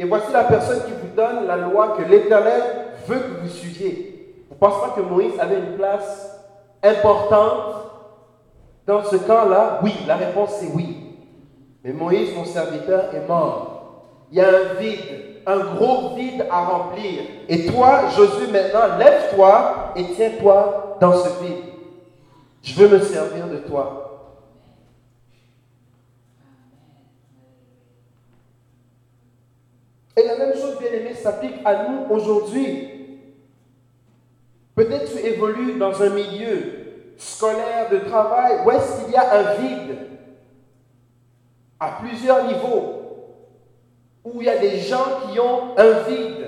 Et 0.00 0.04
voici 0.04 0.32
la 0.32 0.44
personne 0.44 0.82
qui 0.84 0.92
vous 0.92 1.14
donne 1.14 1.46
la 1.46 1.58
loi 1.58 1.88
que 1.88 2.02
l'Éternel 2.10 2.62
veut 3.06 3.18
que 3.18 3.42
vous 3.42 3.48
suiviez. 3.48 4.34
Vous 4.48 4.54
ne 4.54 4.58
pensez 4.58 4.80
pas 4.80 4.94
que 4.96 5.02
Moïse 5.02 5.38
avait 5.38 5.58
une 5.58 5.76
place 5.76 6.40
importante 6.82 7.74
dans 8.86 9.04
ce 9.04 9.16
camp-là? 9.16 9.80
Oui, 9.82 9.92
la 10.08 10.16
réponse 10.16 10.52
c'est 10.58 10.70
oui. 10.74 10.96
Mais 11.84 11.92
Moïse, 11.92 12.34
mon 12.34 12.46
serviteur, 12.46 13.14
est 13.14 13.28
mort. 13.28 14.06
Il 14.32 14.38
y 14.38 14.40
a 14.40 14.48
un 14.48 14.80
vide, 14.80 15.42
un 15.46 15.58
gros 15.58 16.16
vide 16.16 16.46
à 16.50 16.64
remplir. 16.64 17.20
Et 17.50 17.66
toi, 17.66 18.08
Josué, 18.16 18.46
maintenant, 18.50 18.96
lève-toi 18.98 19.92
et 19.96 20.04
tiens-toi 20.14 20.96
dans 20.98 21.12
ce 21.12 21.28
vide. 21.44 21.64
Je 22.62 22.74
veux 22.74 22.88
me 22.88 23.00
servir 23.00 23.48
de 23.48 23.58
toi. 23.58 24.09
Et 30.20 30.26
la 30.26 30.36
même 30.36 30.52
chose, 30.54 30.76
bien 30.78 30.92
aimé, 30.92 31.14
s'applique 31.14 31.60
à 31.64 31.88
nous 31.88 32.14
aujourd'hui. 32.14 32.88
Peut-être 34.74 35.10
tu 35.10 35.18
évolues 35.18 35.78
dans 35.78 36.02
un 36.02 36.10
milieu 36.10 36.58
scolaire, 37.16 37.88
de 37.90 37.98
travail, 37.98 38.58
où 38.64 38.70
est-ce 38.70 39.04
qu'il 39.04 39.14
y 39.14 39.16
a 39.16 39.32
un 39.32 39.54
vide 39.54 39.96
à 41.78 41.98
plusieurs 42.02 42.46
niveaux, 42.46 43.38
où 44.24 44.42
il 44.42 44.46
y 44.46 44.50
a 44.50 44.58
des 44.58 44.78
gens 44.80 45.06
qui 45.22 45.40
ont 45.40 45.74
un 45.78 45.92
vide. 46.02 46.46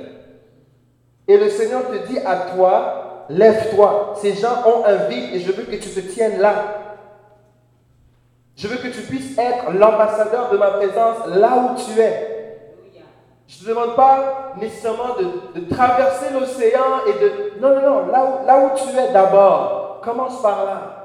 Et 1.26 1.38
le 1.38 1.48
Seigneur 1.48 1.88
te 1.88 2.06
dit 2.08 2.18
à 2.18 2.52
toi, 2.54 3.24
lève-toi. 3.30 4.14
Ces 4.20 4.34
gens 4.34 4.66
ont 4.66 4.84
un 4.84 4.96
vide 5.08 5.34
et 5.34 5.40
je 5.40 5.50
veux 5.50 5.62
que 5.62 5.76
tu 5.76 5.88
te 5.88 6.00
tiennes 6.00 6.40
là. 6.40 6.78
Je 8.54 8.68
veux 8.68 8.76
que 8.76 8.88
tu 8.88 9.00
puisses 9.00 9.38
être 9.38 9.72
l'ambassadeur 9.72 10.50
de 10.50 10.58
ma 10.58 10.72
présence 10.72 11.26
là 11.28 11.56
où 11.56 11.80
tu 11.80 11.98
es. 11.98 12.31
Je 13.46 13.58
ne 13.58 13.64
te 13.64 13.68
demande 13.68 13.96
pas 13.96 14.54
nécessairement 14.60 15.16
de, 15.18 15.60
traverser 15.68 16.32
l'océan 16.32 17.04
et 17.06 17.12
de... 17.22 17.60
Non, 17.60 17.74
non, 17.74 17.82
non, 17.82 18.06
là 18.06 18.24
où, 18.24 18.46
là 18.46 18.58
où 18.64 18.70
tu 18.76 18.96
es 18.96 19.12
d'abord, 19.12 20.00
commence 20.02 20.40
par 20.40 20.64
là. 20.64 21.02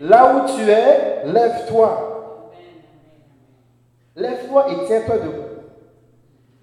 Là 0.00 0.34
où 0.34 0.48
tu 0.48 0.68
es, 0.70 1.24
lève-toi. 1.24 2.14
Lève-toi 4.16 4.66
et 4.70 4.86
tiens-toi 4.86 5.16
debout. 5.18 5.44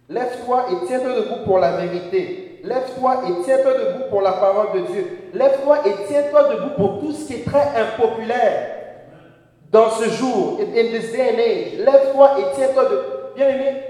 Lève-toi 0.09 0.65
et 0.71 0.85
tiens-toi 0.87 1.13
debout 1.13 1.45
pour 1.45 1.59
la 1.59 1.71
vérité. 1.77 2.61
Lève-toi 2.63 3.21
et 3.27 3.43
tiens-toi 3.43 3.73
debout 3.73 4.09
pour 4.09 4.21
la 4.21 4.33
parole 4.33 4.73
de 4.73 4.79
Dieu. 4.91 5.17
Lève-toi 5.33 5.79
et 5.85 5.93
tiens-toi 6.07 6.43
debout 6.49 6.75
pour 6.75 6.99
tout 6.99 7.11
ce 7.11 7.27
qui 7.27 7.35
est 7.35 7.45
très 7.45 7.67
impopulaire 7.79 8.77
dans 9.71 9.89
ce 9.89 10.09
jour, 10.09 10.59
in, 10.59 10.65
this 10.65 11.11
day 11.13 11.31
and 11.31 11.39
age. 11.39 11.85
Lève-toi 11.85 12.31
et 12.39 12.55
tiens-toi 12.55 12.83
debout. 12.83 13.35
Bien 13.35 13.49
aimé, 13.49 13.83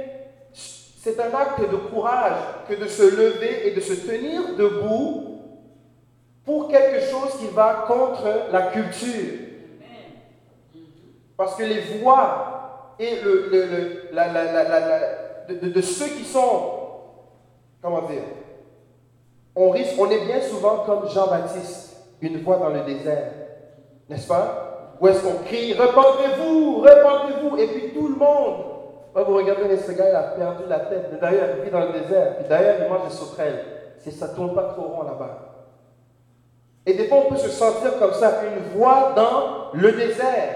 c'est 1.04 1.20
un 1.20 1.34
acte 1.34 1.62
de 1.62 1.78
courage 1.78 2.38
que 2.70 2.76
de 2.76 2.88
se 2.88 3.02
lever 3.02 3.68
et 3.68 3.72
de 3.72 3.82
se 3.82 3.94
tenir 4.08 4.56
debout 4.56 5.40
pour 6.46 6.68
quelque 6.68 7.02
chose 7.10 7.40
qui 7.40 7.48
va 7.48 7.86
contre 7.88 8.24
la 8.52 8.68
culture. 8.68 9.40
Parce 11.36 11.56
que 11.56 11.64
les 11.64 11.80
voix 12.00 12.96
et 13.00 13.20
le, 13.20 13.50
de, 15.50 15.70
de, 15.70 15.82
ceux 15.82 16.06
qui 16.06 16.24
sont, 16.24 16.70
comment 17.82 18.04
dire, 18.04 18.22
on 19.56 19.72
risque, 19.72 19.96
on 19.98 20.10
est 20.12 20.24
bien 20.26 20.42
souvent 20.42 20.84
comme 20.86 21.10
Jean-Baptiste, 21.10 21.98
une 22.22 22.44
voix 22.44 22.58
dans 22.58 22.70
le 22.70 22.82
désert, 22.82 23.32
n'est-ce 24.08 24.28
pas? 24.28 24.98
Où 25.02 25.08
est-ce 25.08 25.24
qu'on 25.24 25.44
crie, 25.46 25.74
repentez-vous, 25.74 26.82
repentez-vous, 26.82 27.58
et 27.58 27.68
puis 27.70 27.92
tout 27.92 28.08
le 28.08 28.16
monde 28.18 28.71
vous 29.14 29.36
regardez, 29.36 29.78
ce 29.78 29.92
gars, 29.92 30.10
il 30.10 30.16
a 30.16 30.24
perdu 30.24 30.64
la 30.68 30.80
tête. 30.80 31.20
D'ailleurs, 31.20 31.50
il 31.58 31.64
vit 31.66 31.72
dans 31.72 31.80
le 31.80 31.92
désert. 31.92 32.38
Puis 32.38 32.48
d'ailleurs, 32.48 32.76
il 32.82 32.90
mange 32.90 33.10
des 33.10 33.16
sauterelles. 33.16 33.66
Ça 34.10 34.28
ne 34.28 34.34
tourne 34.34 34.56
pas 34.56 34.64
trop 34.64 34.84
rond 34.84 35.04
là-bas. 35.04 35.52
Et 36.86 36.94
des 36.94 37.08
fois, 37.08 37.20
on 37.26 37.30
peut 37.30 37.38
se 37.38 37.50
sentir 37.50 38.00
comme 38.00 38.14
ça, 38.14 38.42
une 38.46 38.80
voix 38.80 39.14
dans 39.16 39.72
le 39.74 39.92
désert. 39.92 40.56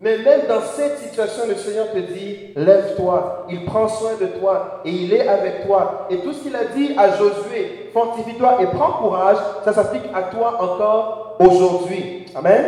Mais 0.00 0.18
même 0.18 0.42
dans 0.48 0.60
cette 0.60 0.98
situation, 0.98 1.42
le 1.48 1.56
Seigneur 1.56 1.90
te 1.92 1.98
dit, 1.98 2.52
lève-toi, 2.54 3.46
il 3.48 3.64
prend 3.64 3.88
soin 3.88 4.12
de 4.20 4.26
toi 4.38 4.80
et 4.84 4.90
il 4.90 5.12
est 5.12 5.26
avec 5.26 5.66
toi. 5.66 6.06
Et 6.08 6.18
tout 6.18 6.32
ce 6.32 6.42
qu'il 6.42 6.54
a 6.54 6.66
dit 6.66 6.94
à 6.96 7.16
Josué, 7.16 7.90
fortifie-toi 7.92 8.62
et 8.62 8.66
prends 8.66 8.92
courage, 8.92 9.38
ça 9.64 9.72
s'applique 9.72 10.04
à 10.14 10.22
toi 10.24 10.62
encore 10.62 11.36
aujourd'hui. 11.40 12.26
Amen. 12.34 12.64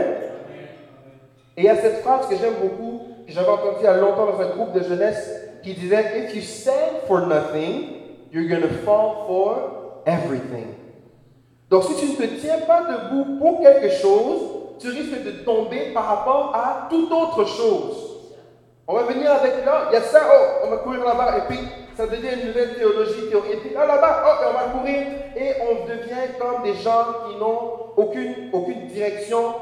Et 1.56 1.62
il 1.62 1.64
y 1.64 1.68
a 1.68 1.76
cette 1.76 2.02
phrase 2.02 2.26
que 2.26 2.36
j'aime 2.36 2.54
beaucoup, 2.60 2.99
j'avais 3.30 3.48
entendu 3.48 3.76
il 3.80 3.84
y 3.84 3.86
a 3.86 3.96
longtemps 3.96 4.26
dans 4.26 4.40
un 4.40 4.48
groupe 4.48 4.72
de 4.72 4.82
jeunesse 4.82 5.30
qui 5.62 5.74
disait 5.74 6.24
If 6.24 6.34
you 6.34 6.42
stand 6.42 7.06
for 7.06 7.26
nothing, 7.26 8.00
you're 8.32 8.48
going 8.48 8.62
to 8.62 8.74
fall 8.84 9.26
for 9.26 10.02
everything. 10.06 10.74
Donc, 11.68 11.84
si 11.84 11.94
tu 11.94 12.06
ne 12.10 12.26
te 12.26 12.40
tiens 12.40 12.58
pas 12.66 12.82
debout 12.82 13.38
pour 13.38 13.60
quelque 13.60 13.90
chose, 13.90 14.40
tu 14.80 14.88
risques 14.88 15.22
de 15.24 15.44
tomber 15.44 15.92
par 15.92 16.04
rapport 16.04 16.52
à 16.54 16.88
toute 16.90 17.12
autre 17.12 17.44
chose. 17.44 18.10
On 18.88 18.94
va 18.94 19.02
venir 19.04 19.30
avec 19.30 19.64
là, 19.64 19.86
il 19.90 19.94
y 19.94 19.96
a 19.96 20.00
ça, 20.00 20.20
oh, 20.32 20.66
on 20.66 20.70
va 20.70 20.78
courir 20.78 21.04
là-bas, 21.04 21.38
et 21.38 21.40
puis 21.48 21.58
ça 21.96 22.06
devient 22.06 22.40
une 22.40 22.48
nouvelle 22.48 22.74
théologie. 22.74 23.28
Et 23.52 23.56
puis 23.58 23.72
là, 23.72 23.86
là-bas, 23.86 24.24
oh, 24.26 24.44
on 24.48 24.52
va 24.52 24.78
courir, 24.78 25.06
et 25.36 25.52
on 25.62 25.86
devient 25.86 26.34
comme 26.40 26.64
des 26.64 26.74
gens 26.74 27.04
qui 27.28 27.36
n'ont 27.36 27.92
aucune, 27.96 28.50
aucune 28.52 28.86
direction, 28.88 29.54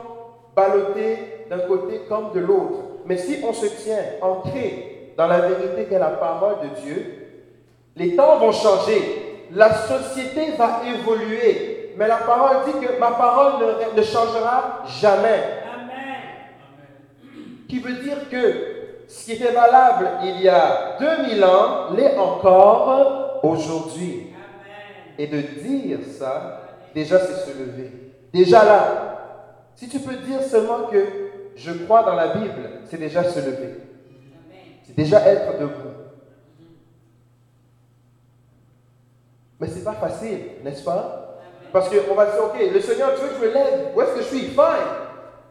ballottés 0.56 1.44
d'un 1.50 1.58
côté 1.58 2.00
comme 2.08 2.32
de 2.32 2.40
l'autre. 2.40 2.87
Mais 3.08 3.16
si 3.16 3.38
on 3.42 3.54
se 3.54 3.66
tient 3.66 3.96
ancré 4.20 5.14
dans 5.16 5.26
la 5.26 5.40
vérité 5.40 5.86
qu'est 5.88 5.98
la 5.98 6.10
parole 6.10 6.56
de 6.62 6.80
Dieu, 6.82 7.28
les 7.96 8.14
temps 8.14 8.38
vont 8.38 8.52
changer, 8.52 9.46
la 9.50 9.72
société 9.74 10.52
va 10.58 10.82
évoluer, 10.86 11.94
mais 11.96 12.06
la 12.06 12.18
parole 12.18 12.58
dit 12.66 12.86
que 12.86 13.00
ma 13.00 13.12
parole 13.12 13.64
ne, 13.96 14.02
changera 14.02 14.82
jamais. 15.00 15.42
Amen. 15.74 17.32
Qui 17.66 17.78
veut 17.80 17.94
dire 17.94 18.28
que 18.30 19.06
ce 19.08 19.24
qui 19.24 19.32
était 19.32 19.52
valable 19.52 20.10
il 20.24 20.42
y 20.42 20.48
a 20.50 20.98
2000 21.00 21.44
ans 21.44 21.94
l'est 21.96 22.16
encore 22.18 23.40
aujourd'hui. 23.42 24.34
Et 25.16 25.26
de 25.26 25.40
dire 25.40 26.00
ça, 26.18 26.60
déjà 26.94 27.18
c'est 27.18 27.50
se 27.50 27.58
lever. 27.58 27.90
Déjà 28.34 28.64
là, 28.64 29.18
si 29.74 29.88
tu 29.88 29.98
peux 29.98 30.14
dire 30.14 30.42
seulement 30.42 30.86
que 30.92 31.27
je 31.58 31.72
crois 31.72 32.04
dans 32.04 32.14
la 32.14 32.28
Bible, 32.28 32.70
c'est 32.88 32.98
déjà 32.98 33.24
se 33.24 33.40
lever. 33.40 33.80
C'est 34.86 34.94
déjà 34.94 35.20
être 35.26 35.58
debout. 35.58 35.90
Mais 39.60 39.66
ce 39.66 39.78
n'est 39.78 39.84
pas 39.84 39.94
facile, 39.94 40.38
n'est-ce 40.62 40.84
pas? 40.84 41.40
Parce 41.72 41.88
qu'on 41.88 42.14
va 42.14 42.26
dire, 42.26 42.44
ok, 42.44 42.72
le 42.72 42.80
Seigneur, 42.80 43.14
tu 43.14 43.22
veux 43.22 43.28
que 43.28 43.34
je 43.34 43.40
me 43.40 43.52
lève? 43.52 43.92
Où 43.94 44.00
est-ce 44.00 44.14
que 44.14 44.20
je 44.20 44.26
suis? 44.26 44.46
Fine. 44.50 44.88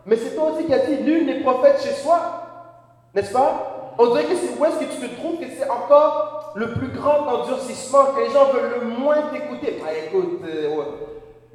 Mais 0.05 0.15
c'est 0.15 0.33
toi 0.33 0.51
aussi 0.51 0.65
qui 0.65 0.73
as 0.73 0.85
dit, 0.85 1.03
nul 1.03 1.25
n'est 1.25 1.41
prophète 1.41 1.81
chez 1.81 1.91
soi. 1.91 2.71
N'est-ce 3.13 3.33
pas? 3.33 3.95
On 3.99 4.07
dirait 4.07 4.23
que 4.23 4.35
c'est 4.35 4.57
où 4.57 4.65
est-ce 4.65 4.79
que 4.79 4.85
tu 4.85 5.09
te 5.09 5.15
trouves 5.15 5.39
que 5.39 5.45
c'est 5.57 5.69
encore 5.69 6.53
le 6.55 6.71
plus 6.73 6.87
grand 6.87 7.27
endurcissement, 7.27 8.05
que 8.15 8.21
les 8.21 8.31
gens 8.31 8.45
veulent 8.45 8.79
le 8.79 8.87
moins 8.87 9.23
t'écouter. 9.33 9.79
Ah, 9.85 9.89
écoute, 10.07 10.41
euh, 10.47 10.69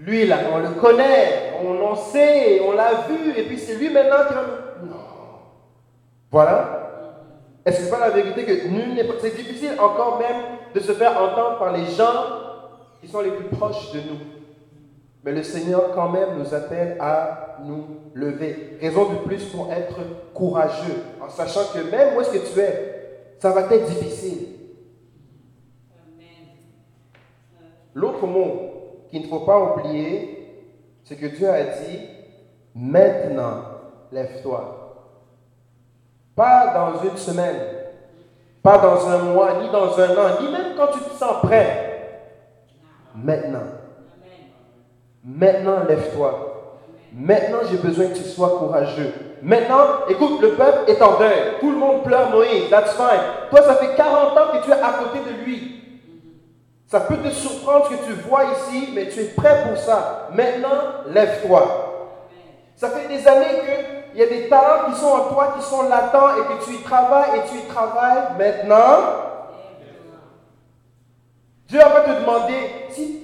lui, 0.05 0.26
là, 0.26 0.38
on 0.53 0.59
le 0.59 0.70
connaît, 0.70 1.53
on 1.64 1.80
en 1.80 1.94
sait, 1.94 2.61
on 2.66 2.72
l'a 2.72 3.07
vu, 3.09 3.38
et 3.38 3.44
puis 3.44 3.57
c'est 3.57 3.76
lui 3.76 3.88
maintenant 3.88 4.26
qui 4.26 4.34
va 4.34 4.40
Non. 4.84 4.96
Voilà. 6.30 6.78
Est-ce 7.64 7.78
que 7.78 7.84
c'est 7.84 7.90
pas 7.90 8.00
la 8.00 8.11
vérité 8.11 8.44
que 8.44 8.66
nul 8.66 8.94
n'est 8.94 9.05
pas. 9.05 9.14
C'est 9.20 9.36
difficile 9.36 9.78
encore 9.78 10.18
même 10.18 10.59
de 10.74 10.80
se 10.80 10.92
faire 10.92 11.12
entendre 11.22 11.59
par 11.59 11.72
les 11.72 11.86
gens 11.86 12.24
qui 13.00 13.07
sont 13.07 13.20
les 13.20 13.30
plus 13.30 13.57
proches 13.57 13.92
de 13.92 13.98
nous. 13.98 14.18
Mais 15.24 15.30
le 15.30 15.44
Seigneur, 15.44 15.92
quand 15.94 16.09
même, 16.09 16.36
nous 16.36 16.53
appelle 16.53 16.96
à 16.98 17.59
nous 17.64 17.84
lever. 18.14 18.78
Raison 18.80 19.09
de 19.09 19.18
plus 19.18 19.44
pour 19.44 19.72
être 19.72 20.00
courageux, 20.34 21.05
en 21.20 21.28
sachant 21.28 21.72
que 21.72 21.78
même 21.88 22.16
où 22.16 22.20
est-ce 22.20 22.30
que 22.30 22.53
tu 22.53 22.59
es, 22.59 23.36
ça 23.38 23.50
va 23.50 23.72
être 23.72 23.86
difficile. 23.86 24.48
L'autre 27.94 28.26
mot 28.26 28.71
qu'il 29.12 29.22
ne 29.22 29.26
faut 29.28 29.40
pas 29.40 29.60
oublier, 29.60 30.64
c'est 31.04 31.16
que 31.16 31.26
Dieu 31.26 31.48
a 31.48 31.62
dit, 31.62 32.00
maintenant, 32.74 33.58
lève-toi. 34.10 34.78
Pas 36.34 36.72
dans 36.72 37.06
une 37.06 37.16
semaine, 37.18 37.60
pas 38.62 38.78
dans 38.78 39.06
un 39.06 39.18
mois, 39.18 39.60
ni 39.60 39.70
dans 39.70 39.98
un 40.00 40.10
an, 40.16 40.40
ni 40.40 40.50
même 40.50 40.74
quand 40.78 40.86
tu 40.86 41.00
te 41.00 41.10
sens 41.10 41.42
prêt. 41.42 42.22
Maintenant. 43.14 43.66
Maintenant, 45.22 45.84
lève-toi. 45.86 46.78
Maintenant, 47.12 47.58
j'ai 47.70 47.76
besoin 47.76 48.06
que 48.06 48.16
tu 48.16 48.24
sois 48.24 48.58
courageux. 48.58 49.12
Maintenant, 49.42 50.06
écoute, 50.08 50.40
le 50.40 50.52
peuple 50.52 50.90
est 50.90 51.02
en 51.02 51.18
deuil. 51.18 51.58
Tout 51.60 51.70
le 51.70 51.76
monde 51.76 52.02
pleure 52.02 52.30
Moïse. 52.30 52.70
That's 52.70 52.94
fine. 52.94 53.20
Toi, 53.50 53.60
ça 53.62 53.74
fait 53.74 53.94
40 53.94 54.38
ans 54.38 54.52
que 54.54 54.64
tu 54.64 54.70
es 54.70 54.72
à 54.72 54.92
côté 54.92 55.18
de 55.18 55.44
lui. 55.44 55.82
Ça 56.93 57.01
peut 57.01 57.16
te 57.16 57.30
surprendre 57.30 57.86
ce 57.86 57.97
que 57.97 58.05
tu 58.05 58.12
vois 58.28 58.45
ici, 58.45 58.90
mais 58.93 59.09
tu 59.09 59.20
es 59.20 59.24
prêt 59.28 59.64
pour 59.66 59.78
ça. 59.78 60.28
Maintenant, 60.34 61.07
lève-toi. 61.09 62.20
Ça 62.76 62.90
fait 62.90 63.09
des 63.09 63.26
années 63.26 63.62
qu'il 64.11 64.20
y 64.20 64.22
a 64.22 64.26
des 64.26 64.47
talents 64.51 64.90
qui 64.90 65.01
sont 65.01 65.07
en 65.07 65.32
toi, 65.32 65.55
qui 65.57 65.64
sont 65.64 65.88
latents, 65.88 66.36
et 66.36 66.43
que 66.43 66.62
tu 66.62 66.74
y 66.74 66.82
travailles, 66.82 67.30
et 67.38 67.49
tu 67.49 67.57
y 67.61 67.62
travailles. 67.62 68.36
Maintenant, 68.36 68.99
Dieu 71.66 71.78
va 71.78 72.01
te 72.03 72.20
demander 72.20 72.59
si 72.90 73.22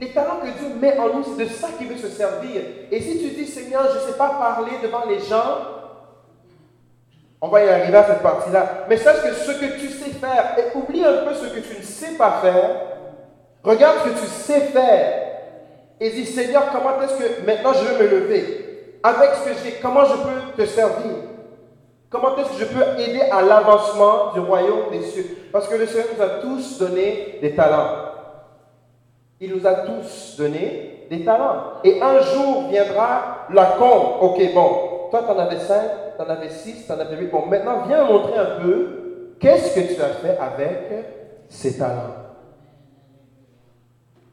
les 0.00 0.12
talents 0.14 0.40
que 0.40 0.58
Dieu 0.58 0.74
met 0.80 0.98
en 0.98 1.18
nous, 1.18 1.22
c'est 1.22 1.44
de 1.44 1.50
ça 1.50 1.68
qu'il 1.76 1.88
veut 1.88 1.98
se 1.98 2.08
servir. 2.08 2.62
Et 2.90 3.02
si 3.02 3.18
tu 3.18 3.28
dis, 3.34 3.46
Seigneur, 3.46 3.90
je 3.90 3.96
ne 3.96 4.10
sais 4.10 4.16
pas 4.16 4.30
parler 4.30 4.72
devant 4.82 5.04
les 5.06 5.18
gens, 5.18 5.75
on 7.40 7.48
va 7.48 7.64
y 7.64 7.68
arriver 7.68 7.96
à 7.96 8.04
cette 8.04 8.22
partie-là. 8.22 8.86
Mais 8.88 8.96
sache 8.96 9.22
que 9.22 9.32
ce 9.32 9.52
que 9.52 9.78
tu 9.78 9.88
sais 9.88 10.10
faire, 10.10 10.56
et 10.58 10.76
oublie 10.76 11.04
un 11.04 11.24
peu 11.24 11.34
ce 11.34 11.46
que 11.46 11.60
tu 11.60 11.76
ne 11.78 11.82
sais 11.82 12.16
pas 12.16 12.38
faire. 12.42 12.70
Regarde 13.62 13.98
ce 14.04 14.10
que 14.10 14.18
tu 14.20 14.26
sais 14.26 14.60
faire. 14.60 15.22
Et 16.00 16.10
dis, 16.10 16.26
Seigneur, 16.26 16.64
comment 16.72 17.00
est-ce 17.00 17.16
que 17.16 17.46
maintenant 17.46 17.72
je 17.72 17.84
vais 17.84 18.04
me 18.04 18.10
lever? 18.10 18.98
Avec 19.02 19.30
ce 19.34 19.48
que 19.48 19.56
j'ai, 19.64 19.72
comment 19.82 20.04
je 20.04 20.14
peux 20.14 20.62
te 20.62 20.66
servir? 20.66 21.12
Comment 22.08 22.36
est-ce 22.36 22.50
que 22.50 22.58
je 22.60 22.64
peux 22.66 23.00
aider 23.00 23.22
à 23.32 23.42
l'avancement 23.42 24.32
du 24.32 24.40
royaume 24.40 24.90
des 24.92 25.02
cieux? 25.02 25.48
Parce 25.52 25.68
que 25.68 25.74
le 25.74 25.86
Seigneur 25.86 26.06
nous 26.16 26.22
a 26.22 26.28
tous 26.40 26.78
donné 26.78 27.38
des 27.42 27.54
talents. 27.54 27.90
Il 29.40 29.54
nous 29.54 29.66
a 29.66 29.74
tous 29.74 30.36
donné 30.38 31.06
des 31.10 31.24
talents. 31.24 31.80
Et 31.84 32.00
un 32.00 32.20
jour 32.20 32.68
viendra 32.70 33.46
la 33.52 33.64
compte. 33.78 34.16
Ok, 34.20 34.54
bon, 34.54 34.95
toi 35.10 35.22
tu 35.24 35.30
en 35.30 35.38
avais 35.38 35.58
cinq, 35.58 35.90
tu 36.16 36.22
en 36.22 36.28
avais 36.28 36.48
six, 36.48 36.86
tu 36.86 36.92
en 36.92 36.98
avais 36.98 37.16
huit. 37.16 37.30
Bon, 37.30 37.46
maintenant 37.46 37.82
viens 37.86 38.04
montrer 38.04 38.38
un 38.38 38.60
peu 38.60 39.36
qu'est-ce 39.40 39.74
que 39.74 39.94
tu 39.94 40.00
as 40.00 40.08
fait 40.08 40.36
avec 40.38 41.06
ces 41.48 41.78
talents. 41.78 42.14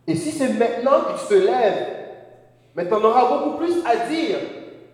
Et 0.08 0.16
si 0.16 0.32
c'est 0.32 0.50
maintenant 0.50 1.02
que 1.02 1.20
tu 1.20 1.28
te 1.28 1.34
lèves, 1.34 1.88
mais 2.76 2.88
tu 2.88 2.94
en 2.94 3.04
auras 3.04 3.30
beaucoup 3.30 3.58
plus 3.58 3.84
à 3.86 4.08
dire 4.08 4.38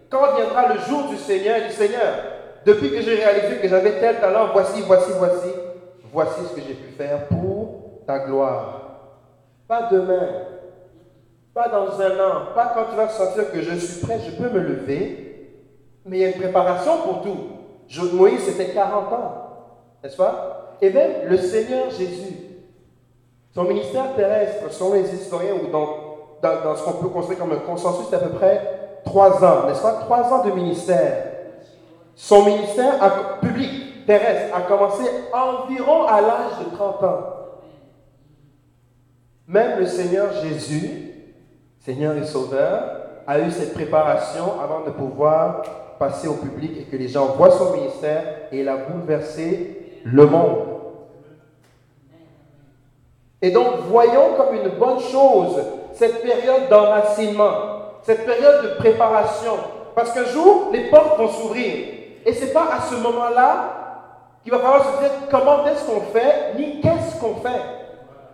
quand 0.09 0.36
viendra 0.36 0.73
le 0.73 0.80
jour 0.82 1.07
du 1.09 1.17
Seigneur 1.17 1.57
et 1.57 1.67
du 1.67 1.73
Seigneur. 1.73 2.15
Depuis 2.65 2.89
que 2.91 3.01
j'ai 3.01 3.15
réalisé 3.15 3.57
que 3.61 3.67
j'avais 3.67 3.99
tel 3.99 4.19
talent, 4.19 4.49
voici, 4.51 4.82
voici, 4.82 5.11
voici, 5.17 5.49
voici 6.11 6.41
ce 6.49 6.55
que 6.55 6.61
j'ai 6.61 6.73
pu 6.73 6.91
faire 6.91 7.27
pour 7.27 8.01
ta 8.05 8.19
gloire. 8.19 8.82
Pas 9.67 9.88
demain, 9.91 10.27
pas 11.53 11.69
dans 11.69 12.01
un 12.01 12.19
an, 12.19 12.53
pas 12.55 12.73
quand 12.73 12.86
tu 12.89 12.97
vas 12.97 13.07
sentir 13.09 13.51
que 13.51 13.61
je 13.61 13.75
suis 13.75 14.05
prêt, 14.05 14.19
je 14.19 14.32
peux 14.32 14.49
me 14.49 14.59
lever, 14.59 15.28
mais 16.05 16.17
il 16.17 16.21
y 16.21 16.25
a 16.25 16.29
une 16.29 16.41
préparation 16.41 16.97
pour 17.03 17.21
tout. 17.21 17.37
Moïse, 18.13 18.41
c'était 18.41 18.71
40 18.73 19.13
ans, 19.13 19.33
n'est-ce 20.03 20.17
pas? 20.17 20.75
Et 20.81 20.89
même 20.91 21.27
le 21.27 21.37
Seigneur 21.37 21.89
Jésus, 21.89 22.35
son 23.53 23.63
ministère 23.63 24.15
terrestre, 24.15 24.71
selon 24.71 24.93
les 24.93 25.13
historiens 25.13 25.55
ou 25.55 25.71
dans, 25.71 25.87
dans, 26.41 26.75
ce 26.75 26.83
qu'on 26.83 26.93
peut 26.93 27.09
construire 27.09 27.39
comme 27.39 27.51
un 27.51 27.57
consensus, 27.57 28.05
c'est 28.09 28.15
à 28.15 28.19
peu 28.19 28.29
près 28.29 29.01
trois 29.03 29.43
ans, 29.43 29.67
n'est-ce 29.67 29.81
pas? 29.81 29.93
Trois 30.01 30.23
ans 30.31 30.45
de 30.45 30.51
ministère. 30.51 31.25
Son 32.15 32.45
ministère 32.45 33.39
public 33.41 34.05
terrestre 34.05 34.55
a 34.55 34.61
commencé 34.61 35.03
environ 35.33 36.05
à 36.05 36.21
l'âge 36.21 36.65
de 36.65 36.75
30 36.75 37.03
ans. 37.03 37.23
Même 39.47 39.79
le 39.79 39.87
Seigneur 39.87 40.31
Jésus, 40.43 41.09
Seigneur 41.79 42.15
et 42.15 42.23
Sauveur, 42.25 43.09
a 43.28 43.39
eu 43.39 43.51
cette 43.51 43.74
préparation 43.74 44.59
avant 44.61 44.82
de 44.82 44.91
pouvoir 44.91 45.61
passer 45.99 46.28
au 46.28 46.36
public 46.36 46.72
et 46.80 46.84
que 46.84 46.95
les 46.95 47.07
gens 47.07 47.28
voient 47.38 47.51
son 47.51 47.74
ministère 47.74 48.24
et 48.51 48.61
il 48.61 48.70
a 48.70 48.78
bouleversé 48.78 49.99
le 50.05 50.26
monde. 50.26 50.59
Et 53.41 53.51
donc, 53.51 53.67
voyons 53.89 54.36
comme 54.36 54.55
une 54.55 54.70
bonne 54.78 54.99
chose 54.99 55.61
cette 55.93 56.22
période 56.22 56.70
d'enracinement, 56.70 57.51
cette 58.03 58.26
période 58.26 58.63
de 58.63 58.70
préparation. 58.76 59.53
Parce 59.95 60.13
qu'un 60.13 60.26
jour, 60.26 60.70
les 60.72 60.89
portes 60.89 61.17
vont 61.17 61.28
s'ouvrir. 61.28 61.76
Et 62.26 62.34
ce 62.34 62.45
n'est 62.45 62.51
pas 62.51 62.70
à 62.72 62.82
ce 62.82 62.95
moment-là 62.95 63.80
qu'il 64.43 64.51
va 64.51 64.59
falloir 64.59 64.95
se 64.95 64.99
dire 65.01 65.11
comment 65.30 65.65
est-ce 65.65 65.86
qu'on 65.86 66.01
fait, 66.01 66.53
ni 66.57 66.80
qu'est-ce 66.80 67.20
qu'on 67.20 67.36
fait. 67.36 67.61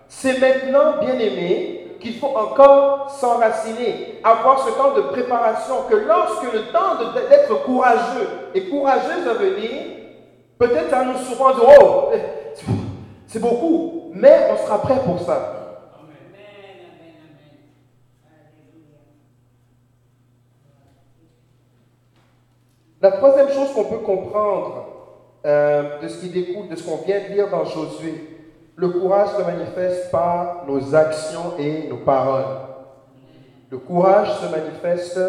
C'est 0.07 0.39
maintenant, 0.39 0.99
bien 1.01 1.13
aimé, 1.13 1.84
qu'il 2.05 2.19
faut 2.19 2.37
encore 2.37 3.09
s'enraciner, 3.09 4.19
avoir 4.23 4.63
ce 4.63 4.71
temps 4.73 4.93
de 4.93 5.01
préparation, 5.01 5.85
que 5.89 5.95
lorsque 5.95 6.53
le 6.53 6.71
temps 6.71 6.97
d'être 7.29 7.63
courageux 7.63 8.29
et 8.53 8.69
courageuse 8.69 9.25
va 9.25 9.33
venir, 9.33 9.81
peut-être 10.59 10.91
ça 10.91 11.03
nous 11.03 11.17
surprendre, 11.17 11.67
oh, 11.81 12.11
c'est 13.25 13.39
beaucoup, 13.39 14.11
mais 14.13 14.51
on 14.51 14.65
sera 14.65 14.81
prêt 14.83 14.99
pour 15.03 15.19
ça. 15.19 15.51
La 23.01 23.11
troisième 23.13 23.49
chose 23.49 23.73
qu'on 23.73 23.85
peut 23.85 23.97
comprendre 23.97 24.85
euh, 25.43 26.01
de 26.01 26.07
ce 26.07 26.21
qui 26.21 26.29
découle 26.29 26.67
de 26.67 26.75
ce 26.75 26.83
qu'on 26.83 26.97
vient 26.97 27.19
de 27.19 27.33
lire 27.33 27.49
dans 27.49 27.65
Josué, 27.65 28.34
le 28.77 28.89
courage 28.89 29.29
se 29.29 29.41
manifeste 29.41 30.11
par 30.11 30.65
nos 30.67 30.93
actions 30.95 31.57
et 31.57 31.87
nos 31.87 31.97
paroles. 31.97 32.45
Le 33.69 33.77
courage 33.77 34.33
se 34.39 34.45
manifeste 34.47 35.19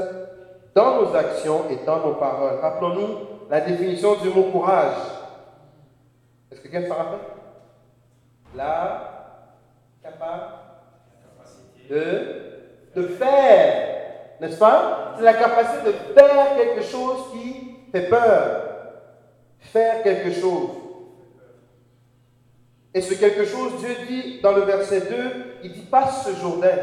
dans 0.75 1.03
nos 1.03 1.15
actions 1.15 1.63
et 1.71 1.85
dans 1.87 2.01
nos 2.01 2.15
paroles. 2.15 2.59
Rappelons-nous 2.61 3.19
la 3.49 3.61
définition 3.61 4.17
du 4.17 4.31
mot 4.31 4.51
courage. 4.51 4.97
Est-ce 6.51 6.61
que 6.61 6.69
quelqu'un 6.69 6.89
s'en 6.89 6.95
rappelle? 6.95 7.19
La 8.57 9.01
capacité 10.03 11.89
de, 11.89 13.01
de 13.01 13.07
faire, 13.09 13.89
n'est-ce 14.41 14.59
pas? 14.59 15.15
C'est 15.17 15.25
la 15.25 15.35
capacité 15.35 15.87
de 15.87 15.93
faire 16.19 16.57
quelque 16.57 16.83
chose 16.83 17.33
qui 17.33 17.77
fait 17.93 18.09
peur. 18.09 18.63
Faire 19.61 20.03
quelque 20.03 20.33
chose. 20.33 20.71
Et 22.97 23.03
ce 23.03 23.13
quelque 23.13 23.45
chose, 23.45 23.73
Dieu 23.79 23.95
dit 24.09 24.41
dans 24.41 24.53
le 24.53 24.63
verset 24.63 25.03
2, 25.03 25.07
il 25.65 25.73
dit 25.75 25.83
passe 25.83 26.25
ce 26.25 26.35
Jourdain. 26.41 26.79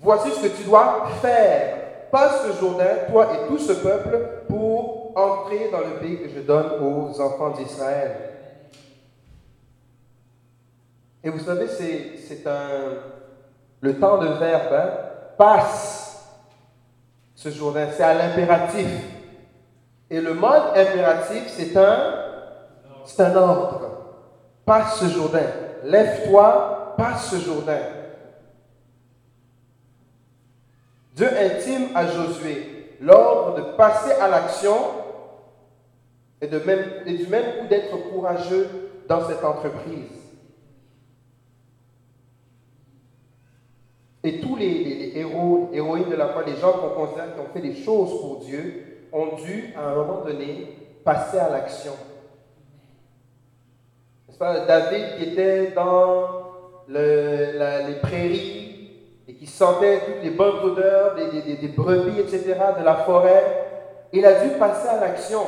Voici 0.00 0.32
ce 0.32 0.40
que 0.40 0.56
tu 0.56 0.64
dois 0.64 1.06
faire. 1.22 2.08
Passe 2.10 2.42
ce 2.44 2.58
Jourdain, 2.58 2.96
toi 3.08 3.28
et 3.32 3.46
tout 3.46 3.58
ce 3.58 3.74
peuple, 3.74 4.18
pour 4.48 5.16
entrer 5.16 5.70
dans 5.70 5.78
le 5.78 6.00
pays 6.00 6.18
que 6.18 6.28
je 6.28 6.40
donne 6.40 6.82
aux 6.82 7.20
enfants 7.20 7.50
d'Israël. 7.50 8.10
Et 11.22 11.30
vous 11.30 11.38
savez, 11.38 11.68
c'est 11.68 12.44
un. 12.48 12.98
Le 13.82 13.96
temps 14.00 14.18
de 14.18 14.26
verbe 14.26 14.72
hein, 14.72 14.90
passe 15.38 16.26
ce 17.36 17.50
jour-là. 17.50 17.92
C'est 17.92 18.02
à 18.02 18.14
l'impératif. 18.14 18.88
Et 20.10 20.20
le 20.20 20.34
mode 20.34 20.72
impératif, 20.74 21.44
c'est 21.46 21.76
un. 21.76 22.14
C'est 23.04 23.22
un 23.22 23.36
ordre. 23.36 23.83
Passe 24.64 25.00
ce 25.00 25.08
Jourdain. 25.08 25.46
Lève-toi, 25.84 26.94
passe 26.96 27.30
ce 27.30 27.36
Jourdain. 27.36 27.80
Dieu 31.14 31.28
intime 31.28 31.88
à 31.94 32.06
Josué 32.06 32.96
l'ordre 33.00 33.56
de 33.56 33.76
passer 33.76 34.12
à 34.12 34.28
l'action 34.28 34.74
et, 36.40 36.46
du 36.46 37.26
même 37.26 37.44
coup 37.58 37.66
d'être 37.68 37.96
courageux 38.10 38.68
dans 39.08 39.26
cette 39.26 39.44
entreprise. 39.44 40.10
Et 44.22 44.40
tous 44.40 44.56
les, 44.56 45.12
héros, 45.14 45.70
héroïnes 45.72 46.08
de 46.08 46.16
la 46.16 46.28
foi, 46.28 46.44
les 46.44 46.56
gens 46.56 46.72
qu'on 46.72 47.04
considère 47.04 47.34
qui 47.34 47.40
ont 47.40 47.52
fait 47.52 47.60
des 47.60 47.76
choses 47.76 48.20
pour 48.20 48.40
Dieu, 48.40 49.08
ont 49.12 49.36
dû, 49.36 49.74
à 49.76 49.90
un 49.90 49.94
moment 49.94 50.22
donné, 50.24 50.76
passer 51.04 51.38
à 51.38 51.50
l'action. 51.50 51.92
David 54.38 55.16
qui 55.16 55.24
était 55.30 55.72
dans 55.74 56.44
les 56.88 57.94
prairies 58.02 58.64
et 59.28 59.34
qui 59.34 59.46
sentait 59.46 60.00
toutes 60.04 60.22
les 60.22 60.30
bonnes 60.30 60.62
odeurs 60.64 61.14
des, 61.14 61.68
brebis, 61.68 62.20
etc., 62.20 62.54
de 62.78 62.84
la 62.84 62.96
forêt, 62.96 63.66
il 64.12 64.24
a 64.26 64.44
dû 64.44 64.50
passer 64.58 64.88
à 64.88 65.00
l'action. 65.00 65.40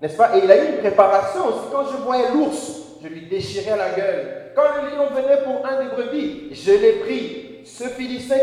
N'est-ce 0.00 0.16
pas? 0.16 0.36
Et 0.36 0.40
il 0.44 0.50
a 0.50 0.56
eu 0.56 0.74
une 0.74 0.78
préparation 0.78 1.46
aussi. 1.46 1.68
Quand 1.72 1.84
je 1.90 1.96
voyais 2.02 2.30
l'ours, 2.32 2.98
je 3.02 3.08
lui 3.08 3.22
déchirais 3.22 3.76
la 3.76 3.90
gueule. 3.90 4.52
Quand 4.54 4.62
le 4.76 4.96
lion 4.96 5.06
venait 5.14 5.42
pour 5.42 5.66
un 5.66 5.82
des 5.82 5.90
brebis, 5.90 6.50
je 6.52 6.72
l'ai 6.72 6.92
pris 7.00 7.62
ce 7.64 7.84
Philistin 7.84 8.36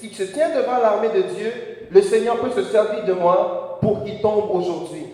qui 0.00 0.14
se 0.14 0.22
tient 0.24 0.50
devant 0.50 0.78
l'armée 0.78 1.08
de 1.08 1.22
Dieu, 1.22 1.52
le 1.90 2.02
Seigneur 2.02 2.38
peut 2.38 2.50
se 2.50 2.64
servir 2.64 3.04
de 3.04 3.12
moi 3.12 3.78
pour 3.80 4.04
qu'il 4.04 4.20
tombe 4.20 4.50
aujourd'hui. 4.50 5.07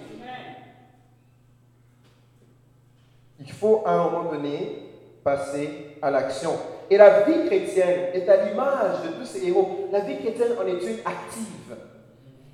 Il 3.44 3.52
faut 3.52 3.82
à 3.84 3.92
un 3.92 4.10
moment 4.10 4.32
donné 4.32 4.90
passer 5.22 5.96
à 6.00 6.10
l'action. 6.10 6.52
Et 6.90 6.96
la 6.96 7.20
vie 7.22 7.46
chrétienne 7.46 8.10
est 8.14 8.28
à 8.28 8.44
l'image 8.44 9.02
de 9.04 9.08
tous 9.18 9.26
ces 9.26 9.46
héros. 9.46 9.88
La 9.92 10.00
vie 10.00 10.18
chrétienne 10.18 10.52
en 10.58 10.66
est 10.66 10.82
une 10.82 10.98
active. 11.04 11.76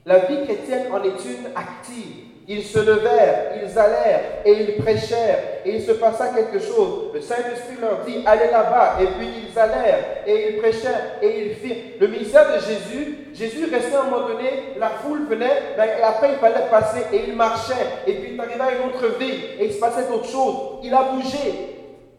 La 0.04 0.18
vie 0.20 0.44
chrétienne 0.44 0.92
en 0.92 1.02
est 1.02 1.08
une 1.08 1.46
active. 1.54 2.29
Ils 2.52 2.64
se 2.64 2.80
levèrent, 2.80 3.52
ils 3.62 3.78
allèrent 3.78 4.22
et 4.44 4.50
ils 4.50 4.74
prêchèrent 4.82 5.38
et 5.64 5.76
il 5.76 5.80
se 5.80 5.92
passa 5.92 6.30
quelque 6.30 6.58
chose. 6.58 7.12
Le 7.14 7.20
Saint-Esprit 7.20 7.76
leur 7.80 8.00
dit, 8.04 8.24
allez 8.26 8.50
là-bas. 8.50 8.96
Et 9.00 9.06
puis 9.06 9.28
ils 9.46 9.56
allèrent 9.56 10.24
et 10.26 10.48
ils 10.48 10.56
prêchèrent 10.58 11.18
et 11.22 11.46
ils 11.46 11.54
firent. 11.54 11.76
Le 12.00 12.08
ministère 12.08 12.52
de 12.52 12.58
Jésus, 12.58 13.28
Jésus 13.34 13.66
restait 13.70 13.94
à 13.94 14.00
un 14.00 14.10
moment 14.10 14.26
donné, 14.26 14.74
la 14.80 14.88
foule 14.88 15.28
venait, 15.28 15.76
ben, 15.76 15.84
et 15.96 16.02
après 16.02 16.30
il 16.32 16.38
fallait 16.38 16.68
passer 16.68 17.02
et 17.12 17.28
il 17.28 17.36
marchait. 17.36 17.86
Et 18.08 18.14
puis 18.14 18.32
il 18.34 18.40
arrivait 18.40 18.60
à 18.60 18.72
une 18.72 18.88
autre 18.88 19.16
ville 19.16 19.44
et 19.60 19.66
il 19.66 19.72
se 19.72 19.78
passait 19.78 20.08
d'autres 20.08 20.28
choses. 20.28 20.80
Il 20.82 20.92
a 20.92 21.04
bougé. 21.04 21.76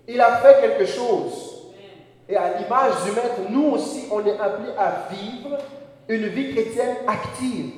Il 0.08 0.22
a 0.22 0.38
fait 0.38 0.62
quelque 0.62 0.86
chose. 0.86 1.74
Et 2.30 2.38
à 2.38 2.58
l'image 2.58 3.04
du 3.04 3.12
Maître, 3.12 3.42
nous 3.50 3.72
aussi, 3.72 4.06
on 4.10 4.26
est 4.26 4.40
appelés 4.40 4.72
à 4.78 5.10
vivre 5.12 5.58
une 6.08 6.28
vie 6.28 6.54
chrétienne 6.54 6.96
active. 7.06 7.72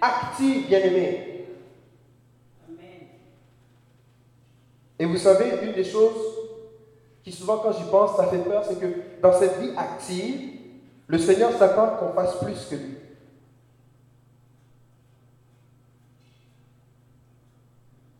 Active, 0.00 0.68
bien-aimé. 0.68 1.30
Et 5.02 5.04
vous 5.04 5.16
savez, 5.16 5.46
une 5.64 5.72
des 5.72 5.82
choses 5.82 6.14
qui 7.24 7.32
souvent 7.32 7.56
quand 7.58 7.72
j'y 7.72 7.82
pense, 7.90 8.16
ça 8.16 8.28
fait 8.28 8.38
peur, 8.38 8.64
c'est 8.64 8.78
que 8.78 8.86
dans 9.20 9.32
cette 9.32 9.58
vie 9.58 9.72
active, 9.76 10.50
le 11.08 11.18
Seigneur 11.18 11.50
s'attend 11.58 11.96
qu'on 11.96 12.12
fasse 12.12 12.36
plus 12.36 12.68
que 12.70 12.76
lui. 12.76 12.94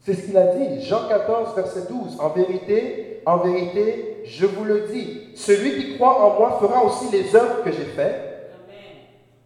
C'est 0.01 0.15
ce 0.15 0.27
qu'il 0.27 0.37
a 0.37 0.57
dit. 0.57 0.83
Jean 0.83 1.07
14, 1.09 1.55
verset 1.55 1.83
12. 1.89 2.19
En 2.19 2.31
vérité, 2.31 3.23
en 3.27 3.37
vérité, 3.37 4.25
je 4.25 4.47
vous 4.47 4.65
le 4.65 4.89
dis, 4.93 5.37
celui 5.37 5.77
qui 5.77 5.95
croit 5.95 6.21
en 6.21 6.37
moi 6.37 6.59
fera 6.61 6.83
aussi 6.85 7.13
les 7.13 7.37
œuvres 7.37 7.63
que 7.63 7.71
j'ai 7.71 7.85
faites. 7.85 8.51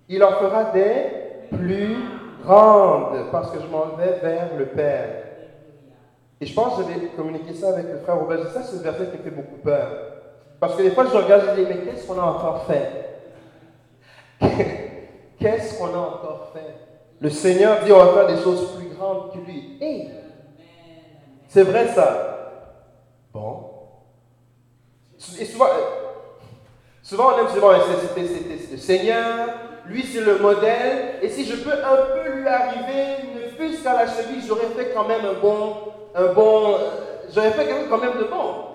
Il 0.09 0.24
en 0.24 0.39
fera 0.39 0.72
des 0.72 1.55
plus 1.55 1.97
grandes, 2.43 3.30
parce 3.30 3.51
que 3.51 3.61
je 3.61 3.66
m'en 3.66 3.95
vais 3.95 4.20
vers 4.22 4.57
le 4.57 4.64
Père. 4.64 5.26
Et 6.41 6.47
je 6.47 6.55
pense 6.55 6.76
que 6.76 6.82
je 6.82 7.01
vais 7.01 7.07
communiquer 7.09 7.55
ça 7.55 7.70
avec 7.70 7.87
le 7.91 7.99
frère 7.99 8.18
Robert. 8.18 8.51
Ça, 8.51 8.62
c'est 8.62 8.76
ce 8.76 8.82
verset 8.82 9.07
qui 9.07 9.18
me 9.18 9.22
fait 9.22 9.30
beaucoup 9.30 9.57
peur. 9.57 9.89
Parce 10.61 10.76
que 10.76 10.82
des 10.82 10.91
fois, 10.91 11.07
je 11.11 11.16
regarde, 11.16 11.43
je 11.51 11.62
dis, 11.62 11.68
mais 11.68 11.78
qu'est-ce 11.78 12.07
qu'on 12.07 12.18
a 12.18 12.24
encore 12.24 12.64
fait? 12.66 13.05
Qu'est-ce 15.39 15.78
qu'on 15.78 15.95
a 15.95 15.99
encore 15.99 16.51
fait? 16.53 16.74
Le 17.20 17.30
Seigneur 17.30 17.84
dit, 17.84 17.93
on 17.93 17.99
va 17.99 18.12
faire 18.12 18.37
des 18.37 18.43
choses 18.43 18.76
plus 18.76 18.89
grandes 18.89 19.32
que 19.32 19.39
lui. 19.39 19.78
Hey, 19.80 20.11
c'est 21.49 21.62
vrai 21.62 21.89
ça. 21.89 22.72
Bon. 23.32 23.70
Et 25.39 25.45
souvent, 25.45 25.66
souvent 27.03 27.32
on 27.34 27.39
aime 27.39 27.49
souvent, 27.49 27.70
c'est 28.14 28.70
le 28.70 28.76
Seigneur, 28.76 29.49
lui 29.87 30.05
c'est 30.05 30.20
le 30.20 30.39
modèle, 30.39 31.14
et 31.22 31.28
si 31.28 31.45
je 31.45 31.57
peux 31.57 31.72
un 31.72 31.97
peu 32.14 32.30
lui 32.30 32.47
arriver, 32.47 33.36
fût-ce 33.57 33.83
qu'à 33.83 33.95
la 33.95 34.07
cheville, 34.07 34.43
j'aurais 34.47 34.67
fait 34.77 34.93
quand 34.95 35.07
même 35.07 35.25
un 35.25 35.41
bon, 35.41 35.75
un 36.15 36.33
bon, 36.33 36.77
j'aurais 37.33 37.53
fait 37.53 37.69
quand 37.89 37.99
même 37.99 38.19
de 38.19 38.25
bon. 38.25 38.67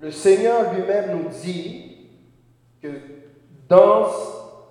Le 0.00 0.10
Seigneur 0.10 0.72
lui-même 0.72 1.22
nous 1.22 1.28
dit 1.30 2.08
que 2.82 2.88
dans, 3.68 4.06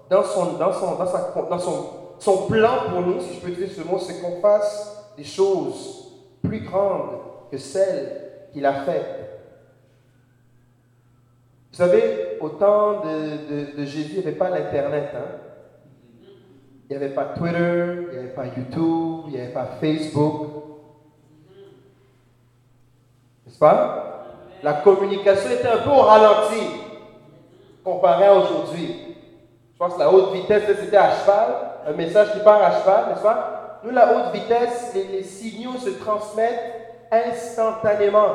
dans, 0.09 0.23
son, 0.23 0.53
dans, 0.53 0.73
son, 0.73 0.95
dans, 0.95 1.49
dans 1.49 1.59
son, 1.59 1.89
son 2.19 2.47
plan 2.47 2.89
pour 2.89 3.01
nous, 3.01 3.19
si 3.21 3.35
je 3.35 3.39
peux 3.39 3.49
utiliser 3.49 3.81
ce 3.81 3.87
mot, 3.87 3.99
c'est 3.99 4.21
qu'on 4.21 4.39
fasse 4.41 5.13
des 5.17 5.23
choses 5.23 6.11
plus 6.43 6.61
grandes 6.61 7.19
que 7.51 7.57
celles 7.57 8.49
qu'il 8.51 8.65
a 8.65 8.83
faites. 8.83 9.23
Vous 11.71 11.77
savez, 11.77 12.37
au 12.39 12.49
temps 12.49 13.01
de, 13.01 13.77
de, 13.77 13.85
Jésus, 13.85 14.11
il 14.11 14.19
n'y 14.19 14.27
avait 14.27 14.37
pas 14.37 14.51
l'Internet. 14.51 15.09
Hein? 15.15 15.39
Il 16.83 16.97
n'y 16.97 17.03
avait 17.03 17.13
pas 17.13 17.25
Twitter, 17.25 17.95
il 18.11 18.13
n'y 18.13 18.19
avait 18.19 18.33
pas 18.33 18.45
YouTube, 18.45 19.25
il 19.27 19.33
n'y 19.33 19.39
avait 19.39 19.53
pas 19.53 19.65
Facebook. 19.79 20.49
N'est-ce 23.45 23.57
pas? 23.57 24.25
La 24.61 24.73
communication 24.73 25.49
était 25.51 25.67
un 25.67 25.79
peu 25.79 25.89
au 25.89 26.01
ralenti 26.01 26.61
comparé 27.83 28.25
à 28.25 28.35
aujourd'hui. 28.35 29.15
Je 29.73 29.77
pense 29.77 29.95
que 29.95 29.99
la 29.99 30.11
haute 30.11 30.33
vitesse, 30.33 30.63
c'était 30.79 30.97
à 30.97 31.11
cheval, 31.19 31.55
un 31.87 31.93
message 31.93 32.33
qui 32.33 32.39
part 32.39 32.61
à 32.61 32.79
cheval, 32.79 33.09
n'est-ce 33.09 33.23
pas? 33.23 33.79
Nous, 33.83 33.91
la 33.91 34.15
haute 34.15 34.33
vitesse, 34.33 34.91
les, 34.93 35.05
les 35.05 35.23
signaux 35.23 35.77
se 35.77 35.89
transmettent 35.89 36.73
instantanément. 37.11 38.29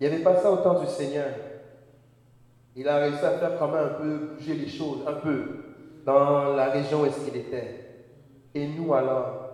Il 0.00 0.08
n'y 0.08 0.14
avait 0.14 0.22
pas 0.22 0.36
ça 0.36 0.50
au 0.50 0.56
temps 0.56 0.80
du 0.80 0.86
Seigneur. 0.86 1.26
Il 2.80 2.88
a 2.88 2.96
réussi 2.96 3.22
à 3.22 3.32
faire 3.32 3.58
quand 3.58 3.68
même 3.68 3.84
un 3.84 4.00
peu 4.00 4.16
bouger 4.34 4.54
les 4.54 4.66
choses, 4.66 5.00
un 5.06 5.12
peu, 5.12 5.42
dans 6.06 6.54
la 6.54 6.70
région 6.70 7.02
où 7.02 7.04
est-ce 7.04 7.26
qu'il 7.26 7.36
était. 7.36 8.06
Et 8.54 8.66
nous 8.68 8.94
alors? 8.94 9.50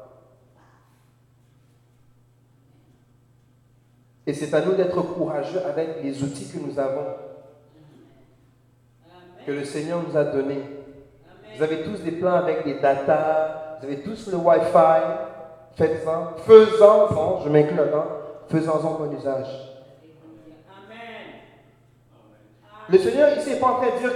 Et 4.28 4.32
c'est 4.32 4.54
à 4.54 4.64
nous 4.64 4.74
d'être 4.74 5.02
courageux 5.02 5.58
avec 5.66 6.04
les 6.04 6.22
outils 6.22 6.48
que 6.52 6.58
nous 6.64 6.78
avons, 6.78 7.16
que 9.44 9.50
le 9.50 9.64
Seigneur 9.64 10.04
nous 10.08 10.16
a 10.16 10.22
donnés. 10.22 10.62
Vous 11.56 11.64
avez 11.64 11.82
tous 11.82 12.04
des 12.04 12.12
plans 12.12 12.36
avec 12.36 12.62
des 12.64 12.78
data, 12.78 13.80
vous 13.80 13.86
avez 13.86 14.02
tous 14.02 14.30
le 14.30 14.36
Wi-Fi, 14.36 15.02
faites-en, 15.74 16.36
faisons-en, 16.44 17.40
je 17.42 17.48
m'inclus 17.48 17.74
là-dedans, 17.74 18.06
faisons-en 18.48 18.94
bon 18.94 19.12
usage. 19.18 19.65
Le 22.88 22.98
Seigneur 22.98 23.36
ici 23.36 23.50
n'est 23.50 23.56
pas 23.56 23.66
en 23.66 23.74
train 23.74 23.88
de 23.96 23.98
dire 23.98 24.12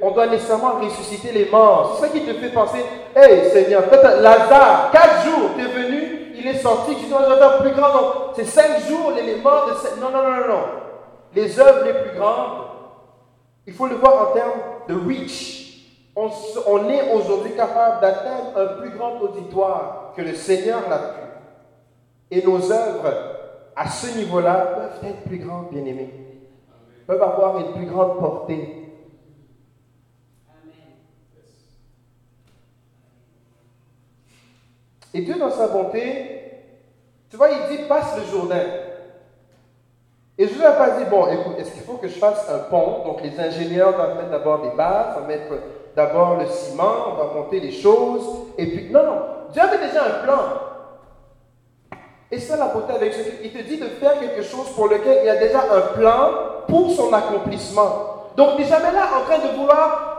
qu'on 0.00 0.10
doit 0.10 0.26
nécessairement 0.26 0.74
ressusciter 0.74 1.32
les 1.32 1.48
morts. 1.48 1.96
C'est 1.96 2.06
ça 2.06 2.12
qui 2.12 2.20
te 2.20 2.34
fait 2.34 2.50
penser, 2.50 2.84
hey 3.16 3.50
Seigneur, 3.50 3.84
Lazare, 4.20 4.90
quatre 4.92 5.24
jours, 5.24 5.50
tu 5.56 5.64
es 5.64 5.68
venu, 5.68 6.32
il 6.36 6.46
est 6.46 6.58
sorti, 6.58 6.96
tu 6.96 7.06
dois 7.06 7.22
faire 7.36 7.58
plus 7.58 7.72
grand. 7.72 7.92
Donc, 7.92 8.12
c'est 8.36 8.44
cinq 8.44 8.80
jours, 8.86 9.12
les, 9.16 9.36
morts 9.36 9.68
de 9.68 10.00
Non, 10.00 10.10
non, 10.10 10.22
non, 10.22 10.36
non, 10.36 10.48
non. 10.48 10.62
Les 11.34 11.58
œuvres 11.58 11.84
les 11.84 11.94
plus 11.94 12.18
grandes, 12.18 12.66
il 13.66 13.72
faut 13.72 13.86
le 13.86 13.94
voir 13.96 14.30
en 14.30 14.34
termes 14.34 14.60
de 14.88 14.94
reach. 14.94 15.58
On, 16.14 16.28
on 16.66 16.88
est 16.90 17.12
aujourd'hui 17.14 17.52
capable 17.52 18.02
d'atteindre 18.02 18.52
un 18.54 18.66
plus 18.80 18.90
grand 18.90 19.18
auditoire 19.20 20.12
que 20.14 20.20
le 20.20 20.34
Seigneur 20.34 20.80
l'a 20.90 20.98
pu. 20.98 21.20
Et 22.32 22.44
nos 22.44 22.70
œuvres, 22.70 23.14
à 23.74 23.88
ce 23.88 24.18
niveau-là, 24.18 24.74
peuvent 24.76 25.10
être 25.10 25.22
plus 25.22 25.38
grandes, 25.38 25.70
bien 25.70 25.84
aimés 25.86 26.29
peuvent 27.10 27.22
avoir 27.24 27.58
une 27.58 27.72
plus 27.72 27.86
grande 27.86 28.20
portée. 28.20 28.86
Et 35.12 35.22
Dieu, 35.22 35.36
dans 35.36 35.50
sa 35.50 35.66
bonté, 35.66 36.40
tu 37.28 37.36
vois, 37.36 37.48
il 37.50 37.76
dit 37.76 37.82
passe 37.88 38.16
le 38.16 38.24
Jourdain. 38.30 38.62
Et 40.38 40.46
je 40.46 40.54
ne 40.54 40.60
ai 40.60 40.62
pas 40.62 40.98
dit, 40.98 41.04
bon, 41.10 41.26
écoute, 41.26 41.58
est-ce 41.58 41.72
qu'il 41.72 41.82
faut 41.82 41.96
que 41.96 42.06
je 42.06 42.16
fasse 42.16 42.48
un 42.48 42.60
pont? 42.70 43.02
Donc 43.04 43.22
les 43.22 43.40
ingénieurs 43.40 43.92
doivent 43.94 44.16
mettre 44.16 44.30
d'abord 44.30 44.62
des 44.62 44.70
bases, 44.76 45.16
on 45.20 45.26
mettre 45.26 45.52
d'abord 45.96 46.36
le 46.36 46.46
ciment, 46.46 47.08
on 47.08 47.14
va 47.16 47.34
monter 47.34 47.58
les 47.58 47.72
choses. 47.72 48.24
Et 48.56 48.66
puis, 48.66 48.88
non, 48.92 49.04
non, 49.04 49.22
Dieu 49.52 49.60
avait 49.60 49.84
déjà 49.84 50.04
un 50.04 50.24
plan. 50.24 50.42
Et 52.30 52.38
ça, 52.38 52.56
la 52.56 52.68
beauté 52.68 52.92
avec 52.92 53.12
ce 53.12 53.22
il 53.42 53.52
te 53.52 53.62
dit 53.62 53.78
de 53.78 53.86
faire 53.86 54.20
quelque 54.20 54.42
chose 54.42 54.70
pour 54.76 54.86
lequel 54.86 55.18
il 55.22 55.26
y 55.26 55.28
a 55.28 55.36
déjà 55.36 55.62
un 55.74 55.80
plan 55.98 56.49
pour 56.70 56.90
son 56.92 57.12
accomplissement. 57.12 58.30
Donc, 58.36 58.58
jamais 58.60 58.92
là 58.92 59.08
en 59.18 59.24
train 59.24 59.38
de 59.38 59.56
vouloir 59.56 60.10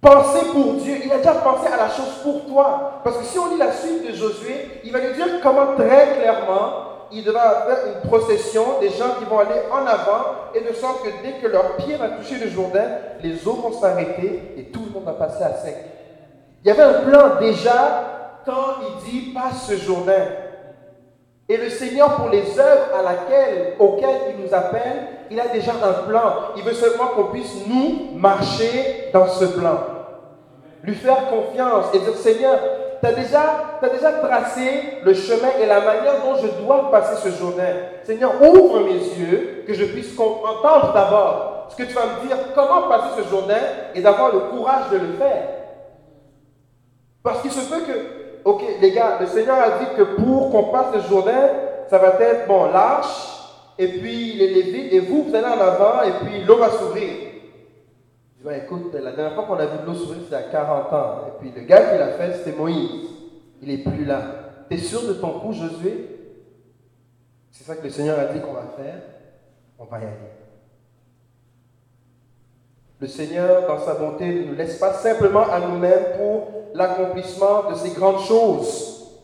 penser 0.00 0.46
pour 0.52 0.74
Dieu. 0.74 0.96
Il 1.04 1.12
a 1.12 1.18
déjà 1.18 1.34
pensé 1.34 1.68
à 1.72 1.76
la 1.76 1.88
chose 1.88 2.20
pour 2.22 2.46
toi. 2.46 3.00
Parce 3.04 3.18
que 3.18 3.24
si 3.24 3.38
on 3.38 3.50
lit 3.50 3.58
la 3.58 3.72
suite 3.72 4.08
de 4.08 4.14
Josué, 4.14 4.80
il 4.84 4.92
va 4.92 5.00
lui 5.00 5.14
dire 5.14 5.26
comment 5.42 5.74
très 5.76 6.16
clairement 6.18 6.86
il 7.12 7.22
devra 7.22 7.66
faire 7.66 7.78
une 7.86 8.08
procession 8.08 8.80
des 8.80 8.88
gens 8.90 9.14
qui 9.18 9.24
vont 9.26 9.38
aller 9.38 9.60
en 9.70 9.86
avant 9.86 10.50
et 10.54 10.60
de 10.60 10.74
sorte 10.74 11.04
que 11.04 11.10
dès 11.22 11.34
que 11.40 11.46
leur 11.46 11.76
pied 11.76 11.94
va 11.96 12.08
toucher 12.08 12.36
le 12.38 12.48
Jourdain, 12.48 12.88
les 13.22 13.46
eaux 13.46 13.54
vont 13.54 13.72
s'arrêter 13.72 14.54
et 14.56 14.64
tout 14.64 14.80
le 14.86 14.90
monde 14.90 15.04
va 15.04 15.12
passer 15.12 15.44
à 15.44 15.54
sec. 15.54 15.76
Il 16.64 16.68
y 16.68 16.70
avait 16.70 16.82
un 16.82 17.00
plan 17.04 17.36
déjà 17.38 18.40
quand 18.44 18.76
il 18.82 19.10
dit 19.10 19.32
passe 19.32 19.68
ce 19.68 19.76
Jourdain. 19.76 20.24
Et 21.48 21.56
le 21.56 21.70
Seigneur, 21.70 22.16
pour 22.16 22.28
les 22.28 22.58
œuvres 22.58 22.88
à 22.98 23.02
laquelle, 23.02 23.74
auxquelles 23.78 24.34
il 24.36 24.44
nous 24.44 24.52
appelle, 24.52 25.06
il 25.30 25.38
a 25.38 25.46
déjà 25.48 25.72
un 25.72 26.08
plan. 26.08 26.32
Il 26.56 26.64
veut 26.64 26.74
seulement 26.74 27.08
qu'on 27.08 27.24
puisse 27.24 27.66
nous 27.66 28.16
marcher 28.16 29.10
dans 29.12 29.28
ce 29.28 29.44
plan. 29.44 29.78
Lui 30.82 30.94
faire 30.94 31.28
confiance 31.30 31.86
et 31.94 32.00
dire, 32.00 32.16
Seigneur, 32.16 32.58
tu 33.00 33.06
as 33.06 33.12
déjà, 33.12 33.78
as 33.80 33.88
déjà 33.88 34.12
tracé 34.12 34.62
le 35.04 35.14
chemin 35.14 35.50
et 35.60 35.66
la 35.66 35.80
manière 35.80 36.22
dont 36.24 36.36
je 36.36 36.48
dois 36.62 36.90
passer 36.90 37.28
ce 37.28 37.36
journée. 37.36 37.62
Seigneur, 38.02 38.32
ouvre 38.42 38.80
mes 38.80 38.94
yeux, 38.94 39.64
que 39.66 39.74
je 39.74 39.84
puisse 39.84 40.18
entendre 40.18 40.92
d'abord 40.94 41.68
ce 41.68 41.76
que 41.76 41.84
tu 41.84 41.94
vas 41.94 42.06
me 42.06 42.26
dire, 42.26 42.36
comment 42.54 42.88
passer 42.88 43.22
ce 43.22 43.28
journée 43.28 43.54
et 43.94 44.00
d'avoir 44.00 44.32
le 44.32 44.40
courage 44.40 44.90
de 44.90 44.98
le 44.98 45.12
faire. 45.18 45.48
Parce 47.22 47.42
qu'il 47.42 47.50
se 47.50 47.68
peut 47.68 47.80
que 47.80 48.15
ok, 48.46 48.62
les 48.80 48.92
gars, 48.92 49.18
le 49.20 49.26
Seigneur 49.26 49.58
a 49.58 49.78
dit 49.80 49.96
que 49.96 50.02
pour 50.02 50.50
qu'on 50.50 50.70
passe 50.70 50.94
le 50.94 51.00
Jourdain, 51.00 51.50
ça 51.90 51.98
va 51.98 52.16
être, 52.20 52.46
bon, 52.46 52.70
l'arche, 52.70 53.42
et 53.76 53.88
puis 53.88 54.34
les 54.34 54.54
Lévites, 54.54 54.92
et 54.92 55.00
vous, 55.00 55.24
vous 55.24 55.34
allez 55.34 55.46
en 55.46 55.60
avant, 55.60 56.02
et 56.02 56.12
puis 56.24 56.44
l'eau 56.44 56.56
va 56.56 56.70
s'ouvrir. 56.70 57.12
Je 58.38 58.48
dis, 58.48 58.56
écoute, 58.56 58.94
la 58.94 59.12
dernière 59.12 59.34
fois 59.34 59.44
qu'on 59.44 59.58
a 59.58 59.66
vu 59.66 59.78
l'eau 59.84 59.94
s'ouvrir, 59.94 60.22
c'était 60.22 60.36
à 60.36 60.42
40 60.44 60.92
ans. 60.92 61.14
Et 61.26 61.40
puis 61.40 61.52
le 61.54 61.66
gars 61.66 61.90
qui 61.90 61.98
l'a 61.98 62.12
fait, 62.12 62.34
c'était 62.34 62.56
Moïse. 62.56 63.10
Il 63.60 63.68
n'est 63.68 63.82
plus 63.82 64.04
là. 64.04 64.22
Tu 64.70 64.76
es 64.76 64.78
sûr 64.78 65.02
de 65.02 65.14
ton 65.14 65.40
coup, 65.40 65.52
Josué? 65.52 66.10
C'est 67.50 67.64
ça 67.64 67.74
que 67.74 67.82
le 67.82 67.90
Seigneur 67.90 68.18
a 68.18 68.26
dit 68.26 68.40
qu'on 68.40 68.52
va 68.52 68.72
faire. 68.76 69.00
On 69.78 69.84
va 69.86 69.98
y 69.98 70.02
aller. 70.02 70.45
Le 72.98 73.06
Seigneur, 73.06 73.66
dans 73.66 73.78
sa 73.78 73.94
bonté, 73.94 74.26
ne 74.26 74.44
nous 74.44 74.54
laisse 74.54 74.78
pas 74.78 74.94
simplement 74.94 75.42
à 75.42 75.60
nous-mêmes 75.60 76.16
pour 76.16 76.48
l'accomplissement 76.74 77.70
de 77.70 77.74
ces 77.74 77.90
grandes 77.90 78.20
choses. 78.20 79.18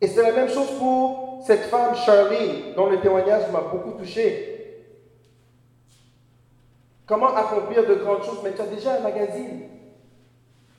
Et 0.00 0.06
c'est 0.06 0.22
la 0.22 0.32
même 0.32 0.48
chose 0.48 0.70
pour 0.78 1.42
cette 1.46 1.64
femme, 1.64 1.94
Charlene, 1.94 2.74
dont 2.74 2.86
le 2.86 3.00
témoignage 3.00 3.50
m'a 3.52 3.60
beaucoup 3.60 3.92
touché. 3.98 4.48
Comment 7.06 7.34
accomplir 7.34 7.86
de 7.86 7.94
grandes 7.96 8.24
choses? 8.24 8.40
Mais 8.42 8.52
tu 8.52 8.62
as 8.62 8.66
déjà 8.66 8.94
un 8.94 9.00
magazine. 9.00 9.68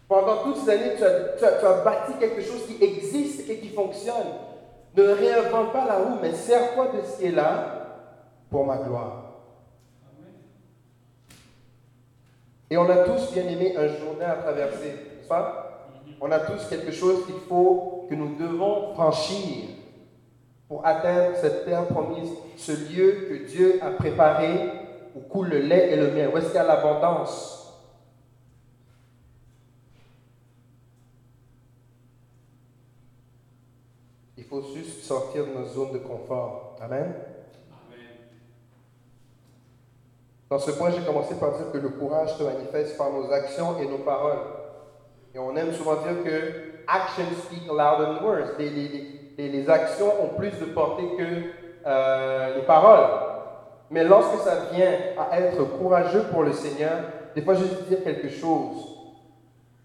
Pendant 0.07 0.37
toutes 0.43 0.57
ces 0.57 0.69
années, 0.71 0.95
tu 0.97 1.03
as, 1.03 1.37
tu 1.37 1.65
as 1.65 1.83
bâti 1.83 2.13
quelque 2.19 2.41
chose 2.41 2.65
qui 2.65 2.83
existe 2.83 3.49
et 3.49 3.59
qui 3.59 3.69
fonctionne. 3.69 4.27
Ne 4.95 5.03
réinvente 5.03 5.71
pas 5.71 5.85
la 5.85 5.97
roue, 5.99 6.17
mais 6.21 6.33
sers-toi 6.33 6.87
de 6.95 7.05
ce 7.05 7.17
qui 7.17 7.25
est 7.27 7.31
là 7.31 8.09
pour 8.49 8.65
ma 8.65 8.77
gloire. 8.77 9.32
Et 12.73 12.77
on 12.77 12.89
a 12.89 13.03
tous 13.03 13.31
bien 13.31 13.43
aimé 13.43 13.75
un 13.77 13.87
journée 13.87 14.25
à 14.25 14.33
traverser, 14.33 14.87
n'est-ce 14.87 15.27
pas? 15.27 15.91
On 16.19 16.31
a 16.31 16.39
tous 16.39 16.65
quelque 16.67 16.91
chose 16.91 17.23
qu'il 17.27 17.35
faut, 17.47 18.07
que 18.09 18.15
nous 18.15 18.35
devons 18.35 18.95
franchir 18.95 19.65
pour 20.67 20.83
atteindre 20.83 21.35
cette 21.35 21.65
terre 21.65 21.85
promise, 21.85 22.31
ce 22.57 22.71
lieu 22.71 23.27
que 23.29 23.47
Dieu 23.47 23.79
a 23.79 23.91
préparé 23.91 24.71
où 25.13 25.19
coule 25.19 25.49
le 25.49 25.59
lait 25.59 25.91
et 25.91 25.97
le 25.97 26.13
miel, 26.13 26.31
où 26.33 26.37
est-ce 26.37 26.47
qu'il 26.47 26.55
y 26.55 26.57
a 26.57 26.63
l'abondance? 26.63 27.79
Il 34.35 34.45
faut 34.45 34.63
juste 34.73 35.03
sortir 35.03 35.45
de 35.45 35.51
nos 35.51 35.65
zones 35.65 35.93
de 35.93 35.99
confort. 35.99 36.75
Amen. 36.81 37.13
Dans 40.53 40.59
ce 40.59 40.69
point, 40.69 40.91
j'ai 40.91 41.01
commencé 41.01 41.33
par 41.33 41.53
dire 41.53 41.71
que 41.73 41.79
le 41.79 41.89
courage 41.89 42.37
se 42.37 42.43
manifeste 42.43 42.95
par 42.95 43.09
nos 43.09 43.33
actions 43.33 43.75
et 43.81 43.87
nos 43.87 43.97
paroles. 43.97 44.37
Et 45.33 45.39
on 45.39 45.55
aime 45.55 45.73
souvent 45.73 45.95
dire 45.95 46.23
que 46.23 46.83
actions 46.87 47.23
speak 47.43 47.65
louder 47.65 48.19
than 48.19 48.23
words. 48.23 48.59
Les, 48.59 49.67
actions 49.67 50.13
ont 50.21 50.37
plus 50.37 50.51
de 50.51 50.65
portée 50.65 51.09
que 51.17 51.23
euh, 51.87 52.55
les 52.55 52.61
paroles. 52.67 53.03
Mais 53.89 54.03
lorsque 54.03 54.43
ça 54.43 54.67
vient 54.71 54.91
à 55.17 55.39
être 55.39 55.63
courageux 55.79 56.25
pour 56.31 56.43
le 56.43 56.53
Seigneur, 56.53 56.99
des 57.33 57.41
fois, 57.41 57.55
vais 57.55 57.89
dire 57.89 58.03
quelque 58.03 58.29
chose. 58.29 58.95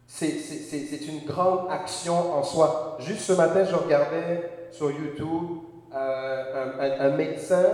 C'est 0.06 1.08
une 1.08 1.24
grande 1.26 1.70
action 1.70 2.34
en 2.34 2.42
soi. 2.42 2.98
Juste 2.98 3.22
ce 3.22 3.32
matin, 3.32 3.64
je 3.64 3.74
regardais 3.74 4.68
sur 4.70 4.90
YouTube 4.90 5.60
euh, 5.96 6.72
un, 6.78 7.06
un, 7.06 7.16
médecin, 7.16 7.64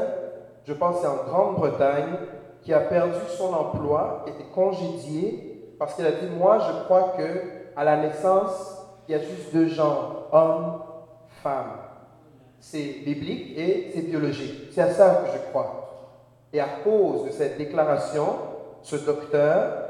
je 0.64 0.72
pense 0.72 1.00
c'est 1.00 1.08
en 1.08 1.24
Grande-Bretagne, 1.24 2.18
qui 2.64 2.72
a 2.72 2.80
perdu 2.80 3.18
son 3.36 3.52
emploi, 3.52 4.24
était 4.26 4.50
congédié, 4.54 5.74
parce 5.78 5.94
qu'il 5.94 6.06
a 6.06 6.12
dit, 6.12 6.26
moi, 6.38 6.58
je 6.58 6.84
crois 6.84 7.14
que 7.16 7.24
à 7.76 7.84
la 7.84 7.98
naissance, 7.98 8.78
il 9.06 9.12
y 9.12 9.14
a 9.14 9.18
juste 9.18 9.52
deux 9.52 9.68
genres, 9.68 10.28
homme, 10.32 10.82
femme. 11.42 11.78
C'est 12.58 13.02
biblique 13.04 13.58
et 13.58 13.90
c'est 13.94 14.02
biologique. 14.02 14.70
C'est 14.72 14.80
à 14.80 14.90
ça 14.90 15.24
que 15.24 15.32
je 15.32 15.50
crois. 15.50 15.84
Et 16.52 16.60
à 16.60 16.68
cause 16.82 17.26
de 17.26 17.30
cette 17.30 17.58
déclaration, 17.58 18.26
ce 18.82 18.96
docteur 18.96 19.84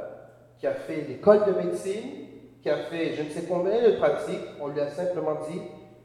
qui 0.59 0.67
a 0.67 0.73
fait 0.73 1.05
l'école 1.09 1.45
de 1.45 1.53
médecine, 1.53 2.11
qui 2.63 2.71
a 2.71 2.79
fait 2.79 3.15
je 3.15 3.23
ne 3.23 3.29
sais 3.29 3.45
combien 3.49 3.83
de 3.83 3.97
pratiques, 3.97 4.41
on 4.61 4.69
lui 4.69 4.81
a 4.81 4.89
simplement 4.89 5.35
dit 5.49 5.61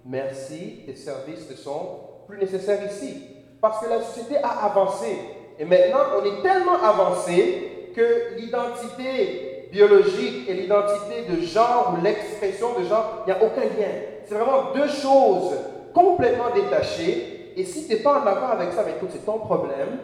merci, 0.05 0.83
tes 0.85 0.95
services 0.95 1.49
ne 1.49 1.55
sont 1.55 1.99
plus 2.27 2.37
nécessaires 2.37 2.85
ici. 2.85 3.23
Parce 3.61 3.83
que 3.83 3.89
la 3.89 4.01
société 4.01 4.37
a 4.37 4.65
avancé. 4.65 5.17
Et 5.59 5.65
maintenant, 5.65 5.99
on 6.19 6.25
est 6.25 6.41
tellement 6.41 6.81
avancé 6.81 7.91
que 7.95 8.37
l'identité 8.37 9.67
biologique 9.71 10.49
et 10.49 10.53
l'identité 10.53 11.25
de 11.29 11.41
genre 11.41 11.93
ou 11.93 12.03
l'expression 12.03 12.79
de 12.79 12.85
genre, 12.85 13.23
il 13.27 13.33
n'y 13.33 13.39
a 13.39 13.43
aucun 13.43 13.61
lien. 13.61 13.93
C'est 14.25 14.35
vraiment 14.35 14.71
deux 14.73 14.87
choses 14.87 15.55
complètement 15.93 16.49
détachées. 16.55 17.53
Et 17.55 17.65
si 17.65 17.87
tu 17.87 17.93
n'es 17.93 17.99
pas 17.99 18.21
en 18.21 18.25
accord 18.25 18.51
avec 18.51 18.71
ça, 18.71 18.83
mais 18.85 18.93
écoute, 18.93 19.09
c'est 19.11 19.25
ton 19.25 19.39
problème 19.39 19.99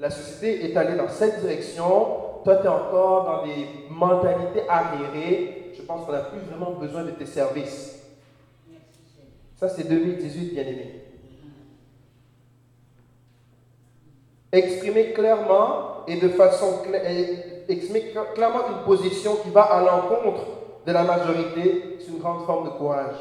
la 0.00 0.08
société 0.08 0.64
est 0.64 0.76
allée 0.76 0.96
dans 0.96 1.08
cette 1.08 1.40
direction, 1.40 2.40
toi 2.42 2.56
tu 2.56 2.64
es 2.64 2.68
encore 2.68 3.24
dans 3.26 3.46
des 3.46 3.66
mentalités 3.90 4.62
arriérées, 4.66 5.72
je 5.76 5.82
pense 5.82 6.06
qu'on 6.06 6.12
n'a 6.12 6.20
plus 6.20 6.40
vraiment 6.40 6.72
besoin 6.72 7.04
de 7.04 7.10
tes 7.10 7.26
services. 7.26 8.02
Ça 9.56 9.68
c'est 9.68 9.86
2018, 9.86 10.54
bien 10.54 10.62
aimé. 10.62 10.99
Exprimer 14.52 15.12
clairement 15.12 16.04
et 16.08 16.16
de 16.16 16.28
façon 16.30 16.82
exprimer 17.68 18.12
clairement 18.34 18.68
une 18.68 18.84
position 18.84 19.36
qui 19.36 19.50
va 19.50 19.62
à 19.62 19.80
l'encontre 19.80 20.40
de 20.86 20.92
la 20.92 21.04
majorité, 21.04 21.98
c'est 22.00 22.08
une 22.08 22.18
grande 22.18 22.44
forme 22.44 22.64
de 22.64 22.70
courage. 22.70 23.16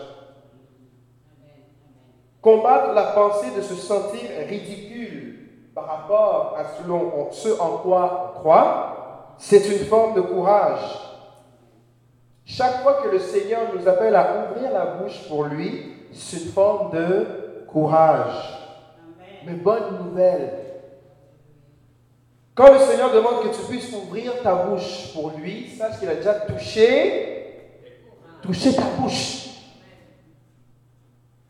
Combattre 2.41 2.93
la 2.93 3.03
pensée 3.03 3.51
de 3.55 3.61
se 3.61 3.75
sentir 3.75 4.21
ridicule 4.47 5.39
par 5.75 5.85
rapport 5.85 6.57
à 6.57 6.63
ce 7.31 7.59
en 7.59 7.77
quoi 7.77 8.33
on 8.35 8.39
croit, 8.39 9.35
c'est 9.37 9.69
une 9.69 9.85
forme 9.85 10.15
de 10.15 10.21
courage. 10.21 10.97
Chaque 12.45 12.81
fois 12.81 13.01
que 13.03 13.09
le 13.09 13.19
Seigneur 13.19 13.61
nous 13.75 13.87
appelle 13.87 14.15
à 14.15 14.47
ouvrir 14.51 14.71
la 14.71 14.85
bouche 14.85 15.27
pour 15.27 15.43
lui, 15.43 15.93
c'est 16.11 16.37
une 16.37 16.51
forme 16.51 16.91
de 16.91 17.27
courage. 17.71 18.57
Mais 19.45 19.53
bonne 19.53 20.05
nouvelle. 20.05 20.68
Quand 22.59 22.73
le 22.73 22.79
Seigneur 22.79 23.13
demande 23.13 23.41
que 23.43 23.55
tu 23.55 23.61
puisses 23.69 23.89
ouvrir 23.93 24.33
ta 24.43 24.53
bouche 24.53 25.13
pour 25.13 25.31
lui, 25.37 25.69
sache 25.77 25.97
qu'il 25.97 26.09
a 26.09 26.15
déjà 26.15 26.33
touché, 26.33 27.71
touché 28.41 28.75
ta 28.75 28.81
bouche. 28.97 29.45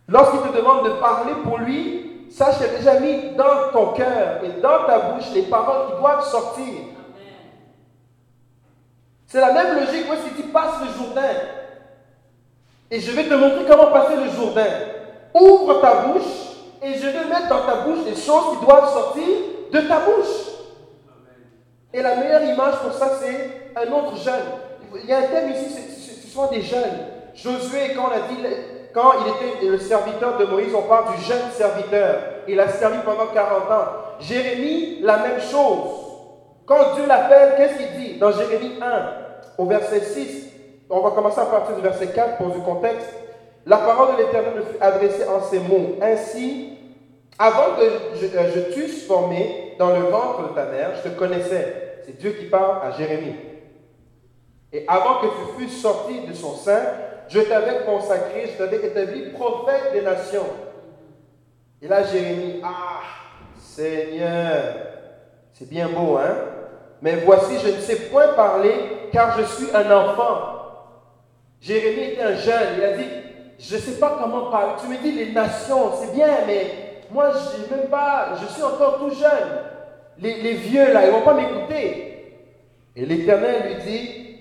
Lorsqu'il 0.08 0.42
te 0.42 0.56
demande 0.56 0.86
de 0.86 0.92
parler 1.00 1.34
pour 1.44 1.58
lui, 1.58 2.28
sache 2.30 2.58
qu'il 2.58 2.68
a 2.68 2.78
déjà 2.78 3.00
mis 3.00 3.36
dans 3.36 3.72
ton 3.74 3.94
cœur 3.94 4.44
et 4.44 4.62
dans 4.62 4.86
ta 4.86 5.00
bouche 5.00 5.24
les 5.34 5.42
paroles 5.42 5.88
qui 5.88 6.00
doivent 6.00 6.30
sortir. 6.30 6.76
C'est 9.26 9.42
la 9.42 9.52
même 9.52 9.80
logique 9.80 10.06
où 10.12 10.28
si 10.28 10.36
tu 10.40 10.48
passes 10.50 10.76
le 10.80 10.94
Jourdain. 10.94 11.34
Et 12.92 13.00
je 13.00 13.12
vais 13.14 13.24
te 13.24 13.34
montrer 13.34 13.66
comment 13.68 13.92
passer 13.92 14.16
le 14.16 14.30
Jourdain. 14.30 14.70
Ouvre 15.34 15.82
ta 15.82 16.02
bouche 16.02 16.22
et 16.84 16.94
je 16.94 17.08
vais 17.08 17.26
mettre 17.26 17.50
dans 17.50 17.66
ta 17.66 17.78
bouche 17.78 18.06
les 18.06 18.16
choses 18.16 18.60
qui 18.60 18.64
doivent 18.64 18.94
sortir 18.94 19.26
de 19.74 19.80
ta 19.88 20.02
bouche. 20.02 20.49
Et 21.94 22.02
la 22.02 22.16
meilleure 22.16 22.44
image 22.44 22.80
pour 22.82 22.94
ça, 22.94 23.12
c'est 23.20 23.72
un 23.76 23.92
autre 23.92 24.16
jeune. 24.18 24.44
Il 25.04 25.10
y 25.10 25.14
a 25.14 25.20
un 25.20 25.24
thème 25.24 25.52
ici, 25.52 25.70
ce 25.72 26.28
sont 26.28 26.48
des 26.48 26.62
jeunes. 26.62 27.08
Josué, 27.34 27.94
quand 27.96 29.12
il 29.26 29.48
était 29.50 29.66
le 29.66 29.80
serviteur 29.80 30.38
de 30.38 30.46
Moïse, 30.46 30.74
on 30.76 30.84
parle 30.84 31.16
du 31.16 31.24
jeune 31.24 31.50
serviteur. 31.52 32.18
Il 32.48 32.60
a 32.60 32.68
servi 32.68 33.00
pendant 33.06 33.28
40 33.28 33.72
ans. 33.72 33.86
Jérémie, 34.20 35.00
la 35.02 35.18
même 35.18 35.40
chose. 35.40 36.08
Quand 36.66 36.96
Dieu 36.96 37.06
l'appelle, 37.08 37.54
qu'est-ce 37.58 37.78
qu'il 37.78 38.00
dit 38.00 38.20
Dans 38.20 38.32
Jérémie 38.32 38.76
1, 38.82 39.10
au 39.58 39.66
verset 39.66 40.02
6, 40.02 40.48
on 40.90 41.02
va 41.02 41.12
commencer 41.12 41.40
à 41.40 41.46
partir 41.46 41.76
du 41.76 41.82
verset 41.82 42.08
4 42.08 42.38
pour 42.38 42.50
du 42.50 42.60
contexte. 42.60 43.10
La 43.66 43.78
parole 43.78 44.16
de 44.16 44.22
l'Éternel 44.22 44.54
me 44.56 44.62
fut 44.62 44.82
adressée 44.82 45.28
en 45.28 45.42
ces 45.42 45.60
mots. 45.60 45.98
Ainsi, 46.02 46.78
avant 47.38 47.76
que 47.78 47.84
je, 48.20 48.26
euh, 48.26 48.66
je 48.76 48.88
formé 49.06 49.69
dans 49.80 49.92
le 49.92 50.02
ventre 50.02 50.50
de 50.50 50.54
ta 50.54 50.66
mère, 50.66 50.92
je 50.98 51.10
te 51.10 51.18
connaissais. 51.18 52.02
C'est 52.06 52.20
Dieu 52.20 52.32
qui 52.32 52.46
parle 52.46 52.86
à 52.86 52.92
Jérémie. 52.92 53.36
Et 54.74 54.84
avant 54.86 55.22
que 55.22 55.28
tu 55.28 55.58
fusses 55.58 55.82
sorti 55.82 56.28
de 56.28 56.34
son 56.34 56.54
sein, 56.54 56.82
je 57.30 57.40
t'avais 57.40 57.86
consacré, 57.86 58.52
je 58.52 58.58
t'avais 58.58 58.86
établi 58.86 59.30
prophète 59.30 59.94
des 59.94 60.02
nations. 60.02 60.48
Et 61.82 61.88
là, 61.88 62.04
Jérémie, 62.04 62.62
ah, 62.62 63.00
Seigneur, 63.58 64.76
c'est 65.54 65.70
bien 65.70 65.88
beau, 65.88 66.18
hein? 66.18 66.36
Mais 67.02 67.16
voici, 67.26 67.58
je 67.64 67.70
ne 67.70 67.80
sais 67.80 67.96
point 68.10 68.34
parler 68.34 68.74
car 69.14 69.40
je 69.40 69.46
suis 69.46 69.74
un 69.74 69.90
enfant. 69.90 70.60
Jérémie 71.62 72.12
était 72.14 72.24
un 72.24 72.36
jeune, 72.36 72.76
il 72.78 72.84
a 72.84 72.98
dit, 72.98 73.08
je 73.58 73.76
ne 73.76 73.80
sais 73.80 73.98
pas 73.98 74.18
comment 74.22 74.52
parler. 74.52 74.74
Tu 74.82 74.88
me 74.90 74.98
dis 74.98 75.14
les 75.14 75.32
nations, 75.32 75.94
c'est 75.96 76.14
bien, 76.14 76.28
mais 76.46 76.89
moi, 77.12 77.32
je 77.32 77.76
même 77.76 77.90
pas, 77.90 78.36
je 78.42 78.48
suis 78.48 78.64
encore 78.64 79.00
tout 79.00 79.10
jeune. 79.10 79.70
Les, 80.20 80.54
vieux, 80.54 80.94
là, 80.94 81.06
ils 81.06 81.12
vont 81.12 81.22
pas 81.22 81.34
m'écouter. 81.34 82.46
Et 82.96 83.06
l'Éternel 83.06 83.64
lui 83.68 83.84
dit, 83.84 84.38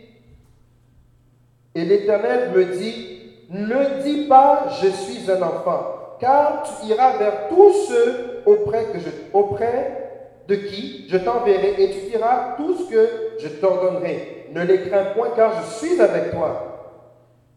et 1.74 1.84
l'Éternel 1.84 2.50
me 2.50 2.64
dit, 2.64 3.18
ne 3.50 4.02
dis 4.02 4.26
pas, 4.26 4.66
je 4.82 4.88
suis 4.88 5.30
un 5.30 5.40
enfant, 5.42 6.16
car 6.18 6.64
tu 6.64 6.88
iras 6.88 7.16
vers 7.16 7.48
tous 7.48 7.72
ceux 7.88 8.42
auprès, 8.44 8.86
auprès 9.32 10.24
de 10.48 10.56
qui 10.56 11.06
je 11.08 11.16
t'enverrai, 11.18 11.74
et 11.78 11.90
tu 11.90 12.10
diras 12.10 12.56
tout 12.56 12.76
ce 12.76 12.90
que 12.90 13.08
je 13.38 13.48
t'ordonnerai. 13.48 14.48
Ne 14.52 14.62
les 14.62 14.88
crains 14.88 15.12
point, 15.14 15.30
car 15.36 15.62
je 15.62 15.74
suis 15.76 16.00
avec 16.00 16.32
toi. 16.32 16.64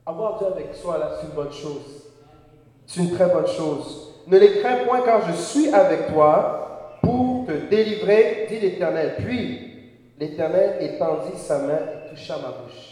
Avoir 0.05 0.37
Dieu 0.37 0.47
avec 0.47 0.75
soi, 0.75 0.97
là, 0.97 1.11
c'est 1.19 1.27
une 1.27 1.33
bonne 1.33 1.51
chose. 1.51 2.11
C'est 2.85 2.99
une 2.99 3.11
très 3.11 3.27
bonne 3.27 3.47
chose. 3.47 4.10
Ne 4.27 4.37
les 4.37 4.59
crains 4.59 4.85
point, 4.85 5.01
car 5.01 5.27
je 5.27 5.33
suis 5.33 5.69
avec 5.69 6.07
toi 6.13 6.99
pour 7.01 7.45
te 7.45 7.51
délivrer, 7.69 8.47
dit 8.49 8.59
l'Éternel. 8.59 9.15
Puis 9.19 9.59
l'Éternel 10.19 10.77
étendit 10.81 11.37
sa 11.37 11.59
main 11.59 11.79
et 11.79 12.09
toucha 12.09 12.37
ma 12.37 12.49
bouche. 12.49 12.91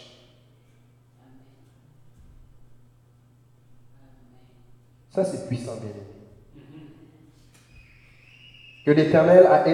Ça, 5.10 5.24
c'est 5.24 5.48
puissant, 5.48 5.74
bien 5.76 5.90
aimé. 5.90 6.10
Que 8.84 8.90
l'Éternel 8.92 9.46
a. 9.46 9.64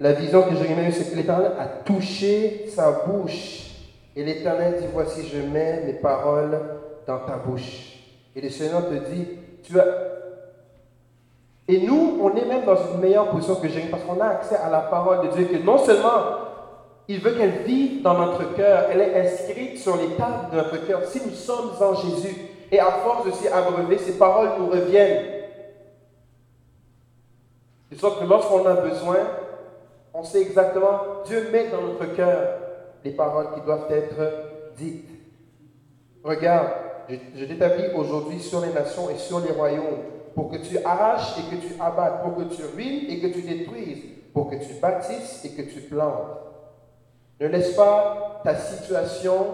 La 0.00 0.14
vision 0.14 0.42
que 0.42 0.56
j'ai 0.56 0.64
eue, 0.64 0.92
c'est 0.92 1.12
que 1.12 1.16
l'Éternel 1.16 1.52
a 1.60 1.66
touché 1.66 2.66
sa 2.74 2.90
bouche. 3.06 3.70
Et 4.16 4.24
l'Éternel 4.24 4.78
dit 4.80 4.86
Voici, 4.92 5.28
je 5.28 5.38
mets 5.42 5.84
mes 5.84 5.92
paroles 5.92 6.58
dans 7.06 7.20
ta 7.20 7.36
bouche. 7.36 7.98
Et 8.34 8.40
le 8.40 8.50
Seigneur 8.50 8.88
te 8.88 8.94
dit 8.94 9.28
Tu 9.62 9.78
as. 9.78 10.11
Et 11.72 11.78
nous, 11.86 12.18
on 12.20 12.36
est 12.36 12.44
même 12.44 12.66
dans 12.66 12.76
une 12.76 13.00
meilleure 13.00 13.30
position 13.30 13.54
que 13.54 13.66
Jérémie 13.66 13.90
parce 13.90 14.02
qu'on 14.02 14.20
a 14.20 14.26
accès 14.26 14.56
à 14.56 14.68
la 14.68 14.80
parole 14.80 15.26
de 15.26 15.34
Dieu. 15.34 15.46
Que 15.46 15.64
non 15.64 15.78
seulement 15.78 16.20
il 17.08 17.18
veut 17.18 17.30
qu'elle 17.32 17.62
vive 17.64 18.02
dans 18.02 18.12
notre 18.12 18.54
cœur. 18.54 18.88
Elle 18.92 19.00
est 19.00 19.18
inscrite 19.18 19.78
sur 19.78 19.96
les 19.96 20.08
tables 20.08 20.50
de 20.50 20.56
notre 20.56 20.86
cœur. 20.86 21.02
Si 21.06 21.22
nous 21.24 21.32
sommes 21.32 21.70
en 21.80 21.94
Jésus, 21.94 22.36
et 22.70 22.78
à 22.78 22.90
force 22.90 23.24
de 23.24 23.30
s'y 23.30 23.48
abreuver, 23.48 23.96
ces 23.96 24.18
paroles 24.18 24.50
nous 24.58 24.66
reviennent. 24.66 25.24
De 27.90 27.96
sorte 27.96 28.20
que 28.20 28.26
lorsqu'on 28.26 28.66
a 28.66 28.74
besoin, 28.74 29.16
on 30.12 30.24
sait 30.24 30.42
exactement, 30.42 31.00
Dieu 31.24 31.48
met 31.50 31.68
dans 31.70 31.80
notre 31.80 32.14
cœur 32.14 32.48
les 33.02 33.12
paroles 33.12 33.54
qui 33.54 33.62
doivent 33.62 33.90
être 33.90 34.74
dites. 34.76 35.08
Regarde, 36.22 36.68
je, 37.08 37.16
je 37.34 37.44
t'établis 37.46 37.94
aujourd'hui 37.94 38.40
sur 38.40 38.60
les 38.60 38.74
nations 38.74 39.08
et 39.08 39.16
sur 39.16 39.40
les 39.40 39.52
royaumes 39.52 40.21
pour 40.34 40.50
que 40.50 40.56
tu 40.56 40.78
arraches 40.84 41.38
et 41.38 41.54
que 41.54 41.60
tu 41.60 41.80
abattes, 41.80 42.22
pour 42.22 42.36
que 42.36 42.54
tu 42.54 42.62
ruines 42.74 43.08
et 43.08 43.20
que 43.20 43.26
tu 43.28 43.42
détruises, 43.42 44.02
pour 44.32 44.50
que 44.50 44.56
tu 44.56 44.74
bâtisses 44.80 45.44
et 45.44 45.50
que 45.50 45.62
tu 45.62 45.80
plantes. 45.82 46.38
Ne 47.40 47.48
laisse 47.48 47.74
pas 47.74 48.40
ta 48.44 48.54
situation 48.54 49.46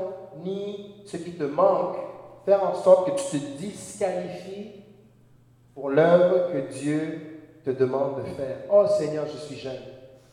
ni 0.44 1.02
ce 1.06 1.16
qui 1.16 1.32
te 1.32 1.44
manque 1.44 1.96
faire 2.44 2.62
en 2.62 2.74
sorte 2.74 3.10
que 3.10 3.20
tu 3.20 3.38
te 3.38 3.58
disqualifies 3.58 4.84
pour 5.74 5.90
l'œuvre 5.90 6.52
que 6.52 6.72
Dieu 6.72 7.20
te 7.64 7.70
demande 7.70 8.22
de 8.22 8.22
faire. 8.36 8.56
Oh 8.70 8.86
Seigneur, 8.98 9.26
je 9.26 9.38
suis 9.38 9.56
jeune. 9.56 9.74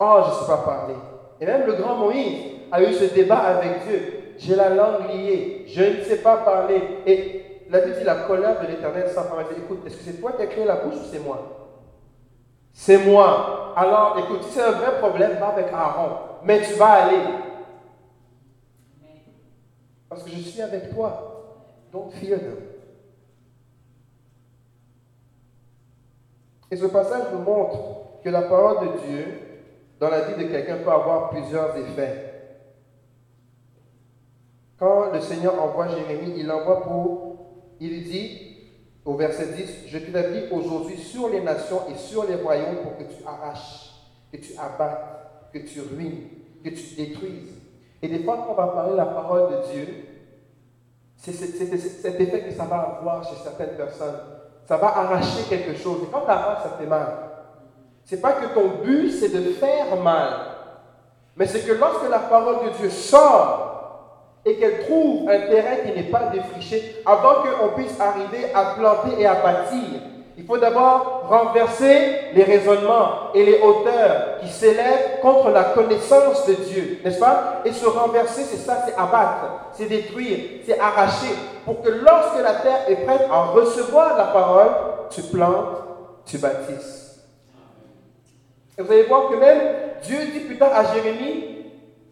Oh, 0.00 0.20
je 0.24 0.30
ne 0.30 0.40
sais 0.40 0.46
pas 0.46 0.58
parler. 0.58 0.94
Et 1.40 1.46
même 1.46 1.66
le 1.66 1.74
grand 1.74 1.96
Moïse 1.96 2.42
a 2.72 2.82
eu 2.82 2.92
ce 2.92 3.14
débat 3.14 3.38
avec 3.38 3.86
Dieu. 3.86 4.12
J'ai 4.38 4.54
la 4.54 4.70
langue 4.70 5.10
liée, 5.14 5.64
je 5.66 5.82
ne 5.82 6.04
sais 6.04 6.18
pas 6.18 6.38
parler. 6.38 6.80
Et 7.06 7.45
la 7.68 7.80
Bible 7.80 7.98
dit 7.98 8.04
la 8.04 8.14
colère 8.26 8.60
de 8.60 8.66
l'Éternel 8.66 9.06
dit, 9.08 9.60
Écoute, 9.60 9.86
est-ce 9.86 9.96
que 9.96 10.02
c'est 10.02 10.20
toi 10.20 10.32
qui 10.32 10.42
as 10.42 10.46
créé 10.46 10.64
la 10.64 10.76
bouche 10.76 10.94
ou 10.94 11.04
c'est 11.10 11.18
moi? 11.18 11.72
C'est 12.72 12.98
moi. 12.98 13.72
Alors, 13.76 14.16
écoute, 14.18 14.42
si 14.44 14.52
c'est 14.52 14.62
un 14.62 14.72
vrai 14.72 14.98
problème, 14.98 15.38
va 15.38 15.48
avec 15.48 15.66
Aaron. 15.72 16.16
Mais 16.44 16.60
tu 16.62 16.74
vas 16.74 17.04
aller. 17.04 17.22
Parce 20.08 20.22
que 20.22 20.30
je 20.30 20.40
suis 20.40 20.62
avec 20.62 20.94
toi. 20.94 21.32
Don't 21.92 22.10
fear 22.10 22.38
them. 22.38 22.56
Et 26.70 26.76
ce 26.76 26.86
passage 26.86 27.24
nous 27.32 27.40
montre 27.40 27.78
que 28.22 28.28
la 28.28 28.42
parole 28.42 28.88
de 28.88 28.98
Dieu 29.06 29.40
dans 30.00 30.10
la 30.10 30.22
vie 30.22 30.44
de 30.44 30.50
quelqu'un 30.50 30.78
peut 30.78 30.90
avoir 30.90 31.30
plusieurs 31.30 31.76
effets. 31.76 32.32
Quand 34.78 35.12
le 35.12 35.20
Seigneur 35.20 35.62
envoie 35.62 35.88
Jérémie, 35.88 36.34
il 36.36 36.46
l'envoie 36.46 36.82
pour, 36.82 37.25
il 37.80 38.04
dit 38.04 38.56
au 39.04 39.14
verset 39.14 39.46
10, 39.56 39.88
je 39.88 39.98
t'établis 39.98 40.44
aujourd'hui 40.50 40.98
sur 40.98 41.28
les 41.28 41.40
nations 41.40 41.82
et 41.88 41.96
sur 41.96 42.24
les 42.24 42.34
royaumes 42.34 42.78
pour 42.82 42.96
que 42.98 43.04
tu 43.04 43.24
arraches, 43.24 43.92
que 44.32 44.36
tu 44.38 44.52
abattes, 44.58 45.50
que 45.52 45.58
tu 45.58 45.80
ruines, 45.80 46.28
que 46.64 46.70
tu 46.70 46.94
détruises. 46.96 47.52
Et 48.02 48.08
des 48.08 48.24
fois, 48.24 48.38
quand 48.38 48.52
on 48.52 48.54
va 48.54 48.66
parler 48.68 48.96
la 48.96 49.06
parole 49.06 49.50
de 49.50 49.72
Dieu, 49.72 49.88
c'est 51.16 51.32
cet 51.32 52.20
effet 52.20 52.40
que 52.40 52.52
ça 52.52 52.64
va 52.64 52.98
avoir 52.98 53.22
chez 53.28 53.36
certaines 53.42 53.76
personnes. 53.76 54.16
Ça 54.66 54.76
va 54.76 54.88
arracher 54.88 55.44
quelque 55.48 55.76
chose. 55.76 55.98
Et 56.02 56.06
quand 56.12 56.22
tu 56.22 56.30
arraches, 56.30 56.64
ça 56.64 56.76
fait 56.78 56.86
mal. 56.86 57.06
C'est 58.04 58.20
pas 58.20 58.32
que 58.34 58.54
ton 58.54 58.82
but, 58.82 59.10
c'est 59.10 59.28
de 59.28 59.52
faire 59.52 59.96
mal. 60.02 60.30
Mais 61.36 61.46
c'est 61.46 61.60
que 61.60 61.72
lorsque 61.72 62.08
la 62.10 62.18
parole 62.18 62.66
de 62.66 62.76
Dieu 62.76 62.90
sort 62.90 63.65
et 64.46 64.54
qu'elle 64.54 64.84
trouve 64.86 65.28
un 65.28 65.40
terrain 65.40 65.76
qui 65.84 65.92
n'est 65.92 66.08
pas 66.08 66.30
défriché, 66.32 67.02
avant 67.04 67.42
qu'on 67.42 67.74
puisse 67.74 68.00
arriver 68.00 68.52
à 68.54 68.76
planter 68.76 69.20
et 69.20 69.26
à 69.26 69.34
bâtir, 69.34 70.00
il 70.38 70.44
faut 70.44 70.58
d'abord 70.58 71.24
renverser 71.28 72.30
les 72.32 72.44
raisonnements 72.44 73.32
et 73.34 73.44
les 73.44 73.58
hauteurs 73.58 74.38
qui 74.40 74.48
s'élèvent 74.48 75.18
contre 75.20 75.50
la 75.50 75.64
connaissance 75.64 76.46
de 76.46 76.54
Dieu, 76.54 77.00
n'est-ce 77.04 77.18
pas? 77.18 77.62
Et 77.64 77.72
se 77.72 77.86
renverser, 77.86 78.42
c'est 78.42 78.58
ça, 78.58 78.84
c'est 78.86 78.94
abattre, 78.94 79.70
c'est 79.72 79.86
détruire, 79.86 80.38
c'est 80.64 80.78
arracher, 80.78 81.34
pour 81.64 81.82
que 81.82 81.88
lorsque 81.88 82.40
la 82.40 82.54
terre 82.54 82.84
est 82.88 83.04
prête 83.04 83.26
à 83.28 83.46
recevoir 83.46 84.16
la 84.16 84.26
parole, 84.26 84.70
tu 85.10 85.22
plantes, 85.22 85.78
tu 86.24 86.38
bâtisses. 86.38 87.24
Et 88.78 88.82
vous 88.82 88.92
allez 88.92 89.04
voir 89.04 89.28
que 89.30 89.36
même 89.36 89.60
Dieu 90.02 90.18
dit 90.32 90.40
plus 90.40 90.58
tard 90.58 90.72
à 90.72 90.94
Jérémie, 90.94 91.55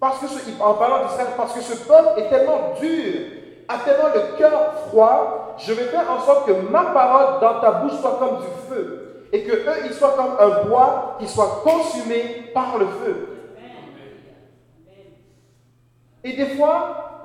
parce 0.01 0.19
que 0.19 0.63
en 0.63 0.75
parlant 0.75 1.07
d'Israël, 1.07 1.29
parce 1.37 1.53
que 1.53 1.61
ce 1.61 1.87
peuple 1.87 2.21
est 2.21 2.29
tellement 2.29 2.75
dur, 2.81 3.15
a 3.69 3.79
tellement 3.79 4.09
le 4.15 4.37
cœur 4.37 4.75
froid, 4.89 5.57
je 5.59 5.73
vais 5.73 5.85
faire 5.85 6.11
en 6.11 6.21
sorte 6.21 6.47
que 6.47 6.53
ma 6.53 6.85
parole 6.85 7.41
dans 7.41 7.61
ta 7.61 7.71
bouche 7.73 7.99
soit 8.01 8.19
comme 8.19 8.39
du 8.39 8.47
feu, 8.69 9.29
et 9.33 9.43
que 9.43 9.53
eux, 9.53 9.87
ils 9.87 9.93
soient 9.95 10.15
comme 10.17 10.37
un 10.39 10.65
bois 10.65 11.17
qui 11.19 11.27
soit 11.27 11.63
consumé 11.65 12.51
par 12.53 12.79
le 12.79 12.87
feu. 12.87 13.29
Et 16.23 16.33
des 16.33 16.47
fois, 16.57 17.23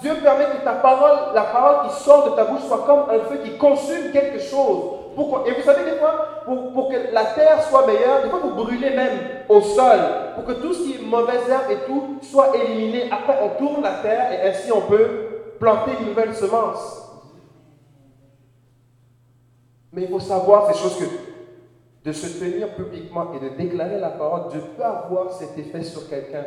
Dieu 0.00 0.14
permet 0.22 0.46
que 0.46 0.64
ta 0.64 0.74
parole, 0.74 1.34
la 1.34 1.42
parole 1.42 1.88
qui 1.88 1.96
sort 1.96 2.30
de 2.30 2.36
ta 2.36 2.44
bouche 2.44 2.62
soit 2.66 2.84
comme 2.86 3.10
un 3.10 3.18
feu 3.28 3.40
qui 3.44 3.58
consume 3.58 4.12
quelque 4.12 4.38
chose. 4.38 4.97
Et 5.46 5.52
vous 5.52 5.62
savez, 5.62 5.90
des 5.90 5.96
fois, 5.96 6.44
pour, 6.44 6.88
que 6.88 7.12
la 7.12 7.24
terre 7.24 7.62
soit 7.62 7.86
meilleure, 7.86 8.22
des 8.22 8.30
fois, 8.30 8.40
vous 8.40 8.54
brûlez 8.54 8.90
même 8.90 9.18
au 9.48 9.60
sol, 9.60 9.98
pour 10.34 10.44
que 10.44 10.52
tout 10.60 10.72
ce 10.72 10.82
qui 10.82 10.94
est 10.94 11.06
mauvaise 11.06 11.48
herbe 11.48 11.70
et 11.70 11.86
tout 11.86 12.18
soit 12.22 12.56
éliminé. 12.56 13.10
Après, 13.10 13.38
on 13.42 13.58
tourne 13.58 13.82
la 13.82 13.94
terre 13.94 14.32
et 14.32 14.48
ainsi 14.48 14.70
on 14.70 14.82
peut 14.82 15.56
planter 15.58 15.92
une 16.00 16.08
nouvelle 16.08 16.34
semence. 16.34 17.04
Mais 19.92 20.02
il 20.02 20.08
faut 20.08 20.20
savoir 20.20 20.72
ces 20.72 20.78
choses 20.80 20.98
que 20.98 21.04
de 22.04 22.12
se 22.12 22.38
tenir 22.38 22.74
publiquement 22.74 23.32
et 23.34 23.40
de 23.40 23.56
déclarer 23.56 23.98
la 23.98 24.10
parole, 24.10 24.50
Dieu 24.50 24.62
peut 24.76 24.84
avoir 24.84 25.32
cet 25.32 25.58
effet 25.58 25.82
sur 25.82 26.08
quelqu'un. 26.08 26.44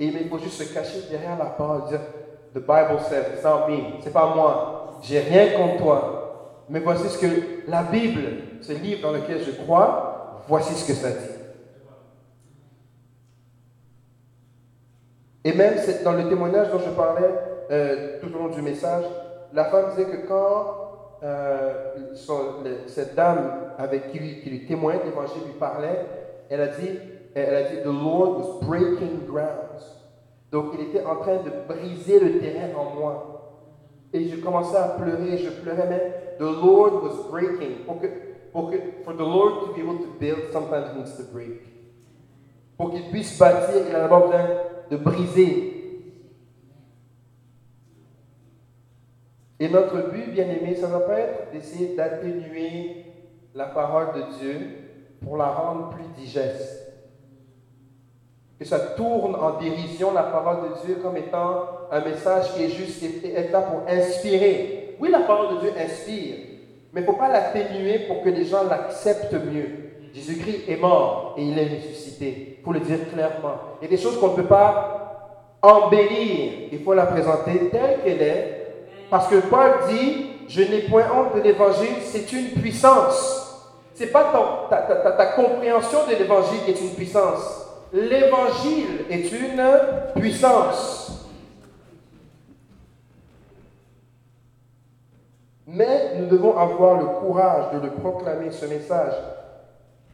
Et 0.00 0.06
il 0.06 0.28
faut 0.28 0.38
juste 0.38 0.62
se 0.62 0.72
cacher 0.72 1.02
derrière 1.10 1.36
la 1.38 1.46
parole, 1.46 1.88
dire 1.88 2.00
The 2.54 2.60
Bible 2.60 3.00
says, 3.08 3.34
it's 3.34 3.44
not 3.44 3.68
me, 3.68 4.00
c'est 4.00 4.12
pas 4.12 4.34
moi, 4.34 4.98
j'ai 5.02 5.20
rien 5.20 5.58
contre 5.58 5.82
toi. 5.82 6.27
Mais 6.68 6.80
voici 6.80 7.08
ce 7.08 7.18
que 7.18 7.70
la 7.70 7.82
Bible, 7.82 8.22
ce 8.60 8.72
livre 8.72 9.02
dans 9.02 9.12
lequel 9.12 9.42
je 9.42 9.52
crois, 9.52 10.44
voici 10.48 10.74
ce 10.74 10.86
que 10.86 10.92
ça 10.92 11.10
dit. 11.10 11.38
Et 15.44 15.54
même 15.54 15.74
dans 16.04 16.12
le 16.12 16.28
témoignage 16.28 16.70
dont 16.70 16.78
je 16.78 16.90
parlais 16.90 17.30
euh, 17.70 18.18
tout 18.20 18.34
au 18.34 18.38
long 18.38 18.48
du 18.48 18.60
message, 18.60 19.04
la 19.54 19.64
femme 19.66 19.90
disait 19.90 20.10
que 20.10 20.26
quand 20.26 20.78
euh, 21.22 22.14
cette 22.86 23.14
dame 23.14 23.72
avec 23.78 24.10
qui 24.10 24.18
lui, 24.18 24.40
qui 24.42 24.50
lui 24.50 24.66
témoignait 24.66 25.04
l'évangile 25.04 25.42
lui 25.46 25.58
parlait, 25.58 26.04
elle 26.50 26.60
a 26.60 26.68
dit, 26.68 26.90
elle 27.34 27.54
a 27.54 27.62
dit, 27.62 27.76
The 27.82 27.86
Lord 27.86 28.38
was 28.38 28.66
breaking 28.66 29.26
grounds. 29.26 30.04
Donc 30.50 30.72
il 30.74 30.88
était 30.88 31.04
en 31.04 31.16
train 31.16 31.36
de 31.36 31.50
briser 31.66 32.20
le 32.20 32.38
terrain 32.38 32.68
en 32.76 32.94
moi. 32.94 33.47
Et 34.12 34.28
je 34.28 34.36
commençais 34.36 34.76
à 34.76 34.88
pleurer, 34.88 35.38
je 35.38 35.50
pleurais 35.50 35.88
même. 35.88 36.12
The 36.38 36.42
Lord 36.42 37.02
was 37.02 37.30
breaking. 37.30 37.84
Pour 37.84 38.00
que, 38.00 38.06
pour 38.52 38.70
que, 38.70 38.76
for 39.04 39.14
the 39.14 39.20
Lord 39.20 39.66
to 39.66 39.74
be 39.74 39.80
able 39.80 39.98
to 39.98 40.10
build, 40.18 40.50
sometimes 40.52 40.94
needs 40.96 41.16
to 41.16 41.24
break. 41.32 41.62
Pour 42.76 42.90
qu'il 42.92 43.10
puisse 43.10 43.38
bâtir, 43.38 43.82
il 43.88 43.94
a 43.94 44.00
d'abord 44.00 44.28
besoin 44.28 44.46
de 44.90 44.96
briser. 44.96 45.74
Et 49.60 49.68
notre 49.68 50.10
but, 50.10 50.32
bien 50.32 50.48
aimé, 50.48 50.76
ça 50.76 50.86
ne 50.86 50.92
va 50.92 51.00
pas 51.00 51.18
être 51.18 51.50
d'essayer 51.52 51.96
d'atténuer 51.96 53.06
la 53.54 53.66
parole 53.66 54.14
de 54.14 54.38
Dieu 54.38 54.60
pour 55.20 55.36
la 55.36 55.48
rendre 55.48 55.90
plus 55.90 56.04
digeste. 56.16 56.87
Que 58.58 58.64
ça 58.64 58.78
tourne 58.80 59.36
en 59.36 59.58
dérision 59.58 60.12
la 60.12 60.24
parole 60.24 60.70
de 60.70 60.86
Dieu 60.86 60.98
comme 61.02 61.16
étant 61.16 61.64
un 61.92 62.00
message 62.00 62.54
qui 62.54 62.64
est 62.64 62.70
juste, 62.70 62.98
qui 62.98 63.26
est 63.26 63.52
là 63.52 63.60
pour 63.60 63.82
inspirer. 63.88 64.96
Oui, 65.00 65.10
la 65.10 65.20
parole 65.20 65.56
de 65.56 65.60
Dieu 65.60 65.72
inspire, 65.78 66.34
mais 66.92 67.00
il 67.00 67.06
ne 67.06 67.06
faut 67.06 67.16
pas 67.18 67.28
l'atténuer 67.28 68.00
pour 68.00 68.22
que 68.22 68.30
les 68.30 68.44
gens 68.44 68.64
l'acceptent 68.68 69.34
mieux. 69.34 69.88
Jésus-Christ 70.12 70.64
est 70.68 70.76
mort 70.76 71.34
et 71.36 71.44
il 71.44 71.58
est 71.58 71.76
ressuscité. 71.76 72.56
Il 72.58 72.64
faut 72.64 72.72
le 72.72 72.80
dire 72.80 72.98
clairement. 73.12 73.54
Il 73.80 73.84
y 73.84 73.86
a 73.86 73.96
des 73.96 74.02
choses 74.02 74.18
qu'on 74.18 74.30
ne 74.30 74.36
peut 74.36 74.44
pas 74.44 74.98
embellir. 75.62 76.52
Il 76.72 76.82
faut 76.82 76.94
la 76.94 77.06
présenter 77.06 77.68
telle 77.70 78.00
qu'elle 78.02 78.22
est 78.22 78.58
parce 79.10 79.28
que 79.28 79.36
Paul 79.36 79.70
dit, 79.88 80.26
je 80.48 80.62
n'ai 80.62 80.80
point 80.82 81.04
honte 81.14 81.36
de 81.36 81.40
l'évangile, 81.40 81.96
c'est 82.02 82.32
une 82.32 82.50
puissance. 82.60 83.44
Ce 83.94 84.04
n'est 84.04 84.10
pas 84.10 84.68
ta, 84.70 84.76
ta, 85.12 85.26
compréhension 85.26 86.00
de 86.08 86.14
l'évangile 86.14 86.60
qui 86.64 86.70
est 86.70 86.80
une 86.80 86.94
puissance. 86.94 87.67
L'évangile 87.92 89.06
est 89.10 89.32
une 89.32 89.62
puissance. 90.20 91.26
Mais 95.66 96.16
nous 96.18 96.26
devons 96.26 96.56
avoir 96.56 96.98
le 96.98 97.06
courage 97.20 97.72
de 97.74 97.86
le 97.86 97.90
proclamer, 97.92 98.50
ce 98.50 98.66
message. 98.66 99.12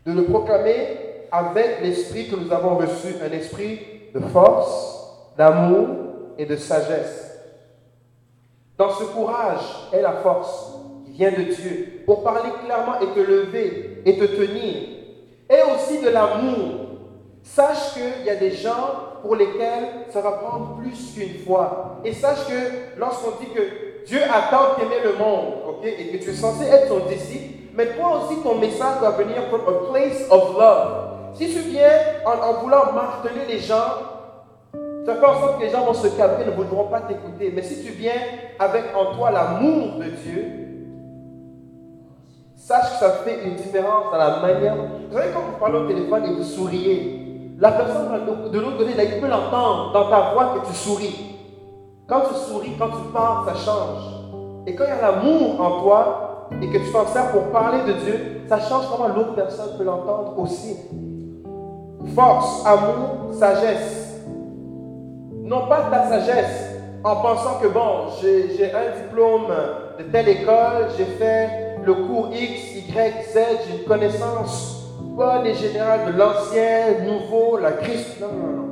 De 0.05 0.13
le 0.13 0.25
proclamer 0.25 1.27
avec 1.31 1.81
l'esprit 1.83 2.29
que 2.29 2.37
nous 2.37 2.53
avons 2.53 2.77
reçu, 2.77 3.15
un 3.25 3.33
esprit 3.33 3.81
de 4.15 4.21
force, 4.21 5.11
d'amour 5.37 5.89
et 6.39 6.47
de 6.47 6.57
sagesse. 6.57 7.39
Dans 8.77 8.91
ce 8.91 9.05
courage 9.05 9.89
est 9.93 10.03
la 10.03 10.13
force 10.13 10.73
qui 11.07 11.13
vient 11.13 11.31
de 11.31 11.43
Dieu 11.43 12.03
pour 12.07 12.23
parler 12.23 12.51
clairement 12.65 13.01
et 13.01 13.07
te 13.15 13.21
lever 13.21 14.03
et 14.05 14.19
te 14.19 14.25
tenir. 14.25 14.75
Et 15.49 15.63
aussi 15.75 16.01
de 16.03 16.09
l'amour. 16.09 16.84
Sache 17.45 17.93
qu'il 17.93 18.25
y 18.25 18.31
a 18.31 18.37
des 18.37 18.53
gens 18.53 19.21
pour 19.21 19.37
lesquels 19.37 20.07
ça 20.11 20.23
va 20.23 20.33
prendre 20.33 20.79
plus 20.81 21.13
qu'une 21.15 21.45
fois. 21.45 22.01
Et 22.03 22.15
sache 22.15 22.47
que 22.49 22.99
lorsqu'on 22.99 23.33
dit 23.39 23.51
que 23.55 24.07
Dieu 24.07 24.21
a 24.23 24.51
tant 24.51 24.83
aimé 24.83 24.97
le 25.05 25.13
monde, 25.13 25.85
et 25.85 26.09
que 26.09 26.25
tu 26.25 26.31
es 26.31 26.35
censé 26.35 26.65
être 26.65 26.89
son 26.89 27.07
disciple, 27.07 27.69
mais 27.75 27.87
toi 27.89 28.23
aussi 28.23 28.41
ton 28.43 28.55
message 28.57 28.99
doit 28.99 29.11
venir 29.11 29.43
from 29.51 29.61
a 29.69 29.93
place 29.93 30.27
of 30.31 30.57
love. 30.59 31.35
Si 31.35 31.53
tu 31.53 31.61
viens 31.61 31.91
en, 32.25 32.63
voulant 32.63 32.93
marteler 32.95 33.43
les 33.47 33.59
gens, 33.59 33.93
ça 35.05 35.15
fait 35.15 35.27
en 35.27 35.41
sorte 35.41 35.59
que 35.59 35.65
les 35.65 35.71
gens 35.71 35.85
vont 35.85 35.93
se 35.93 36.09
calmer, 36.09 36.47
ne 36.47 36.51
voudront 36.53 36.85
pas 36.85 37.01
t'écouter. 37.01 37.53
Mais 37.55 37.63
si 37.63 37.85
tu 37.85 37.93
viens 37.93 38.13
avec 38.59 38.85
en 38.97 39.17
toi 39.17 39.31
l'amour 39.31 39.99
de 39.99 40.05
Dieu, 40.05 40.45
sache 42.57 42.93
que 42.93 42.99
ça 43.01 43.11
fait 43.25 43.45
une 43.45 43.57
différence 43.57 44.11
dans 44.11 44.17
la 44.17 44.41
manière. 44.41 44.77
Vous 45.11 45.17
savez, 45.17 45.29
quand 45.35 45.41
vous 45.41 45.59
parlez 45.59 45.79
au 45.79 45.87
téléphone 45.87 46.25
et 46.25 46.33
vous 46.33 46.43
souriez, 46.43 47.24
la 47.59 47.73
personne 47.73 48.09
de 48.53 48.59
l'autre 48.59 48.79
côté, 48.79 48.91
il 48.99 49.21
peut 49.21 49.29
l'entendre 49.29 49.93
dans 49.93 50.11
ta 50.11 50.33
voix 50.33 50.55
que 50.55 50.67
tu 50.67 50.75
souris. 50.75 51.37
Quand 52.09 52.23
tu 52.29 52.35
souris, 52.35 52.73
quand 52.79 52.89
tu 52.89 53.13
parles, 53.13 53.47
ça 53.47 53.55
change. 53.55 54.03
Et 54.67 54.75
quand 54.75 54.85
il 54.85 54.91
y 54.91 54.93
a 54.93 55.03
l'amour 55.03 55.61
en 55.61 55.83
toi 55.83 56.49
et 56.61 56.69
que 56.69 56.79
tu 56.79 56.93
t'en 56.93 57.07
sers 57.07 57.31
pour 57.31 57.45
parler 57.45 57.79
de 57.87 57.93
Dieu, 57.93 58.43
ça 58.49 58.59
change 58.59 58.85
comment 58.91 59.09
l'autre 59.09 59.35
personne 59.35 59.79
peut 59.79 59.85
l'entendre 59.85 60.35
aussi. 60.39 60.77
Force, 62.15 62.67
amour, 62.67 63.33
sagesse. 63.33 64.21
Non 65.43 65.69
pas 65.69 65.83
ta 65.91 66.09
sagesse 66.09 66.75
en 67.05 67.17
pensant 67.17 67.59
que 67.61 67.69
bon, 67.69 68.09
j'ai 68.21 68.73
un 68.73 69.03
diplôme 69.03 69.53
de 69.99 70.05
telle 70.05 70.29
école, 70.29 70.89
j'ai 70.97 71.05
fait 71.05 71.77
le 71.85 71.95
cours 71.95 72.31
X, 72.33 72.77
Y, 72.77 73.23
Z, 73.33 73.39
j'ai 73.67 73.79
une 73.79 73.85
connaissance 73.85 74.74
bonne 75.15 75.47
et 75.47 75.55
générale 75.55 76.13
de 76.13 76.19
l'ancien, 76.19 77.05
nouveau, 77.05 77.59
la 77.59 77.73
Christ. 77.73 78.21
Non, 78.21 78.29
non, 78.29 78.57
non. 78.57 78.65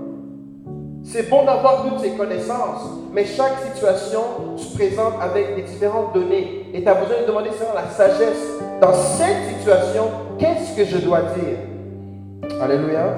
C'est 1.05 1.29
bon 1.29 1.45
d'avoir 1.45 1.85
toutes 1.85 2.01
ces 2.01 2.13
connaissances, 2.13 2.89
mais 3.13 3.25
chaque 3.25 3.59
situation 3.73 4.57
se 4.57 4.75
présente 4.75 5.15
avec 5.21 5.57
des 5.57 5.63
différentes 5.63 6.15
données. 6.15 6.71
Et 6.73 6.83
tu 6.83 6.89
as 6.89 6.95
besoin 6.95 7.23
de 7.23 7.27
demander 7.27 7.51
seulement 7.51 7.75
la 7.75 7.89
sagesse. 7.89 8.61
Dans 8.81 8.93
cette 8.93 9.57
situation, 9.57 10.05
qu'est-ce 10.39 10.77
que 10.77 10.85
je 10.85 10.99
dois 10.99 11.23
dire? 11.23 12.51
Alléluia. 12.61 13.17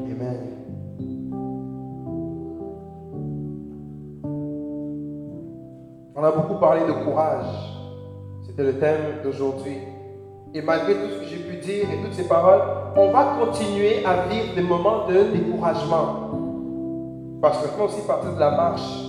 Amen. 0.00 0.38
On 6.16 6.24
a 6.24 6.30
beaucoup 6.32 6.58
parlé 6.58 6.80
de 6.86 6.92
courage. 7.04 7.46
C'était 8.46 8.64
le 8.64 8.78
thème 8.78 9.20
d'aujourd'hui. 9.22 9.78
Et 10.54 10.62
malgré 10.62 10.94
tout 10.94 11.10
ce 11.10 11.20
que 11.20 11.24
j'ai 11.26 11.36
pu 11.36 11.56
dire 11.56 11.84
et 11.92 12.02
toutes 12.02 12.14
ces 12.14 12.26
paroles, 12.26 12.62
on 12.96 13.10
va 13.10 13.36
continuer 13.38 14.04
à 14.04 14.26
vivre 14.28 14.54
des 14.54 14.62
moments 14.62 15.06
de 15.06 15.24
découragement. 15.34 16.30
Parce 17.42 17.58
que 17.58 17.68
fait 17.68 17.82
aussi 17.82 18.00
partie 18.06 18.34
de 18.34 18.40
la 18.40 18.50
marche, 18.52 19.04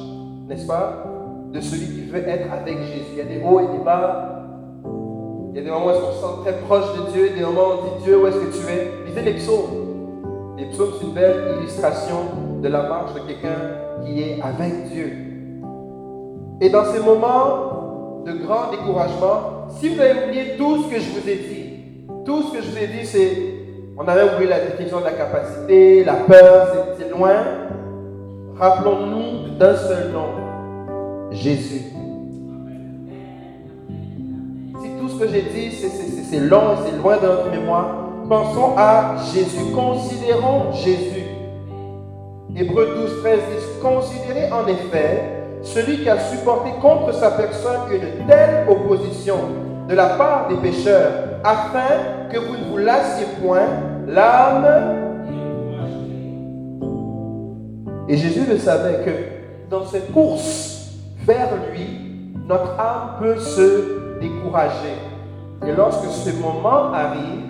n'est-ce 0.47 0.67
pas, 0.67 1.05
de 1.51 1.61
celui 1.61 1.85
qui 1.87 2.09
veut 2.09 2.27
être 2.27 2.51
avec 2.51 2.77
Jésus. 2.79 3.05
Il 3.13 3.17
y 3.17 3.21
a 3.21 3.23
des 3.23 3.41
hauts 3.43 3.59
et 3.59 3.77
des 3.77 3.83
bas. 3.83 4.43
Il 5.51 5.57
y 5.57 5.59
a 5.61 5.63
des 5.63 5.71
moments 5.71 5.87
où 5.87 6.09
on 6.09 6.11
se 6.11 6.19
sent 6.19 6.41
très 6.43 6.53
proche 6.59 6.85
de 6.97 7.11
Dieu, 7.11 7.29
des 7.35 7.41
moments 7.41 7.61
où 7.61 7.71
on 7.71 7.97
dit 7.97 8.03
Dieu, 8.03 8.21
où 8.21 8.27
est-ce 8.27 8.37
que 8.37 8.51
tu 8.51 8.71
es? 8.71 8.91
Lisez 9.07 9.21
les 9.21 9.33
psaumes. 9.33 10.55
Les 10.57 10.65
psaumes, 10.65 10.91
c'est 10.99 11.05
une 11.05 11.13
belle 11.13 11.57
illustration 11.59 12.17
de 12.61 12.67
la 12.67 12.83
marche 12.83 13.13
de 13.13 13.19
quelqu'un 13.21 14.03
qui 14.03 14.21
est 14.21 14.41
avec 14.41 14.89
Dieu. 14.91 15.11
Et 16.61 16.69
dans 16.69 16.83
ces 16.85 16.99
moments 16.99 18.23
de 18.25 18.33
grand 18.33 18.69
découragement, 18.71 19.58
si 19.77 19.89
vous 19.89 20.01
avez 20.01 20.25
oublié 20.25 20.55
tout 20.57 20.83
ce 20.83 20.89
que 20.89 20.99
je 20.99 21.09
vous 21.09 21.29
ai 21.29 21.35
dit, 21.35 21.69
tout 22.25 22.43
ce 22.43 22.57
que 22.57 22.63
je 22.63 22.69
vous 22.69 22.77
ai 22.77 22.87
dit, 22.87 23.05
c'est, 23.05 23.31
on 23.97 24.07
avait 24.07 24.23
oublié 24.33 24.49
la 24.49 24.59
définition 24.61 24.99
de 24.99 25.05
la 25.05 25.11
capacité, 25.11 26.03
la 26.03 26.13
peur, 26.15 26.87
c'est 26.97 27.09
loin. 27.09 27.35
Rappelons-nous 28.57 29.57
d'un 29.57 29.75
seul 29.75 30.11
nom, 30.11 31.29
Jésus. 31.31 31.83
Si 34.81 34.89
tout 34.99 35.09
ce 35.09 35.19
que 35.19 35.27
j'ai 35.29 35.43
dit, 35.43 35.71
c'est 35.71 36.39
long 36.39 36.75
c'est 36.85 36.97
loin 36.97 37.17
de 37.17 37.25
notre 37.27 37.49
mémoire, 37.49 38.09
pensons 38.27 38.75
à 38.77 39.15
Jésus. 39.33 39.71
Considérons 39.73 40.71
Jésus. 40.73 41.25
Hébreu 42.55 42.87
12, 42.95 43.21
13 43.21 43.39
dit, 43.39 43.79
considérez 43.81 44.51
en 44.51 44.67
effet 44.67 45.38
celui 45.61 45.99
qui 45.99 46.09
a 46.09 46.19
supporté 46.19 46.71
contre 46.81 47.13
sa 47.13 47.31
personne 47.31 47.91
une 47.91 48.27
telle 48.27 48.67
opposition 48.69 49.37
de 49.87 49.95
la 49.95 50.09
part 50.09 50.47
des 50.49 50.55
pécheurs, 50.57 51.11
afin 51.43 52.29
que 52.31 52.37
vous 52.37 52.57
ne 52.57 52.69
vous 52.69 52.77
lassiez 52.77 53.25
point 53.41 53.67
l'âme. 54.07 54.67
Et 58.07 58.17
Jésus 58.17 58.45
le 58.47 58.57
savait 58.57 59.03
que 59.03 59.69
dans 59.69 59.85
cette 59.85 60.11
course 60.11 60.91
vers 61.25 61.49
lui, 61.71 62.33
notre 62.47 62.79
âme 62.79 63.17
peut 63.19 63.37
se 63.37 64.19
décourager. 64.19 64.95
Et 65.67 65.71
lorsque 65.71 66.05
ce 66.05 66.31
moment 66.41 66.93
arrive, 66.93 67.45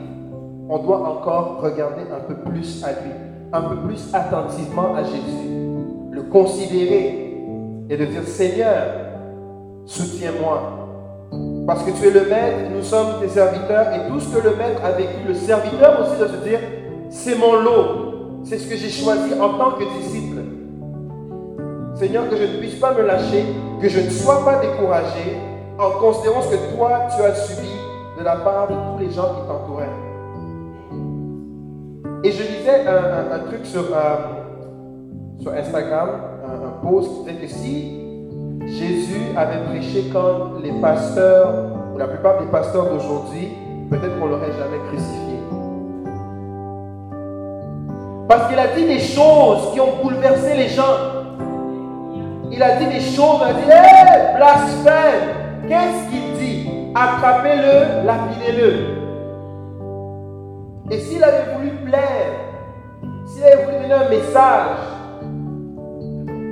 on 0.70 0.80
doit 0.80 1.08
encore 1.08 1.62
regarder 1.62 2.04
un 2.12 2.20
peu 2.28 2.36
plus 2.50 2.84
à 2.84 2.92
lui, 2.92 3.12
un 3.52 3.62
peu 3.62 3.76
plus 3.88 4.14
attentivement 4.14 4.96
à 4.96 5.04
Jésus, 5.04 5.50
le 6.12 6.24
considérer, 6.24 7.29
et 7.90 7.98
de 7.98 8.06
dire 8.06 8.24
Seigneur, 8.24 8.86
soutiens-moi. 9.86 10.76
Parce 11.66 11.84
que 11.84 11.92
tu 11.92 12.08
es 12.08 12.12
le 12.12 12.30
maître, 12.30 12.72
nous 12.74 12.84
sommes 12.84 13.20
tes 13.20 13.28
serviteurs 13.28 13.88
et 13.94 14.10
tout 14.10 14.20
ce 14.20 14.36
que 14.36 14.44
le 14.44 14.56
maître 14.56 14.84
a 14.84 14.92
vécu, 14.92 15.28
le 15.28 15.34
serviteur 15.34 16.00
aussi 16.02 16.18
doit 16.18 16.28
se 16.28 16.48
dire 16.48 16.60
c'est 17.10 17.36
mon 17.36 17.54
lot, 17.62 18.42
c'est 18.44 18.58
ce 18.58 18.68
que 18.68 18.76
j'ai 18.76 18.90
choisi 18.90 19.34
en 19.40 19.58
tant 19.58 19.72
que 19.72 19.84
disciple. 20.00 20.42
Seigneur, 21.96 22.30
que 22.30 22.38
je 22.38 22.44
ne 22.44 22.58
puisse 22.60 22.76
pas 22.76 22.94
me 22.94 23.02
lâcher, 23.02 23.46
que 23.82 23.90
je 23.90 24.00
ne 24.00 24.10
sois 24.10 24.46
pas 24.46 24.60
découragé 24.60 25.38
en 25.78 25.92
considérant 26.00 26.42
ce 26.42 26.56
que 26.56 26.76
toi 26.76 27.08
tu 27.16 27.22
as 27.24 27.36
subi 27.36 27.70
de 28.18 28.24
la 28.24 28.38
part 28.38 28.68
de 28.68 28.74
tous 28.74 29.00
les 29.00 29.12
gens 29.12 29.36
qui 29.36 29.48
t'entouraient. 29.48 29.86
Et 32.24 32.32
je 32.32 32.44
lisais 32.44 32.86
un, 32.88 33.40
truc 33.48 33.66
sur, 33.66 33.84
euh, 33.94 34.16
sur 35.40 35.54
Instagram 35.54 36.10
qui 36.82 37.24
disait 37.24 37.40
que 37.40 37.48
si 37.48 38.00
Jésus 38.68 39.22
avait 39.36 39.64
prêché 39.70 40.10
comme 40.12 40.62
les 40.64 40.72
pasteurs, 40.82 41.54
ou 41.94 41.98
la 41.98 42.08
plupart 42.08 42.40
des 42.40 42.48
pasteurs 42.48 42.86
d'aujourd'hui, 42.86 43.50
peut-être 43.90 44.20
qu'on 44.20 44.28
l'aurait 44.28 44.52
jamais 44.52 44.80
crucifié. 44.90 45.40
Parce 48.28 48.48
qu'il 48.48 48.60
a 48.60 48.68
dit 48.68 48.86
des 48.86 49.00
choses 49.00 49.74
qui 49.74 49.80
ont 49.80 50.04
bouleversé 50.04 50.56
les 50.56 50.70
gens. 50.70 50.84
Il 52.52 52.62
a 52.62 52.76
dit 52.78 52.86
des 52.86 53.00
choses, 53.00 53.42
il 53.42 53.50
a 53.50 53.54
dit, 53.54 53.62
hé, 53.70 54.36
blasphème. 54.38 55.30
Qu'est-ce 55.68 56.10
qu'il 56.10 56.34
dit? 56.38 56.70
Attrapez-le, 56.94 58.06
lapidez-le. 58.06 59.00
Et 60.92 61.00
s'il 61.00 61.24
avait 61.24 61.54
voulu 61.56 61.72
plaire, 61.86 62.34
s'il 63.28 63.44
avait 63.44 63.66
voulu 63.66 63.78
donner 63.78 63.94
un 63.94 64.10
message, 64.10 64.99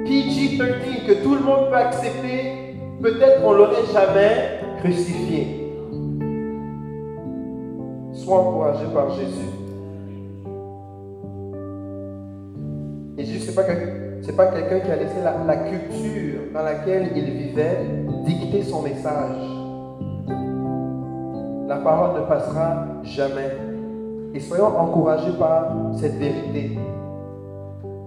PG-13 0.08 1.06
que 1.06 1.24
tout 1.24 1.36
le 1.36 1.42
monde 1.42 1.70
peut 1.70 1.76
accepter, 1.76 2.76
peut-être 3.02 3.42
qu'on 3.42 3.54
l'aurait 3.54 3.86
jamais 3.94 4.60
crucifié. 4.80 5.74
Sois 8.14 8.40
encouragé 8.40 8.86
par 8.94 9.10
Jésus. 9.16 9.50
Et 13.18 13.26
Jésus, 13.26 13.40
ce 13.40 13.50
n'est 13.50 14.36
pas, 14.36 14.46
pas 14.46 14.52
quelqu'un 14.52 14.80
qui 14.80 14.92
a 14.92 14.96
laissé 14.96 15.16
la, 15.24 15.36
la 15.46 15.58
culture 15.58 16.40
dans 16.54 16.64
laquelle 16.64 17.12
il 17.16 17.26
vivait 17.26 17.80
dicter 18.26 18.64
son 18.64 18.84
message. 18.84 19.38
La 21.68 21.78
parole 21.78 22.22
ne 22.22 22.26
passera 22.26 22.86
jamais. 23.04 23.58
Et 24.34 24.40
soyons 24.40 24.68
encouragés 24.68 25.34
par 25.38 25.74
cette 26.00 26.16
vérité. 26.16 26.78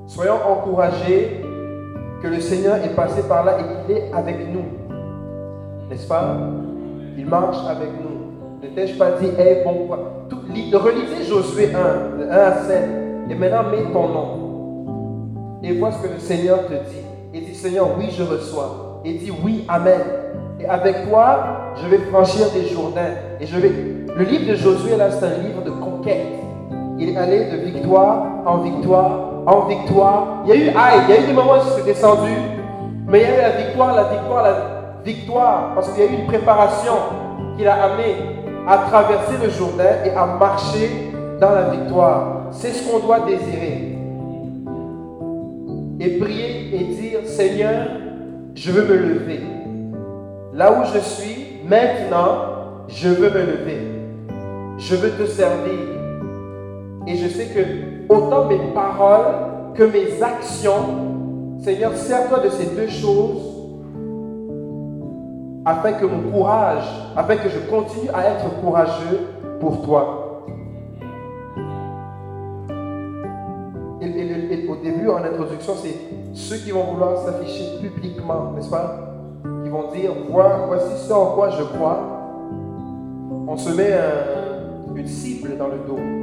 Soyons 0.06 0.38
encouragés 0.46 1.42
que 2.22 2.28
le 2.28 2.40
Seigneur 2.40 2.76
est 2.76 2.94
passé 2.94 3.22
par 3.28 3.44
là 3.44 3.56
et 3.58 3.86
qu'il 3.86 3.96
est 3.96 4.10
avec 4.12 4.36
nous. 4.52 4.64
N'est-ce 5.88 6.06
pas? 6.06 6.36
Il 7.16 7.26
marche 7.26 7.58
avec 7.68 7.88
nous. 7.88 8.62
Ne 8.62 8.74
t'ai-je 8.74 8.98
pas 8.98 9.12
dit, 9.12 9.26
hé, 9.38 9.62
bon 9.64 9.86
quoi? 9.86 10.26
Relisez 10.72 11.24
Josué 11.28 11.70
1, 11.74 12.30
1 12.30 12.32
à 12.32 12.52
7, 12.62 12.88
et 13.30 13.34
maintenant 13.34 13.70
mets 13.70 13.92
ton 13.92 14.08
nom. 14.08 15.58
Et 15.62 15.78
vois 15.78 15.92
ce 15.92 16.02
que 16.02 16.12
le 16.12 16.18
Seigneur 16.18 16.66
te 16.66 16.72
dit. 16.72 17.04
Et 17.34 17.40
dis, 17.40 17.54
Seigneur, 17.54 17.88
oui, 17.98 18.08
je 18.10 18.22
reçois. 18.22 19.00
Et 19.04 19.14
dis, 19.14 19.32
oui, 19.44 19.64
Amen. 19.68 20.00
Et 20.60 20.66
avec 20.66 21.08
toi, 21.08 21.72
je 21.76 21.88
vais 21.88 21.98
franchir 22.10 22.46
des 22.52 22.66
Jourdains. 22.66 23.14
Et 23.40 23.46
je 23.46 23.58
vais. 23.58 23.72
Le 24.14 24.24
livre 24.24 24.50
de 24.50 24.56
Josué, 24.56 24.96
là, 24.96 25.10
c'est 25.10 25.24
un 25.24 25.38
livre 25.38 25.62
de 25.64 25.70
conquête. 25.70 26.26
Il 26.98 27.16
allé 27.16 27.50
de 27.50 27.56
victoire 27.56 28.26
en 28.44 28.58
victoire 28.58 29.29
en 29.46 29.66
victoire. 29.66 30.42
Il 30.44 30.50
y 30.50 30.52
a 30.52 30.56
eu 30.56 30.68
aïe, 30.68 31.00
il 31.08 31.14
y 31.14 31.18
a 31.18 31.22
eu 31.22 31.26
des 31.26 31.32
moments 31.32 31.54
où 31.54 31.76
c'est 31.76 31.84
descendu, 31.84 32.32
mais 33.06 33.20
il 33.20 33.22
y 33.22 33.26
a 33.26 33.38
eu 33.38 33.40
la 33.42 33.66
victoire, 33.66 33.94
la 33.94 34.04
victoire, 34.04 34.42
la 34.42 34.56
victoire, 35.04 35.74
parce 35.74 35.90
qu'il 35.90 36.04
y 36.04 36.06
a 36.06 36.10
eu 36.10 36.14
une 36.14 36.26
préparation 36.26 36.94
qui 37.56 37.64
l'a 37.64 37.84
amené 37.84 38.14
à 38.68 38.78
traverser 38.78 39.34
le 39.42 39.50
Jourdain 39.50 40.04
et 40.04 40.10
à 40.10 40.26
marcher 40.26 41.10
dans 41.40 41.50
la 41.50 41.70
victoire. 41.70 42.46
C'est 42.50 42.70
ce 42.70 42.90
qu'on 42.90 42.98
doit 43.06 43.20
désirer. 43.20 43.90
et 46.00 46.18
prier 46.18 46.74
et 46.74 46.84
dire, 46.94 47.20
Seigneur, 47.26 47.86
je 48.54 48.70
veux 48.72 48.84
me 48.84 48.96
lever. 48.96 49.40
Là 50.54 50.72
où 50.72 50.84
je 50.94 50.98
suis, 50.98 51.60
maintenant, 51.68 52.86
je 52.88 53.08
veux 53.08 53.28
me 53.28 53.40
lever. 53.40 53.80
Je 54.78 54.96
veux 54.96 55.10
te 55.10 55.26
servir. 55.26 55.78
Et 57.06 57.16
je 57.16 57.28
sais 57.28 57.46
que 57.46 57.99
autant 58.10 58.46
mes 58.46 58.58
paroles 58.74 59.72
que 59.74 59.84
mes 59.84 60.22
actions, 60.22 61.58
Seigneur, 61.62 61.96
sers-toi 61.96 62.40
de 62.40 62.48
ces 62.50 62.66
deux 62.74 62.88
choses 62.88 63.50
afin 65.64 65.92
que 65.92 66.06
mon 66.06 66.30
courage, 66.30 66.84
afin 67.16 67.36
que 67.36 67.48
je 67.48 67.58
continue 67.70 68.10
à 68.12 68.26
être 68.30 68.60
courageux 68.60 69.20
pour 69.60 69.82
toi. 69.82 70.42
Et, 74.02 74.66
au 74.68 74.76
début, 74.76 75.08
en 75.08 75.18
introduction, 75.18 75.74
c'est 75.76 75.94
ceux 76.32 76.56
qui 76.56 76.70
vont 76.70 76.84
vouloir 76.84 77.18
s'afficher 77.18 77.78
publiquement, 77.80 78.52
n'est-ce 78.54 78.70
pas? 78.70 79.14
Qui 79.62 79.68
vont 79.68 79.90
dire, 79.92 80.12
voici 80.30 81.06
ce 81.06 81.12
en 81.12 81.34
quoi 81.34 81.50
je 81.50 81.62
crois. 81.62 82.00
On 83.46 83.56
se 83.56 83.70
met 83.70 83.92
une 84.96 85.06
cible 85.06 85.56
dans 85.58 85.68
le 85.68 85.78
dos. 85.86 86.19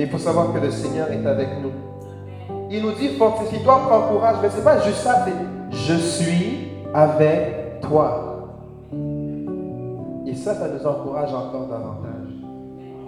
Mais 0.00 0.06
il 0.06 0.10
faut 0.12 0.16
savoir 0.16 0.50
que 0.54 0.58
le 0.58 0.70
Seigneur 0.70 1.12
est 1.12 1.26
avec 1.26 1.48
nous. 1.62 1.72
Il 2.70 2.82
nous 2.82 2.92
dit, 2.92 3.08
fortifie-toi, 3.18 3.82
prends 3.86 4.08
courage. 4.08 4.36
Mais 4.40 4.48
ce 4.48 4.56
n'est 4.56 4.62
pas 4.62 4.80
juste 4.80 5.00
ça, 5.00 5.26
c'est 5.26 5.76
je 5.76 5.94
suis 5.94 6.68
avec 6.94 7.82
toi. 7.82 8.48
Et 10.26 10.34
ça, 10.34 10.54
ça 10.54 10.68
nous 10.68 10.86
encourage 10.86 11.34
encore 11.34 11.66
davantage. 11.66 12.32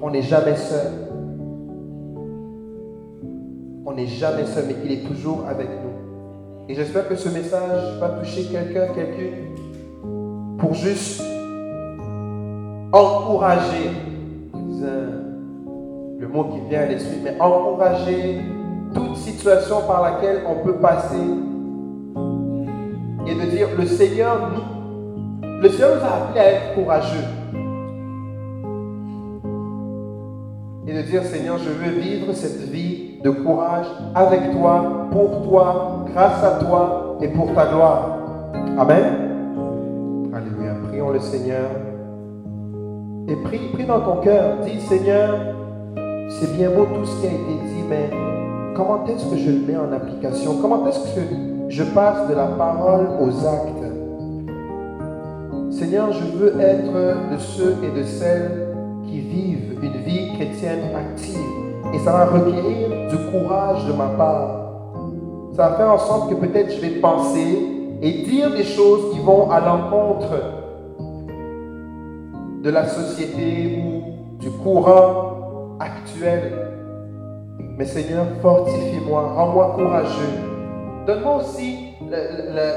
On 0.02 0.10
n'est 0.10 0.20
jamais 0.20 0.54
seul. 0.54 0.92
On 3.86 3.94
n'est 3.94 4.06
jamais 4.06 4.44
seul, 4.44 4.64
mais 4.68 4.76
il 4.84 4.92
est 4.92 5.08
toujours 5.08 5.46
avec 5.48 5.68
nous. 5.68 6.68
Et 6.68 6.74
j'espère 6.74 7.08
que 7.08 7.16
ce 7.16 7.30
message 7.30 7.98
va 8.00 8.10
toucher 8.20 8.44
quelqu'un, 8.52 8.88
quelqu'un, 8.88 9.36
pour 10.58 10.74
juste 10.74 11.22
encourager, 12.92 13.92
le 16.22 16.28
mot 16.28 16.44
qui 16.44 16.60
vient 16.68 16.82
à 16.82 16.86
l'esprit, 16.86 17.18
mais 17.24 17.34
encourager 17.40 18.40
toute 18.94 19.16
situation 19.16 19.80
par 19.88 20.02
laquelle 20.02 20.42
on 20.48 20.64
peut 20.64 20.76
passer 20.76 21.16
et 23.26 23.34
de 23.34 23.50
dire 23.50 23.66
le 23.76 23.84
Seigneur 23.84 24.52
nous, 24.52 25.42
le 25.60 25.68
Seigneur 25.68 25.96
nous 25.96 26.04
a 26.04 26.14
appelés 26.14 26.40
à 26.40 26.52
être 26.52 26.74
courageux. 26.76 27.26
Et 30.86 30.94
de 30.94 31.02
dire 31.02 31.24
Seigneur, 31.24 31.58
je 31.58 31.70
veux 31.70 32.00
vivre 32.00 32.32
cette 32.34 32.70
vie 32.70 33.18
de 33.24 33.30
courage 33.30 33.86
avec 34.14 34.52
toi, 34.52 35.08
pour 35.10 35.42
toi, 35.42 36.04
grâce 36.14 36.44
à 36.44 36.64
toi 36.64 37.18
et 37.20 37.28
pour 37.28 37.52
ta 37.52 37.66
gloire. 37.66 38.18
Amen. 38.78 40.30
Alléluia. 40.32 40.74
Prions 40.88 41.10
le 41.10 41.18
Seigneur. 41.18 41.68
Et 43.26 43.34
prie, 43.42 43.70
prie 43.72 43.86
dans 43.86 44.00
ton 44.00 44.20
cœur. 44.20 44.58
Dis 44.64 44.80
Seigneur, 44.82 45.61
c'est 46.28 46.56
bien 46.56 46.70
beau 46.70 46.86
tout 46.86 47.04
ce 47.04 47.20
qui 47.20 47.26
a 47.26 47.30
été 47.30 47.54
dit, 47.66 47.84
mais 47.88 48.10
comment 48.74 49.04
est-ce 49.06 49.26
que 49.26 49.36
je 49.36 49.50
le 49.50 49.66
mets 49.66 49.76
en 49.76 49.92
application? 49.92 50.56
Comment 50.60 50.86
est-ce 50.86 51.14
que 51.14 51.20
je 51.68 51.84
passe 51.84 52.28
de 52.28 52.34
la 52.34 52.46
parole 52.46 53.08
aux 53.20 53.46
actes? 53.46 53.82
Seigneur, 55.70 56.12
je 56.12 56.24
veux 56.38 56.60
être 56.60 57.32
de 57.32 57.38
ceux 57.38 57.76
et 57.82 57.98
de 57.98 58.04
celles 58.04 58.68
qui 59.06 59.20
vivent 59.20 59.78
une 59.82 60.02
vie 60.02 60.34
chrétienne 60.36 60.94
active. 60.94 61.38
Et 61.94 61.98
ça 61.98 62.12
va 62.12 62.26
requérir 62.26 62.88
du 63.10 63.16
courage 63.30 63.86
de 63.86 63.92
ma 63.92 64.06
part. 64.06 64.58
Ça 65.54 65.68
va 65.68 65.76
faire 65.76 65.90
en 65.90 65.98
sorte 65.98 66.30
que 66.30 66.34
peut-être 66.34 66.72
je 66.72 66.80
vais 66.80 67.00
penser 67.00 67.58
et 68.00 68.22
dire 68.22 68.50
des 68.50 68.64
choses 68.64 69.12
qui 69.12 69.18
vont 69.20 69.50
à 69.50 69.60
l'encontre 69.60 70.30
de 72.62 72.70
la 72.70 72.86
société 72.86 73.82
ou 73.82 74.38
du 74.40 74.50
courant 74.50 75.31
actuel. 75.82 76.52
Mais 77.78 77.84
Seigneur, 77.84 78.26
fortifie-moi, 78.40 79.32
rends-moi 79.34 79.74
courageux. 79.76 80.52
Donne-moi 81.06 81.36
aussi 81.36 81.94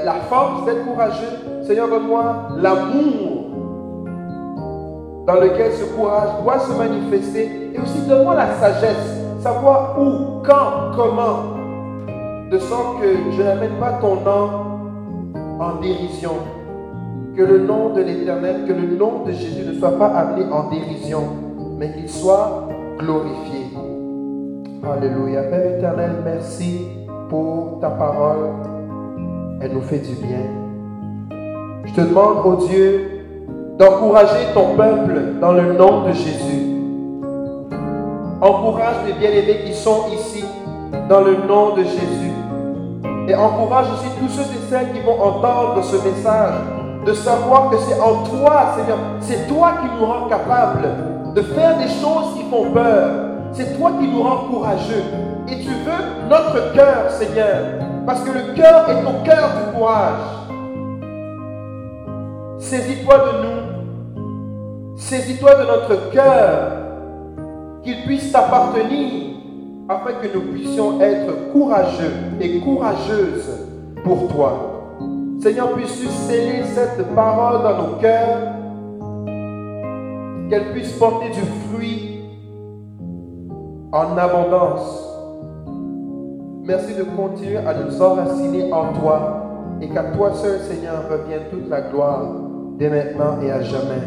la, 0.04 0.14
force 0.28 0.64
d'être 0.64 0.84
courageux. 0.84 1.62
Seigneur, 1.62 1.88
donne-moi 1.88 2.48
l'amour 2.56 3.46
dans 5.26 5.34
lequel 5.34 5.72
ce 5.72 5.84
courage 5.94 6.30
doit 6.42 6.58
se 6.60 6.72
manifester. 6.72 7.72
Et 7.74 7.78
aussi 7.78 8.00
donne-moi 8.08 8.34
la 8.34 8.54
sagesse, 8.54 9.20
savoir 9.40 9.96
où, 10.00 10.42
quand, 10.44 10.96
comment, 10.96 11.56
de 12.50 12.58
sorte 12.58 13.00
que 13.02 13.08
je 13.36 13.42
n'amène 13.42 13.78
pas 13.78 13.98
ton 14.00 14.16
nom 14.16 14.50
en 15.60 15.80
dérision. 15.80 16.32
Que 17.36 17.42
le 17.42 17.58
nom 17.58 17.90
de 17.92 18.00
l'Éternel, 18.00 18.64
que 18.66 18.72
le 18.72 18.96
nom 18.96 19.24
de 19.26 19.32
Jésus 19.32 19.66
ne 19.66 19.74
soit 19.74 19.98
pas 19.98 20.06
amené 20.06 20.50
en 20.50 20.70
dérision, 20.70 21.24
mais 21.78 21.92
qu'il 21.92 22.08
soit 22.08 22.65
glorifié. 22.98 23.66
Alléluia. 24.84 25.42
Père 25.44 25.76
éternel, 25.76 26.16
merci 26.24 26.88
pour 27.28 27.78
ta 27.80 27.90
parole. 27.90 28.50
Elle 29.60 29.72
nous 29.72 29.82
fait 29.82 29.98
du 29.98 30.14
bien. 30.14 30.44
Je 31.84 31.92
te 31.92 32.00
demande, 32.00 32.38
oh 32.44 32.56
Dieu, 32.68 33.10
d'encourager 33.78 34.52
ton 34.54 34.76
peuple 34.76 35.40
dans 35.40 35.52
le 35.52 35.72
nom 35.74 36.02
de 36.06 36.12
Jésus. 36.12 36.62
Encourage 38.40 38.96
les 39.06 39.14
bien-aimés 39.14 39.64
qui 39.64 39.74
sont 39.74 40.04
ici 40.12 40.44
dans 41.08 41.20
le 41.20 41.36
nom 41.46 41.74
de 41.74 41.82
Jésus. 41.82 42.32
Et 43.28 43.34
encourage 43.34 43.86
aussi 43.92 44.08
tous 44.20 44.28
ceux 44.28 44.42
et 44.42 44.70
celles 44.70 44.92
qui 44.92 45.00
vont 45.00 45.20
entendre 45.20 45.82
ce 45.82 45.96
message 45.96 46.54
de 47.04 47.12
savoir 47.12 47.70
que 47.70 47.76
c'est 47.78 48.00
en 48.00 48.24
toi, 48.24 48.74
Seigneur, 48.76 48.98
c'est 49.20 49.48
toi 49.48 49.74
qui 49.80 49.88
nous 49.98 50.06
rends 50.06 50.28
capables 50.28 51.15
de 51.36 51.42
faire 51.42 51.76
des 51.76 51.88
choses 51.88 52.34
qui 52.34 52.44
font 52.50 52.70
peur. 52.72 53.10
C'est 53.52 53.76
toi 53.78 53.92
qui 54.00 54.08
nous 54.08 54.22
rends 54.22 54.48
courageux. 54.48 55.04
Et 55.48 55.56
tu 55.56 55.68
veux 55.68 56.28
notre 56.30 56.72
cœur, 56.72 57.10
Seigneur. 57.10 57.58
Parce 58.06 58.24
que 58.24 58.30
le 58.30 58.54
cœur 58.54 58.88
est 58.88 59.04
au 59.04 59.22
cœur 59.22 59.50
du 59.50 59.76
courage. 59.76 60.22
Saisis-toi 62.58 63.14
de 63.18 63.32
nous. 63.42 64.96
Saisis-toi 64.96 65.54
de 65.56 65.66
notre 65.66 66.10
cœur. 66.10 66.72
Qu'il 67.82 68.02
puisse 68.04 68.32
t'appartenir 68.32 69.34
afin 69.90 70.12
que 70.14 70.34
nous 70.34 70.52
puissions 70.52 71.00
être 71.02 71.52
courageux 71.52 72.14
et 72.40 72.60
courageuses 72.60 73.66
pour 74.02 74.26
toi. 74.28 74.96
Seigneur, 75.42 75.74
puisses-tu 75.74 76.06
sceller 76.06 76.64
cette 76.64 77.14
parole 77.14 77.62
dans 77.62 77.76
nos 77.82 77.96
cœurs 77.96 78.55
qu'elle 80.48 80.72
puisse 80.72 80.92
porter 80.92 81.30
du 81.30 81.40
fruit 81.40 82.22
en 83.92 84.16
abondance. 84.16 85.02
Merci 86.64 86.94
de 86.94 87.04
continuer 87.04 87.58
à 87.58 87.74
nous 87.74 88.02
enraciner 88.02 88.72
en 88.72 88.92
toi 88.92 89.42
et 89.80 89.88
qu'à 89.88 90.04
toi 90.04 90.32
seul, 90.34 90.60
Seigneur, 90.60 91.04
revienne 91.10 91.44
toute 91.50 91.68
la 91.68 91.82
gloire 91.82 92.22
dès 92.78 92.90
maintenant 92.90 93.40
et 93.42 93.50
à 93.50 93.62
jamais. 93.62 94.02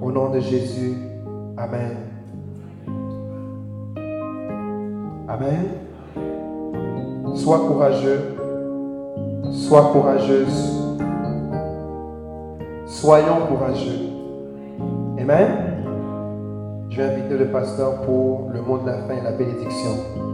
Au 0.00 0.12
nom 0.12 0.30
de 0.30 0.40
Jésus, 0.40 0.94
Amen. 1.56 1.96
Amen. 5.28 5.68
Sois 7.34 7.58
courageux, 7.58 8.36
sois 9.50 9.90
courageuse, 9.92 10.80
soyons 12.86 13.46
courageux. 13.48 14.13
Amen. 15.26 16.86
Je 16.90 16.98
vais 16.98 17.04
inviter 17.04 17.38
le 17.38 17.46
pasteur 17.46 18.02
pour 18.02 18.50
le 18.52 18.60
mot 18.60 18.76
de 18.76 18.86
la 18.86 18.98
fin 19.04 19.14
et 19.14 19.22
la 19.22 19.32
bénédiction. 19.32 20.33